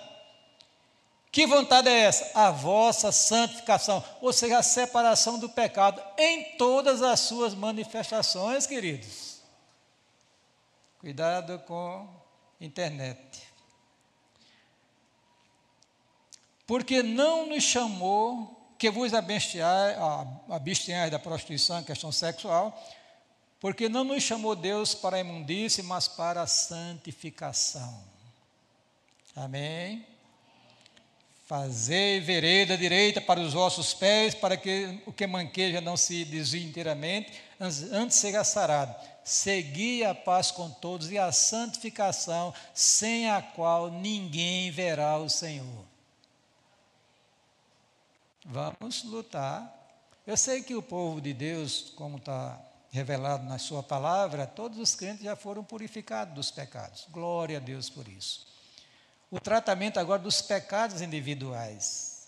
Que 1.31 1.47
vontade 1.47 1.89
é 1.89 2.01
essa? 2.01 2.31
A 2.35 2.51
vossa 2.51 3.13
santificação, 3.13 4.03
ou 4.21 4.33
seja, 4.33 4.59
a 4.59 4.63
separação 4.63 5.39
do 5.39 5.49
pecado 5.49 6.03
em 6.17 6.57
todas 6.57 7.03
as 7.03 7.21
suas 7.21 7.55
manifestações, 7.55 8.67
queridos. 8.67 9.41
Cuidado 10.99 11.59
com 11.61 12.09
internet. 12.61 13.47
porque 16.67 17.03
não 17.03 17.47
nos 17.47 17.63
chamou 17.63 18.55
que 18.77 18.91
vos 18.91 19.15
abstenhais 19.15 19.97
da 21.11 21.19
prostituição, 21.19 21.83
questão 21.83 22.13
sexual, 22.13 22.77
Porque 23.61 23.89
não 23.89 24.05
nos 24.05 24.23
chamou 24.23 24.55
Deus 24.55 24.95
para 24.95 25.17
a 25.17 25.21
imundície, 25.21 25.83
mas 25.83 26.07
para 26.07 26.43
a 26.43 26.47
santificação. 26.47 28.05
Amém? 29.35 30.07
Fazei 31.47 32.19
vereda 32.21 32.77
direita 32.77 33.21
para 33.21 33.41
os 33.41 33.53
vossos 33.53 33.95
pés, 33.95 34.35
para 34.35 34.57
que 34.57 35.01
o 35.07 35.13
que 35.13 35.27
manqueja 35.27 35.81
não 35.81 35.97
se 35.97 36.25
desvie 36.25 36.65
inteiramente, 36.65 37.33
antes 37.93 38.17
seja 38.17 38.43
sarado. 38.43 38.95
Segui 39.23 40.05
a 40.05 40.15
paz 40.15 40.51
com 40.51 40.69
todos 40.69 41.11
e 41.11 41.19
a 41.19 41.31
santificação, 41.31 42.53
sem 42.75 43.31
a 43.31 43.41
qual 43.41 43.91
ninguém 43.91 44.71
verá 44.71 45.19
o 45.19 45.29
Senhor. 45.29 45.85
Vamos 48.45 49.05
lutar. 49.05 49.73
Eu 50.27 50.37
sei 50.37 50.63
que 50.63 50.75
o 50.75 50.83
povo 50.83 51.21
de 51.21 51.33
Deus, 51.33 51.93
como 51.97 52.19
está 52.19 52.61
revelado 52.91 53.45
na 53.45 53.59
Sua 53.59 53.83
palavra, 53.83 54.47
todos 54.47 54.79
os 54.79 54.95
crentes 54.95 55.25
já 55.25 55.37
foram 55.37 55.63
purificados 55.65 56.35
dos 56.35 56.51
pecados. 56.51 57.07
Glória 57.11 57.59
a 57.59 57.61
Deus 57.61 57.91
por 57.91 58.09
isso. 58.09 58.47
O 59.31 59.41
tratamento 59.41 59.99
agora 59.99 60.21
dos 60.21 60.41
pecados 60.41 61.01
individuais. 61.01 62.27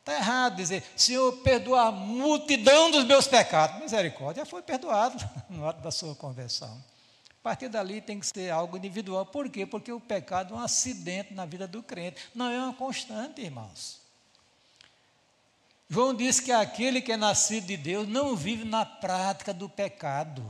Está 0.00 0.14
errado 0.14 0.56
dizer, 0.56 0.82
Senhor, 0.96 1.32
perdoa 1.38 1.82
a 1.82 1.92
multidão 1.92 2.90
dos 2.90 3.04
meus 3.04 3.28
pecados. 3.28 3.80
Misericórdia, 3.80 4.44
já 4.44 4.50
foi 4.50 4.60
perdoado 4.60 5.16
no 5.48 5.68
ato 5.68 5.80
da 5.80 5.92
sua 5.92 6.14
conversão. 6.16 6.82
A 7.30 7.42
partir 7.42 7.68
dali 7.68 8.00
tem 8.00 8.18
que 8.18 8.26
ser 8.26 8.50
algo 8.50 8.76
individual. 8.76 9.26
Por 9.26 9.48
quê? 9.48 9.64
Porque 9.64 9.92
o 9.92 10.00
pecado 10.00 10.54
é 10.54 10.56
um 10.56 10.60
acidente 10.60 11.32
na 11.34 11.46
vida 11.46 11.68
do 11.68 11.82
crente, 11.82 12.20
não 12.34 12.50
é 12.50 12.58
uma 12.58 12.74
constante, 12.74 13.40
irmãos. 13.40 14.01
João 15.92 16.14
diz 16.14 16.40
que 16.40 16.50
aquele 16.50 17.02
que 17.02 17.12
é 17.12 17.18
nascido 17.18 17.66
de 17.66 17.76
Deus 17.76 18.08
não 18.08 18.34
vive 18.34 18.64
na 18.64 18.82
prática 18.86 19.52
do 19.52 19.68
pecado. 19.68 20.42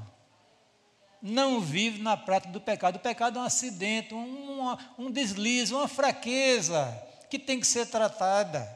Não 1.21 1.61
vive 1.61 2.01
na 2.01 2.17
prática 2.17 2.53
do 2.53 2.61
pecado. 2.61 2.95
O 2.95 3.01
pecado 3.01 3.41
é 3.41 3.43
um 3.43 3.45
acidente, 3.45 4.15
um, 4.15 4.77
um 4.97 5.11
deslize, 5.11 5.75
uma 5.75 5.89
fraqueza 5.89 6.97
que 7.29 7.41
tem 7.41 7.59
que 7.59 7.67
ser 7.67 7.87
tratada. 7.87 8.71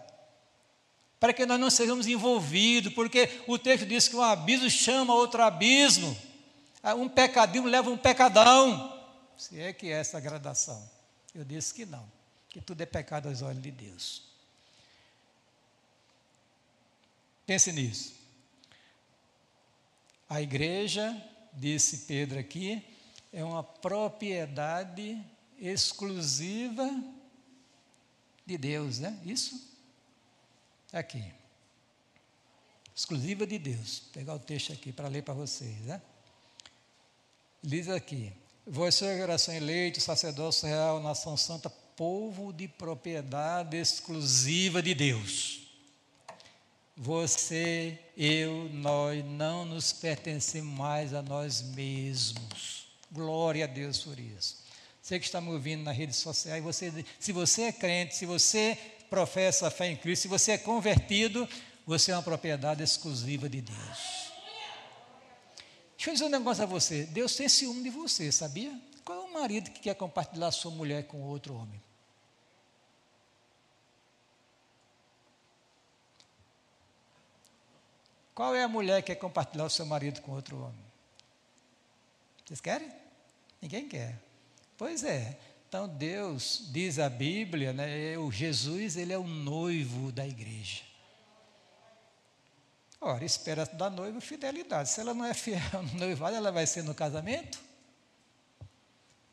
Para 1.20 1.32
que 1.32 1.46
nós 1.46 1.60
não 1.60 1.70
sejamos 1.70 2.08
envolvidos, 2.08 2.92
porque 2.94 3.42
o 3.46 3.56
texto 3.56 3.86
diz 3.86 4.08
que 4.08 4.16
um 4.16 4.22
abismo 4.22 4.68
chama 4.68 5.14
outro 5.14 5.44
abismo. 5.44 6.18
Ah, 6.82 6.96
um 6.96 7.08
pecadinho 7.08 7.66
leva 7.66 7.90
um 7.90 7.96
pecadão. 7.96 8.92
Se 9.36 9.60
é 9.60 9.72
que 9.72 9.86
é 9.86 10.00
essa 10.00 10.18
gradação. 10.18 10.82
Eu 11.32 11.44
disse 11.44 11.72
que 11.72 11.86
não, 11.86 12.10
que 12.48 12.60
tudo 12.60 12.80
é 12.80 12.86
pecado 12.86 13.28
aos 13.28 13.40
olhos 13.40 13.62
de 13.62 13.70
Deus. 13.70 14.25
Pense 17.46 17.70
nisso. 17.70 18.12
A 20.28 20.42
igreja, 20.42 21.16
disse 21.52 21.98
Pedro 21.98 22.38
aqui, 22.38 22.84
é 23.32 23.44
uma 23.44 23.62
propriedade 23.62 25.24
exclusiva 25.56 26.90
de 28.44 28.58
Deus, 28.58 28.98
né? 28.98 29.16
Isso? 29.24 29.72
Aqui. 30.92 31.22
Exclusiva 32.94 33.46
de 33.46 33.58
Deus. 33.58 34.00
Vou 34.00 34.12
pegar 34.12 34.34
o 34.34 34.40
texto 34.40 34.72
aqui 34.72 34.92
para 34.92 35.06
ler 35.06 35.22
para 35.22 35.34
vocês, 35.34 35.78
né? 35.82 36.02
Diz 37.62 37.88
aqui: 37.88 38.32
Vós 38.66 38.96
sois 38.96 39.16
geração 39.16 39.54
eleita, 39.54 40.00
sacerdócio 40.00 40.66
real, 40.66 41.00
nação 41.00 41.36
santa, 41.36 41.70
povo 41.70 42.52
de 42.52 42.66
propriedade 42.66 43.76
exclusiva 43.76 44.82
de 44.82 44.94
Deus 44.94 45.65
você, 46.96 47.98
eu, 48.16 48.70
nós 48.72 49.22
não 49.24 49.66
nos 49.66 49.92
pertencemos 49.92 50.78
mais 50.78 51.12
a 51.12 51.20
nós 51.20 51.60
mesmos. 51.60 52.86
Glória 53.12 53.64
a 53.64 53.68
Deus 53.68 53.98
por 53.98 54.18
isso. 54.18 54.64
Você 55.02 55.18
que 55.18 55.26
está 55.26 55.40
me 55.40 55.50
ouvindo 55.50 55.84
nas 55.84 55.96
redes 55.96 56.16
sociais, 56.16 56.64
você, 56.64 57.04
se 57.20 57.32
você 57.32 57.64
é 57.64 57.72
crente, 57.72 58.16
se 58.16 58.24
você 58.24 58.78
professa 59.10 59.68
a 59.68 59.70
fé 59.70 59.88
em 59.88 59.96
Cristo, 59.96 60.22
se 60.22 60.28
você 60.28 60.52
é 60.52 60.58
convertido, 60.58 61.46
você 61.86 62.10
é 62.10 62.16
uma 62.16 62.22
propriedade 62.22 62.82
exclusiva 62.82 63.48
de 63.48 63.60
Deus. 63.60 64.26
Deixa 65.96 66.10
eu 66.10 66.12
dizer 66.14 66.24
um 66.24 66.30
negócio 66.30 66.62
a 66.62 66.66
você. 66.66 67.04
Deus 67.04 67.36
tem 67.36 67.48
ciúme 67.48 67.82
de 67.82 67.90
você, 67.90 68.32
sabia? 68.32 68.72
Qual 69.04 69.22
é 69.22 69.22
o 69.22 69.32
marido 69.32 69.70
que 69.70 69.80
quer 69.80 69.94
compartilhar 69.94 70.50
sua 70.50 70.70
mulher 70.70 71.06
com 71.06 71.22
outro 71.22 71.54
homem? 71.54 71.80
Qual 78.36 78.54
é 78.54 78.62
a 78.62 78.68
mulher 78.68 79.00
que 79.00 79.14
quer 79.14 79.18
compartilhar 79.18 79.64
o 79.64 79.70
seu 79.70 79.86
marido 79.86 80.20
com 80.20 80.32
outro 80.32 80.60
homem? 80.60 80.84
Vocês 82.44 82.60
querem? 82.60 82.92
Ninguém 83.62 83.88
quer. 83.88 84.20
Pois 84.76 85.02
é. 85.04 85.38
Então 85.66 85.88
Deus 85.88 86.68
diz 86.70 86.98
a 86.98 87.08
Bíblia, 87.08 87.72
né, 87.72 88.18
o 88.18 88.30
Jesus, 88.30 88.94
ele 88.98 89.10
é 89.10 89.16
o 89.16 89.26
noivo 89.26 90.12
da 90.12 90.26
igreja. 90.26 90.82
Ora, 93.00 93.24
espera 93.24 93.64
da 93.64 93.88
noiva 93.88 94.20
fidelidade. 94.20 94.90
Se 94.90 95.00
ela 95.00 95.14
não 95.14 95.24
é 95.24 95.32
fiel 95.32 95.82
no 95.94 95.94
noivado, 95.98 96.36
ela 96.36 96.52
vai 96.52 96.66
ser 96.66 96.82
no 96.82 96.94
casamento? 96.94 97.58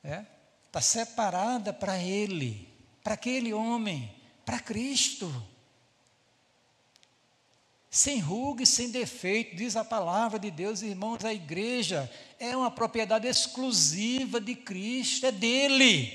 É? 0.01 0.25
Está 0.65 0.79
separada 0.79 1.73
para 1.73 1.97
ele, 1.99 2.73
para 3.03 3.15
aquele 3.15 3.53
homem, 3.53 4.15
para 4.45 4.61
Cristo 4.61 5.52
sem 7.93 8.17
ruga 8.17 8.63
e 8.63 8.65
sem 8.65 8.89
defeito, 8.89 9.55
diz 9.55 9.75
a 9.75 9.85
palavra 9.85 10.39
de 10.39 10.49
Deus, 10.49 10.81
irmãos, 10.81 11.23
a 11.23 11.31
igreja 11.31 12.11
é 12.39 12.57
uma 12.57 12.71
propriedade 12.71 13.27
exclusiva 13.27 14.41
de 14.41 14.55
Cristo, 14.55 15.27
é 15.27 15.31
dele. 15.31 16.11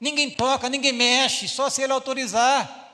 Ninguém 0.00 0.28
toca, 0.28 0.68
ninguém 0.68 0.92
mexe, 0.92 1.46
só 1.46 1.70
se 1.70 1.80
ele 1.80 1.92
autorizar. 1.92 2.90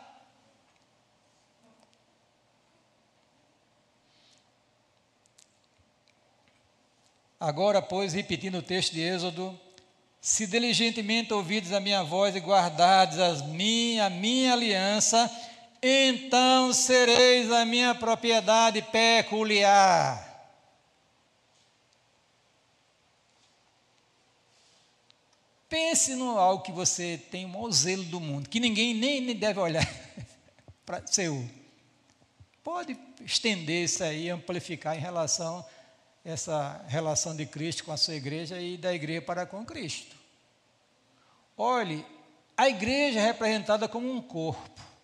Agora, 7.40 7.80
pois, 7.80 8.12
repetindo 8.12 8.58
o 8.58 8.62
texto 8.62 8.92
de 8.92 9.00
Êxodo, 9.00 9.58
se 10.20 10.46
diligentemente 10.46 11.32
ouvides 11.32 11.72
a 11.72 11.80
minha 11.80 12.02
voz 12.02 12.36
e 12.36 12.40
guardardes 12.40 13.18
as 13.18 13.40
minha, 13.40 14.04
a 14.04 14.10
minha 14.10 14.52
aliança, 14.52 15.30
então 15.82 16.72
sereis 16.72 17.50
a 17.50 17.64
minha 17.64 17.94
propriedade 17.94 18.82
peculiar. 18.82 20.24
Pense 25.68 26.14
no 26.14 26.38
algo 26.38 26.62
que 26.62 26.72
você 26.72 27.18
tem 27.30 27.44
o 27.44 27.48
maior 27.48 27.70
zelo 27.72 28.04
do 28.04 28.20
mundo, 28.20 28.48
que 28.48 28.60
ninguém 28.60 28.94
nem, 28.94 29.34
deve 29.34 29.58
olhar 29.58 29.86
para 30.86 31.04
seu. 31.06 31.44
Pode 32.62 32.96
estender 33.24 33.84
isso 33.84 34.02
aí, 34.02 34.30
amplificar 34.30 34.96
em 34.96 35.00
relação 35.00 35.58
a 35.58 36.30
essa 36.30 36.84
relação 36.88 37.36
de 37.36 37.46
Cristo 37.46 37.84
com 37.84 37.92
a 37.92 37.96
sua 37.96 38.14
igreja 38.14 38.60
e 38.60 38.76
da 38.76 38.94
igreja 38.94 39.22
para 39.22 39.44
com 39.44 39.64
Cristo. 39.64 40.16
Olhe, 41.56 42.04
a 42.56 42.68
igreja 42.68 43.20
é 43.20 43.24
representada 43.24 43.88
como 43.88 44.10
um 44.10 44.20
corpo 44.20 44.95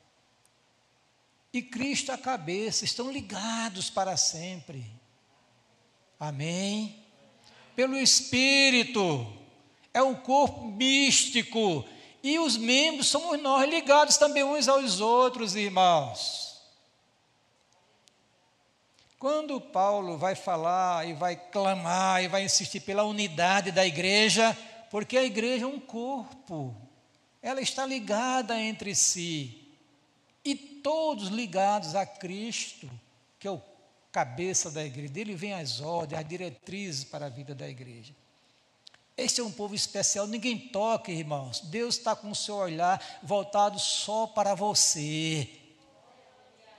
e 1.53 1.61
Cristo 1.61 2.11
a 2.11 2.18
cabeça, 2.18 2.84
estão 2.84 3.12
ligados 3.12 3.90
para 3.90 4.16
sempre. 4.16 4.86
Amém? 6.18 7.05
Pelo 7.76 7.96
Espírito, 7.96 9.30
é 9.92 10.03
um 10.03 10.14
corpo 10.14 10.66
místico, 10.66 11.84
e 12.22 12.38
os 12.38 12.57
membros 12.57 13.09
somos 13.09 13.40
nós 13.42 13.68
ligados 13.68 14.16
também 14.16 14.42
uns 14.42 14.66
aos 14.66 15.00
outros, 15.00 15.55
irmãos. 15.55 16.62
Quando 19.18 19.61
Paulo 19.61 20.16
vai 20.16 20.34
falar 20.34 21.07
e 21.07 21.12
vai 21.12 21.36
clamar 21.36 22.24
e 22.24 22.28
vai 22.28 22.44
insistir 22.44 22.80
pela 22.80 23.05
unidade 23.05 23.70
da 23.70 23.86
igreja, 23.86 24.57
porque 24.90 25.16
a 25.16 25.24
igreja 25.24 25.64
é 25.64 25.68
um 25.68 25.78
corpo, 25.78 26.74
ela 27.40 27.61
está 27.61 27.84
ligada 27.84 28.59
entre 28.61 28.94
si 28.94 29.61
todos 30.83 31.28
ligados 31.28 31.95
a 31.95 32.05
Cristo, 32.05 32.91
que 33.39 33.47
é 33.47 33.51
o 33.51 33.61
cabeça 34.12 34.70
da 34.70 34.85
igreja. 34.85 35.12
Dele 35.12 35.35
vem 35.35 35.55
as 35.55 35.80
ordens, 35.80 36.20
as 36.20 36.28
diretrizes 36.28 37.05
para 37.05 37.26
a 37.26 37.30
vida 37.30 37.55
da 37.55 37.66
igreja. 37.66 38.14
Este 39.16 39.41
é 39.41 39.45
um 39.45 39.51
povo 39.51 39.74
especial, 39.74 40.26
ninguém 40.26 40.59
toca, 40.59 41.11
irmãos. 41.11 41.61
Deus 41.61 41.97
está 41.97 42.14
com 42.14 42.30
o 42.30 42.35
seu 42.35 42.57
olhar 42.57 43.03
voltado 43.22 43.78
só 43.78 44.26
para 44.26 44.55
você. 44.55 45.49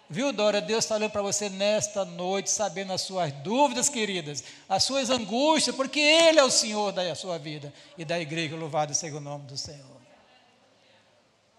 Viu, 0.10 0.32
Dora? 0.32 0.62
Deus 0.62 0.84
está 0.84 0.96
olhando 0.96 1.12
para 1.12 1.22
você 1.22 1.50
nesta 1.50 2.06
noite, 2.06 2.52
sabendo 2.52 2.94
as 2.94 3.02
suas 3.02 3.32
dúvidas, 3.34 3.90
queridas, 3.90 4.44
as 4.70 4.84
suas 4.84 5.10
angústias, 5.10 5.76
porque 5.76 6.00
Ele 6.00 6.40
é 6.40 6.44
o 6.44 6.52
Senhor 6.52 6.92
da 6.92 7.16
sua 7.16 7.40
vida 7.40 7.74
e 7.98 8.06
da 8.06 8.20
igreja. 8.20 8.56
Louvado 8.56 8.94
seja 8.94 9.18
o 9.18 9.22
nome 9.22 9.46
do 9.46 9.58
Senhor 9.58 9.93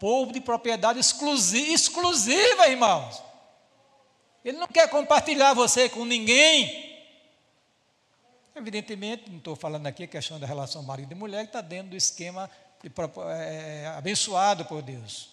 povo 0.05 0.35
de 0.35 0.41
propriedade 0.43 1.01
exclusiva, 1.01 1.73
exclusiva, 1.73 2.69
irmãos. 2.69 3.23
Ele 4.45 4.59
não 4.59 4.67
quer 4.67 4.87
compartilhar 4.91 5.55
você 5.55 5.89
com 5.89 6.05
ninguém. 6.05 7.03
Evidentemente, 8.55 9.31
não 9.31 9.39
estou 9.39 9.57
falando 9.57 9.87
aqui 9.87 10.05
a 10.05 10.07
questão 10.07 10.39
da 10.39 10.47
relação 10.47 10.83
marido 10.83 11.11
e 11.11 11.15
mulher, 11.15 11.45
que 11.45 11.49
está 11.49 11.63
dentro 11.63 11.93
do 11.93 11.97
esquema 11.97 12.51
de, 12.83 12.93
é, 13.31 13.95
abençoado 13.97 14.67
por 14.67 14.83
Deus. 14.83 15.31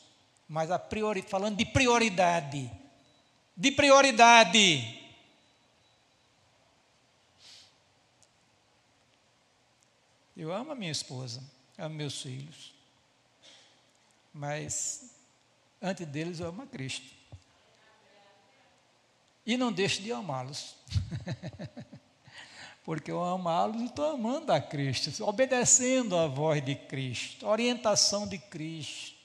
Mas 0.47 0.71
a 0.71 0.79
priori, 0.79 1.21
falando 1.21 1.57
de 1.57 1.65
prioridade, 1.65 2.71
de 3.57 3.71
prioridade. 3.71 5.01
Eu 10.37 10.53
amo 10.53 10.71
a 10.71 10.75
minha 10.75 10.93
esposa, 10.93 11.43
amo 11.77 11.93
meus 11.93 12.21
filhos, 12.21 12.70
mas 14.33 15.11
antes 15.81 16.05
deles 16.07 16.39
eu 16.39 16.47
amo 16.47 16.63
a 16.63 16.67
Cristo. 16.67 17.21
E 19.45 19.57
não 19.57 19.71
deixo 19.71 20.01
de 20.01 20.11
amá-los. 20.11 20.75
Porque 22.83 23.11
eu 23.11 23.23
amá-los, 23.23 23.83
estou 23.83 24.11
amando 24.11 24.51
a 24.51 24.59
Cristo, 24.59 25.23
obedecendo 25.23 26.17
a 26.17 26.27
voz 26.27 26.63
de 26.63 26.75
Cristo, 26.75 27.45
a 27.45 27.49
orientação 27.49 28.27
de 28.27 28.37
Cristo. 28.37 29.19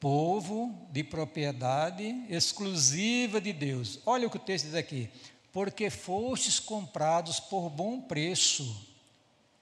Povo 0.00 0.86
de 0.90 1.02
propriedade 1.02 2.26
exclusiva 2.28 3.40
de 3.40 3.52
Deus. 3.52 4.00
Olha 4.04 4.26
o 4.26 4.30
que 4.30 4.36
o 4.36 4.40
texto 4.40 4.66
diz 4.66 4.74
aqui. 4.74 5.08
Porque 5.52 5.88
fostes 5.88 6.58
comprados 6.58 7.38
por 7.38 7.70
bom 7.70 8.00
preço. 8.00 8.93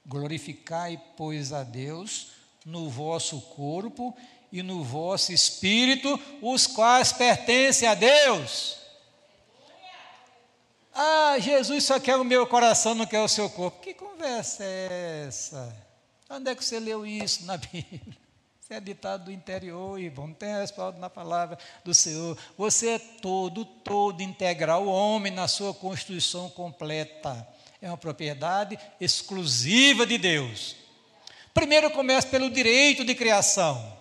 Glorificai, 0.05 1.01
pois, 1.15 1.53
a 1.53 1.63
Deus 1.63 2.33
no 2.65 2.89
vosso 2.89 3.41
corpo 3.41 4.15
e 4.51 4.61
no 4.61 4.83
vosso 4.83 5.33
espírito, 5.33 6.19
os 6.41 6.67
quais 6.67 7.11
pertencem 7.11 7.87
a 7.87 7.95
Deus. 7.95 8.77
Ah, 10.93 11.37
Jesus 11.39 11.83
só 11.85 11.99
quer 11.99 12.15
o 12.17 12.23
meu 12.23 12.45
coração, 12.45 12.93
não 12.93 13.05
quer 13.05 13.21
o 13.21 13.27
seu 13.27 13.49
corpo. 13.49 13.81
Que 13.81 13.93
conversa 13.93 14.63
é 14.63 15.25
essa? 15.27 15.75
Onde 16.29 16.51
é 16.51 16.55
que 16.55 16.63
você 16.63 16.79
leu 16.79 17.05
isso 17.05 17.45
na 17.45 17.57
Bíblia? 17.57 18.23
Isso 18.61 18.71
é 18.71 18.79
ditado 18.79 19.25
do 19.25 19.31
interior, 19.31 19.99
irmão, 19.99 20.27
não 20.27 20.33
tem 20.33 20.53
respaldo 20.55 20.99
na 20.99 21.09
palavra 21.09 21.57
do 21.83 21.93
Senhor. 21.93 22.37
Você 22.57 22.89
é 22.91 22.99
todo, 22.99 23.65
todo 23.65 24.21
integral, 24.21 24.87
homem 24.87 25.33
na 25.33 25.47
sua 25.47 25.73
constituição 25.73 26.49
completa. 26.49 27.45
É 27.83 27.89
uma 27.89 27.97
propriedade 27.97 28.79
exclusiva 28.97 30.07
de 30.07 30.17
Deus. 30.17 30.77
Primeiro 31.53 31.91
começa 31.91 32.25
pelo 32.25 32.49
direito 32.49 33.03
de 33.03 33.13
criação 33.13 33.97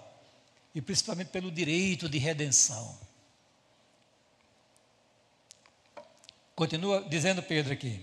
e 0.73 0.81
principalmente 0.81 1.31
pelo 1.31 1.51
direito 1.51 2.09
de 2.09 2.17
redenção. 2.17 2.97
Continua 6.55 7.05
dizendo 7.11 7.43
Pedro 7.43 7.73
aqui. 7.73 8.01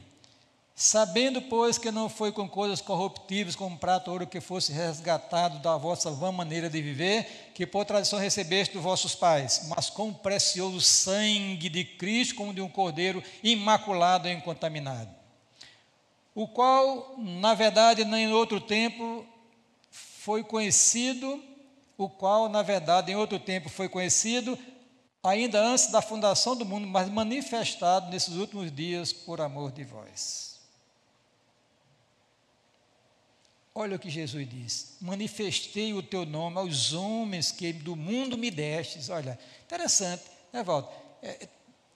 Sabendo, 0.75 1.41
pois, 1.43 1.77
que 1.77 1.91
não 1.91 2.09
foi 2.09 2.33
com 2.33 2.47
coisas 2.47 2.81
corruptíveis, 2.81 3.55
como 3.55 3.77
prata 3.77 4.09
ou 4.09 4.15
ouro, 4.15 4.27
que 4.27 4.41
fosse 4.41 4.73
resgatado 4.73 5.59
da 5.59 5.77
vossa 5.77 6.11
vã 6.11 6.29
maneira 6.29 6.69
de 6.69 6.81
viver, 6.81 7.51
que 7.55 7.65
por 7.65 7.85
tradição 7.85 8.19
recebeste 8.19 8.73
dos 8.73 8.83
vossos 8.83 9.15
pais, 9.15 9.69
mas 9.69 9.89
com 9.89 10.09
o 10.09 10.13
precioso 10.13 10.81
sangue 10.81 11.69
de 11.69 11.85
Cristo, 11.85 12.35
como 12.35 12.53
de 12.53 12.59
um 12.59 12.67
cordeiro 12.67 13.23
imaculado 13.41 14.27
e 14.27 14.33
incontaminado. 14.33 15.18
O 16.35 16.47
qual, 16.47 17.15
na 17.17 17.53
verdade, 17.53 18.05
nem 18.05 18.25
em 18.25 18.33
outro 18.33 18.61
tempo 18.61 19.25
foi 19.89 20.43
conhecido, 20.43 21.43
o 21.97 22.09
qual, 22.09 22.47
na 22.47 22.61
verdade, 22.61 23.11
em 23.11 23.15
outro 23.15 23.39
tempo 23.39 23.67
foi 23.67 23.89
conhecido, 23.89 24.57
ainda 25.23 25.59
antes 25.59 25.87
da 25.87 26.01
fundação 26.01 26.55
do 26.55 26.65
mundo, 26.65 26.87
mas 26.87 27.09
manifestado 27.09 28.09
nesses 28.09 28.35
últimos 28.35 28.71
dias 28.71 29.11
por 29.11 29.41
amor 29.41 29.71
de 29.71 29.83
vós. 29.83 30.59
Olha 33.73 33.95
o 33.95 33.99
que 33.99 34.09
Jesus 34.09 34.47
diz: 34.49 34.97
manifestei 35.01 35.93
o 35.93 36.03
teu 36.03 36.25
nome 36.25 36.57
aos 36.57 36.93
homens 36.93 37.51
que 37.51 37.71
do 37.71 37.95
mundo 37.95 38.37
me 38.37 38.51
destes. 38.51 39.09
Olha, 39.09 39.39
interessante, 39.63 40.23
né, 40.51 40.63
Walter? 40.63 40.95
É, 41.21 41.47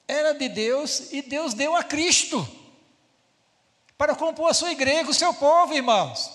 era 0.07 0.33
de 0.33 0.49
Deus 0.49 1.11
e 1.11 1.21
Deus 1.21 1.53
deu 1.53 1.75
a 1.75 1.83
Cristo 1.83 2.62
para 3.97 4.15
compor 4.15 4.49
a 4.49 4.53
sua 4.53 4.71
igreja, 4.71 5.09
o 5.09 5.13
seu 5.13 5.33
povo, 5.33 5.73
irmãos. 5.73 6.31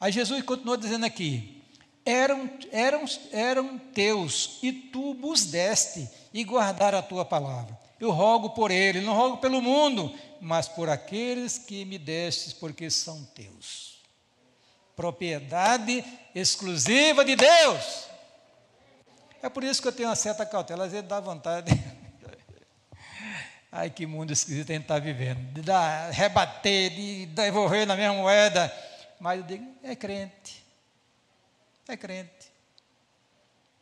Aí 0.00 0.12
Jesus 0.12 0.42
continua 0.42 0.76
dizendo 0.76 1.06
aqui: 1.06 1.62
eram, 2.04 2.48
eram, 2.70 3.04
eram 3.32 3.78
teus, 3.78 4.58
e 4.62 4.72
tu 4.72 5.16
os 5.22 5.46
deste, 5.46 6.08
e 6.32 6.44
guardaram 6.44 6.98
a 6.98 7.02
tua 7.02 7.24
palavra. 7.24 7.76
Eu 7.98 8.10
rogo 8.10 8.50
por 8.50 8.70
ele, 8.70 9.00
não 9.00 9.14
rogo 9.14 9.38
pelo 9.38 9.60
mundo, 9.62 10.14
mas 10.40 10.68
por 10.68 10.88
aqueles 10.88 11.58
que 11.58 11.84
me 11.84 11.98
destes, 11.98 12.52
porque 12.52 12.90
são 12.90 13.24
teus. 13.34 13.96
Propriedade 14.94 16.04
exclusiva 16.34 17.24
de 17.24 17.34
Deus. 17.34 18.06
É 19.42 19.48
por 19.48 19.64
isso 19.64 19.80
que 19.80 19.88
eu 19.88 19.92
tenho 19.92 20.08
uma 20.08 20.16
certa 20.16 20.44
cautela, 20.44 20.84
às 20.84 20.92
vezes 20.92 21.08
dá 21.08 21.20
vontade. 21.20 21.72
Ai, 23.70 23.90
que 23.90 24.06
mundo 24.06 24.32
esquisito 24.32 24.70
a 24.70 24.74
gente 24.74 24.82
está 24.82 24.98
vivendo. 24.98 25.52
De 25.52 25.62
dar, 25.62 26.10
rebater, 26.10 26.90
de 26.90 27.26
devolver 27.26 27.86
na 27.86 27.96
mesma 27.96 28.14
moeda. 28.14 28.72
Mas 29.20 29.40
eu 29.40 29.46
digo, 29.46 29.74
é 29.82 29.94
crente 29.94 30.66
é 31.92 31.96
crente. 31.96 32.52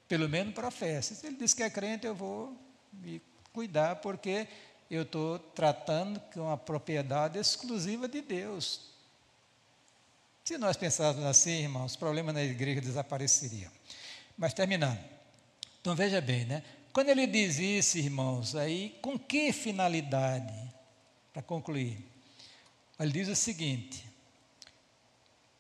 Pelo 0.07 0.29
menos 0.29 0.55
professa. 0.55 1.15
Se 1.15 1.27
ele 1.27 1.37
diz 1.37 1.55
que 1.55 1.63
é 1.63 1.71
crente, 1.71 2.07
eu 2.07 2.15
vou 2.15 2.57
me 2.93 3.21
cuidar, 3.53 3.97
porque 3.97 4.47
eu 4.91 5.03
estou 5.03 5.39
tratando 5.39 6.21
com 6.33 6.41
uma 6.41 6.57
propriedade 6.57 7.39
exclusiva 7.39 8.07
de 8.07 8.21
Deus. 8.21 8.93
Se 10.45 10.59
nós 10.59 10.77
pensássemos 10.77 11.27
assim, 11.27 11.63
irmãos, 11.63 11.93
os 11.93 11.97
problemas 11.97 12.35
na 12.35 12.43
igreja 12.43 12.81
desapareceriam. 12.81 13.71
Mas 14.37 14.53
terminando. 14.53 14.99
Então 15.81 15.95
veja 15.95 16.21
bem, 16.21 16.45
né? 16.45 16.63
Quando 16.95 17.09
ele 17.09 17.27
diz 17.27 17.59
isso, 17.59 17.99
irmãos, 17.99 18.55
aí 18.55 18.97
com 19.03 19.19
que 19.19 19.53
finalidade? 19.53 20.55
Para 21.33 21.43
concluir. 21.43 21.99
Ele 23.01 23.11
diz 23.11 23.27
o 23.27 23.35
seguinte: 23.35 24.07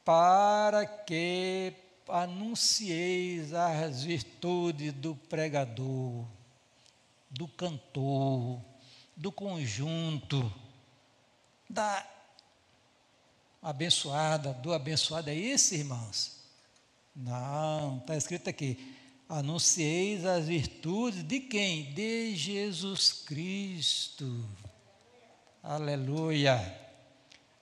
para 0.04 0.86
que 0.86 1.74
anuncieis 2.08 3.52
as 3.52 4.04
virtudes 4.04 4.92
do 4.92 5.16
pregador, 5.16 6.24
do 7.28 7.48
cantor, 7.48 8.60
do 9.16 9.32
conjunto, 9.32 10.54
da 11.68 12.08
abençoada, 13.60 14.52
do 14.52 14.72
abençoado. 14.72 15.30
É 15.30 15.34
isso, 15.34 15.74
irmãos? 15.74 16.36
Não, 17.16 17.98
está 17.98 18.16
escrito 18.16 18.48
aqui. 18.48 18.94
Anuncieis 19.36 20.24
as 20.24 20.46
virtudes 20.46 21.24
de 21.24 21.40
quem? 21.40 21.92
De 21.92 22.36
Jesus 22.36 23.24
Cristo. 23.26 24.48
Aleluia. 25.60 26.62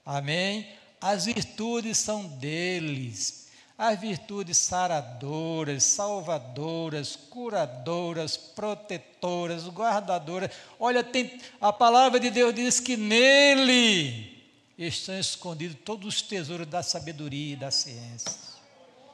Amém? 0.05 0.67
As 1.01 1.25
virtudes 1.25 1.97
são 1.97 2.27
deles 2.27 3.43
as 3.75 3.99
virtudes 3.99 4.59
saradoras, 4.59 5.83
salvadoras, 5.83 7.15
curadoras, 7.15 8.37
protetoras, 8.37 9.67
guardadoras. 9.67 10.51
Olha, 10.79 11.03
tem, 11.03 11.41
a 11.59 11.73
palavra 11.73 12.19
de 12.19 12.29
Deus 12.29 12.53
diz 12.53 12.79
que 12.79 12.95
nele 12.95 14.41
estão 14.77 15.19
escondidos 15.19 15.77
todos 15.83 16.15
os 16.15 16.21
tesouros 16.21 16.67
da 16.67 16.83
sabedoria 16.83 17.53
e 17.53 17.57
da 17.57 17.71
ciência. 17.71 18.52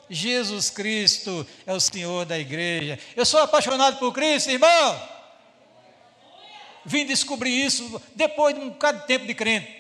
Jesus 0.10 0.70
Cristo 0.70 1.46
é 1.66 1.74
o 1.74 1.80
Senhor 1.80 2.26
da 2.26 2.38
igreja. 2.38 2.98
Eu 3.16 3.26
sou 3.26 3.42
apaixonado 3.42 4.00
por 4.00 4.12
Cristo, 4.14 4.50
irmão. 4.50 5.10
Vim 6.86 7.06
descobrir 7.06 7.52
isso 7.52 8.02
depois 8.16 8.56
de 8.56 8.62
um 8.62 8.70
bocado 8.70 9.02
de 9.02 9.08
tempo 9.08 9.26
de 9.26 9.36
crente. 9.36 9.80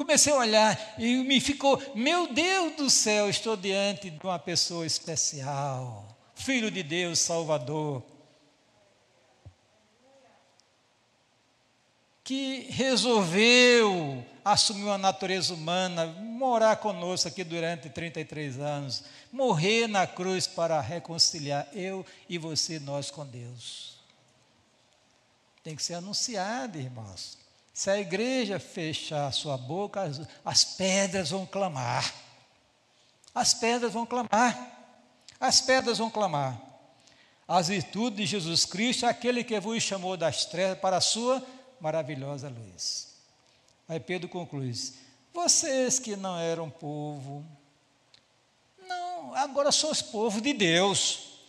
Comecei 0.00 0.32
a 0.32 0.36
olhar 0.36 0.94
e 0.98 1.16
me 1.16 1.38
ficou, 1.40 1.78
meu 1.94 2.32
Deus 2.32 2.74
do 2.74 2.88
céu, 2.88 3.28
estou 3.28 3.54
diante 3.54 4.08
de 4.08 4.24
uma 4.24 4.38
pessoa 4.38 4.86
especial, 4.86 6.16
Filho 6.34 6.70
de 6.70 6.82
Deus, 6.82 7.18
Salvador, 7.18 8.02
que 12.24 12.66
resolveu 12.70 14.24
assumir 14.52 14.84
uma 14.84 14.98
natureza 14.98 15.54
humana, 15.54 16.06
morar 16.06 16.76
conosco 16.76 17.28
aqui 17.28 17.44
durante 17.44 17.88
33 17.88 18.58
anos, 18.58 19.04
morrer 19.32 19.86
na 19.86 20.06
cruz 20.06 20.46
para 20.46 20.80
reconciliar 20.80 21.68
eu 21.72 22.04
e 22.28 22.38
você, 22.38 22.78
nós 22.78 23.10
com 23.10 23.26
Deus. 23.26 23.98
Tem 25.62 25.76
que 25.76 25.82
ser 25.82 25.94
anunciado, 25.94 26.78
irmãos. 26.78 27.38
Se 27.72 27.90
a 27.90 27.98
igreja 27.98 28.58
fechar 28.58 29.26
a 29.26 29.32
sua 29.32 29.56
boca, 29.56 30.02
as, 30.02 30.20
as 30.44 30.64
pedras 30.64 31.30
vão 31.30 31.46
clamar. 31.46 32.12
As 33.34 33.54
pedras 33.54 33.92
vão 33.92 34.06
clamar. 34.06 34.78
As 35.38 35.60
pedras 35.60 35.98
vão 35.98 36.10
clamar. 36.10 36.60
as 37.46 37.68
virtudes 37.68 38.18
de 38.18 38.26
Jesus 38.26 38.64
Cristo, 38.64 39.06
aquele 39.06 39.42
que 39.42 39.58
vos 39.60 39.82
chamou 39.82 40.16
das 40.16 40.44
trevas 40.44 40.78
para 40.78 40.96
a 40.96 41.00
sua 41.00 41.44
maravilhosa 41.80 42.48
luz. 42.48 43.09
Aí 43.90 43.98
Pedro 43.98 44.28
conclui: 44.28 44.72
vocês 45.34 45.98
que 45.98 46.14
não 46.14 46.38
eram 46.38 46.70
povo, 46.70 47.44
não, 48.86 49.34
agora 49.34 49.72
sois 49.72 50.00
povo 50.00 50.40
de 50.40 50.52
Deus. 50.52 51.40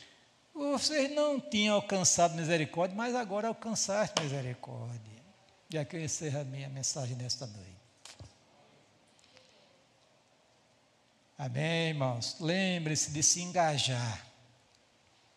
Vocês 0.52 1.12
não 1.12 1.39
tinham 1.39 1.76
alcançado 1.76 2.34
misericórdia, 2.34 2.98
mas 2.98 3.14
agora 3.14 3.48
alcançaste 3.48 4.20
misericórdia. 4.24 5.22
E 5.70 5.78
aqui 5.78 5.96
eu 5.96 6.04
encerro 6.04 6.42
a 6.42 6.44
minha 6.44 6.68
mensagem 6.68 7.16
nesta 7.16 7.46
noite. 7.46 7.78
Amém, 11.38 11.89
irmãos? 11.89 12.38
Lembre-se 12.39 13.12
de 13.12 13.22
se 13.22 13.42
engajar 13.44 14.26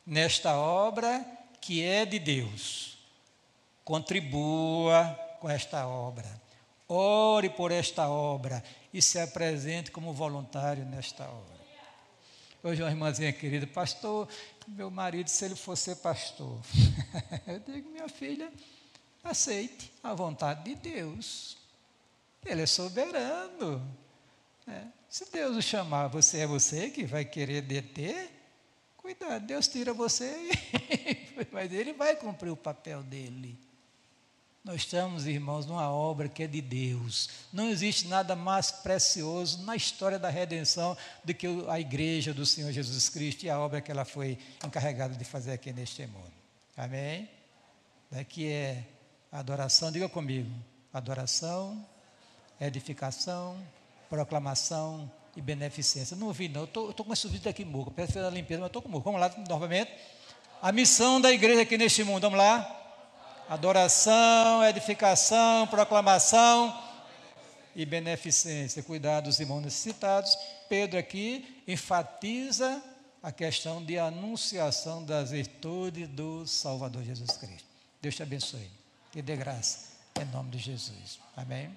nesta 0.06 0.56
obra 0.56 1.22
que 1.60 1.84
é 1.84 2.06
de 2.06 2.18
Deus. 2.18 2.96
Contribua 3.84 5.18
com 5.38 5.50
esta 5.50 5.86
obra. 5.86 6.43
Ore 6.88 7.48
por 7.50 7.72
esta 7.72 8.08
obra 8.08 8.62
e 8.92 9.00
se 9.00 9.18
apresente 9.18 9.90
como 9.90 10.12
voluntário 10.12 10.84
nesta 10.84 11.28
obra. 11.28 11.54
Hoje 12.62 12.82
uma 12.82 12.90
irmãzinha 12.90 13.32
querida, 13.32 13.66
pastor, 13.66 14.28
meu 14.66 14.90
marido, 14.90 15.28
se 15.28 15.44
ele 15.44 15.54
fosse 15.54 15.94
pastor, 15.96 16.58
eu 17.46 17.58
digo, 17.60 17.90
minha 17.90 18.08
filha, 18.08 18.50
aceite 19.22 19.92
a 20.02 20.14
vontade 20.14 20.64
de 20.64 20.74
Deus. 20.74 21.56
Ele 22.44 22.62
é 22.62 22.66
soberano. 22.66 23.86
Né? 24.66 24.90
Se 25.08 25.30
Deus 25.30 25.56
o 25.56 25.62
chamar, 25.62 26.08
você 26.08 26.40
é 26.40 26.46
você 26.46 26.90
que 26.90 27.04
vai 27.04 27.24
querer 27.24 27.62
deter, 27.62 28.30
cuidado, 28.96 29.46
Deus 29.46 29.68
tira 29.68 29.92
você, 29.92 30.50
mas 31.52 31.72
ele 31.72 31.92
vai 31.92 32.16
cumprir 32.16 32.50
o 32.50 32.56
papel 32.56 33.02
dele. 33.02 33.58
Nós 34.64 34.76
estamos, 34.76 35.26
irmãos, 35.26 35.66
numa 35.66 35.90
obra 35.90 36.26
que 36.26 36.42
é 36.42 36.46
de 36.46 36.62
Deus. 36.62 37.28
Não 37.52 37.68
existe 37.68 38.08
nada 38.08 38.34
mais 38.34 38.70
precioso 38.70 39.62
na 39.62 39.76
história 39.76 40.18
da 40.18 40.30
redenção 40.30 40.96
do 41.22 41.34
que 41.34 41.46
a 41.68 41.78
igreja 41.78 42.32
do 42.32 42.46
Senhor 42.46 42.72
Jesus 42.72 43.10
Cristo 43.10 43.44
e 43.44 43.50
a 43.50 43.60
obra 43.60 43.82
que 43.82 43.90
ela 43.90 44.06
foi 44.06 44.38
encarregada 44.64 45.14
de 45.16 45.24
fazer 45.24 45.52
aqui 45.52 45.70
neste 45.70 46.06
mundo. 46.06 46.32
Amém? 46.74 47.28
Daqui 48.10 48.48
é 48.48 48.82
adoração, 49.30 49.92
diga 49.92 50.08
comigo: 50.08 50.50
adoração, 50.94 51.86
edificação, 52.58 53.62
proclamação 54.08 55.12
e 55.36 55.42
beneficência. 55.42 56.16
Não 56.16 56.28
ouvi, 56.28 56.48
não. 56.48 56.64
Estou 56.64 56.94
com 56.94 57.12
esse 57.12 57.28
vídeo 57.28 57.50
aqui 57.50 57.66
moco. 57.66 57.90
Peço 57.90 58.18
a 58.18 58.30
limpeza, 58.30 58.60
mas 58.60 58.68
estou 58.68 58.80
com 58.80 58.88
moco. 58.88 59.04
Vamos 59.04 59.20
lá 59.20 59.30
novamente. 59.46 59.92
A 60.62 60.72
missão 60.72 61.20
da 61.20 61.30
igreja 61.30 61.60
aqui 61.60 61.76
neste 61.76 62.02
mundo. 62.02 62.22
Vamos 62.22 62.38
lá 62.38 62.80
adoração, 63.48 64.64
edificação, 64.64 65.66
proclamação 65.66 66.82
e 67.74 67.84
beneficência, 67.84 68.82
cuidar 68.82 69.20
dos 69.20 69.40
irmãos 69.40 69.62
necessitados. 69.62 70.36
Pedro 70.68 70.98
aqui 70.98 71.62
enfatiza 71.66 72.82
a 73.22 73.32
questão 73.32 73.84
de 73.84 73.98
anunciação 73.98 75.04
das 75.04 75.30
virtudes 75.30 76.08
do 76.08 76.46
Salvador 76.46 77.02
Jesus 77.02 77.36
Cristo. 77.36 77.68
Deus 78.00 78.14
te 78.14 78.22
abençoe 78.22 78.70
e 79.14 79.22
dê 79.22 79.36
graça 79.36 79.94
em 80.20 80.24
nome 80.26 80.50
de 80.50 80.58
Jesus. 80.58 81.18
Amém. 81.36 81.70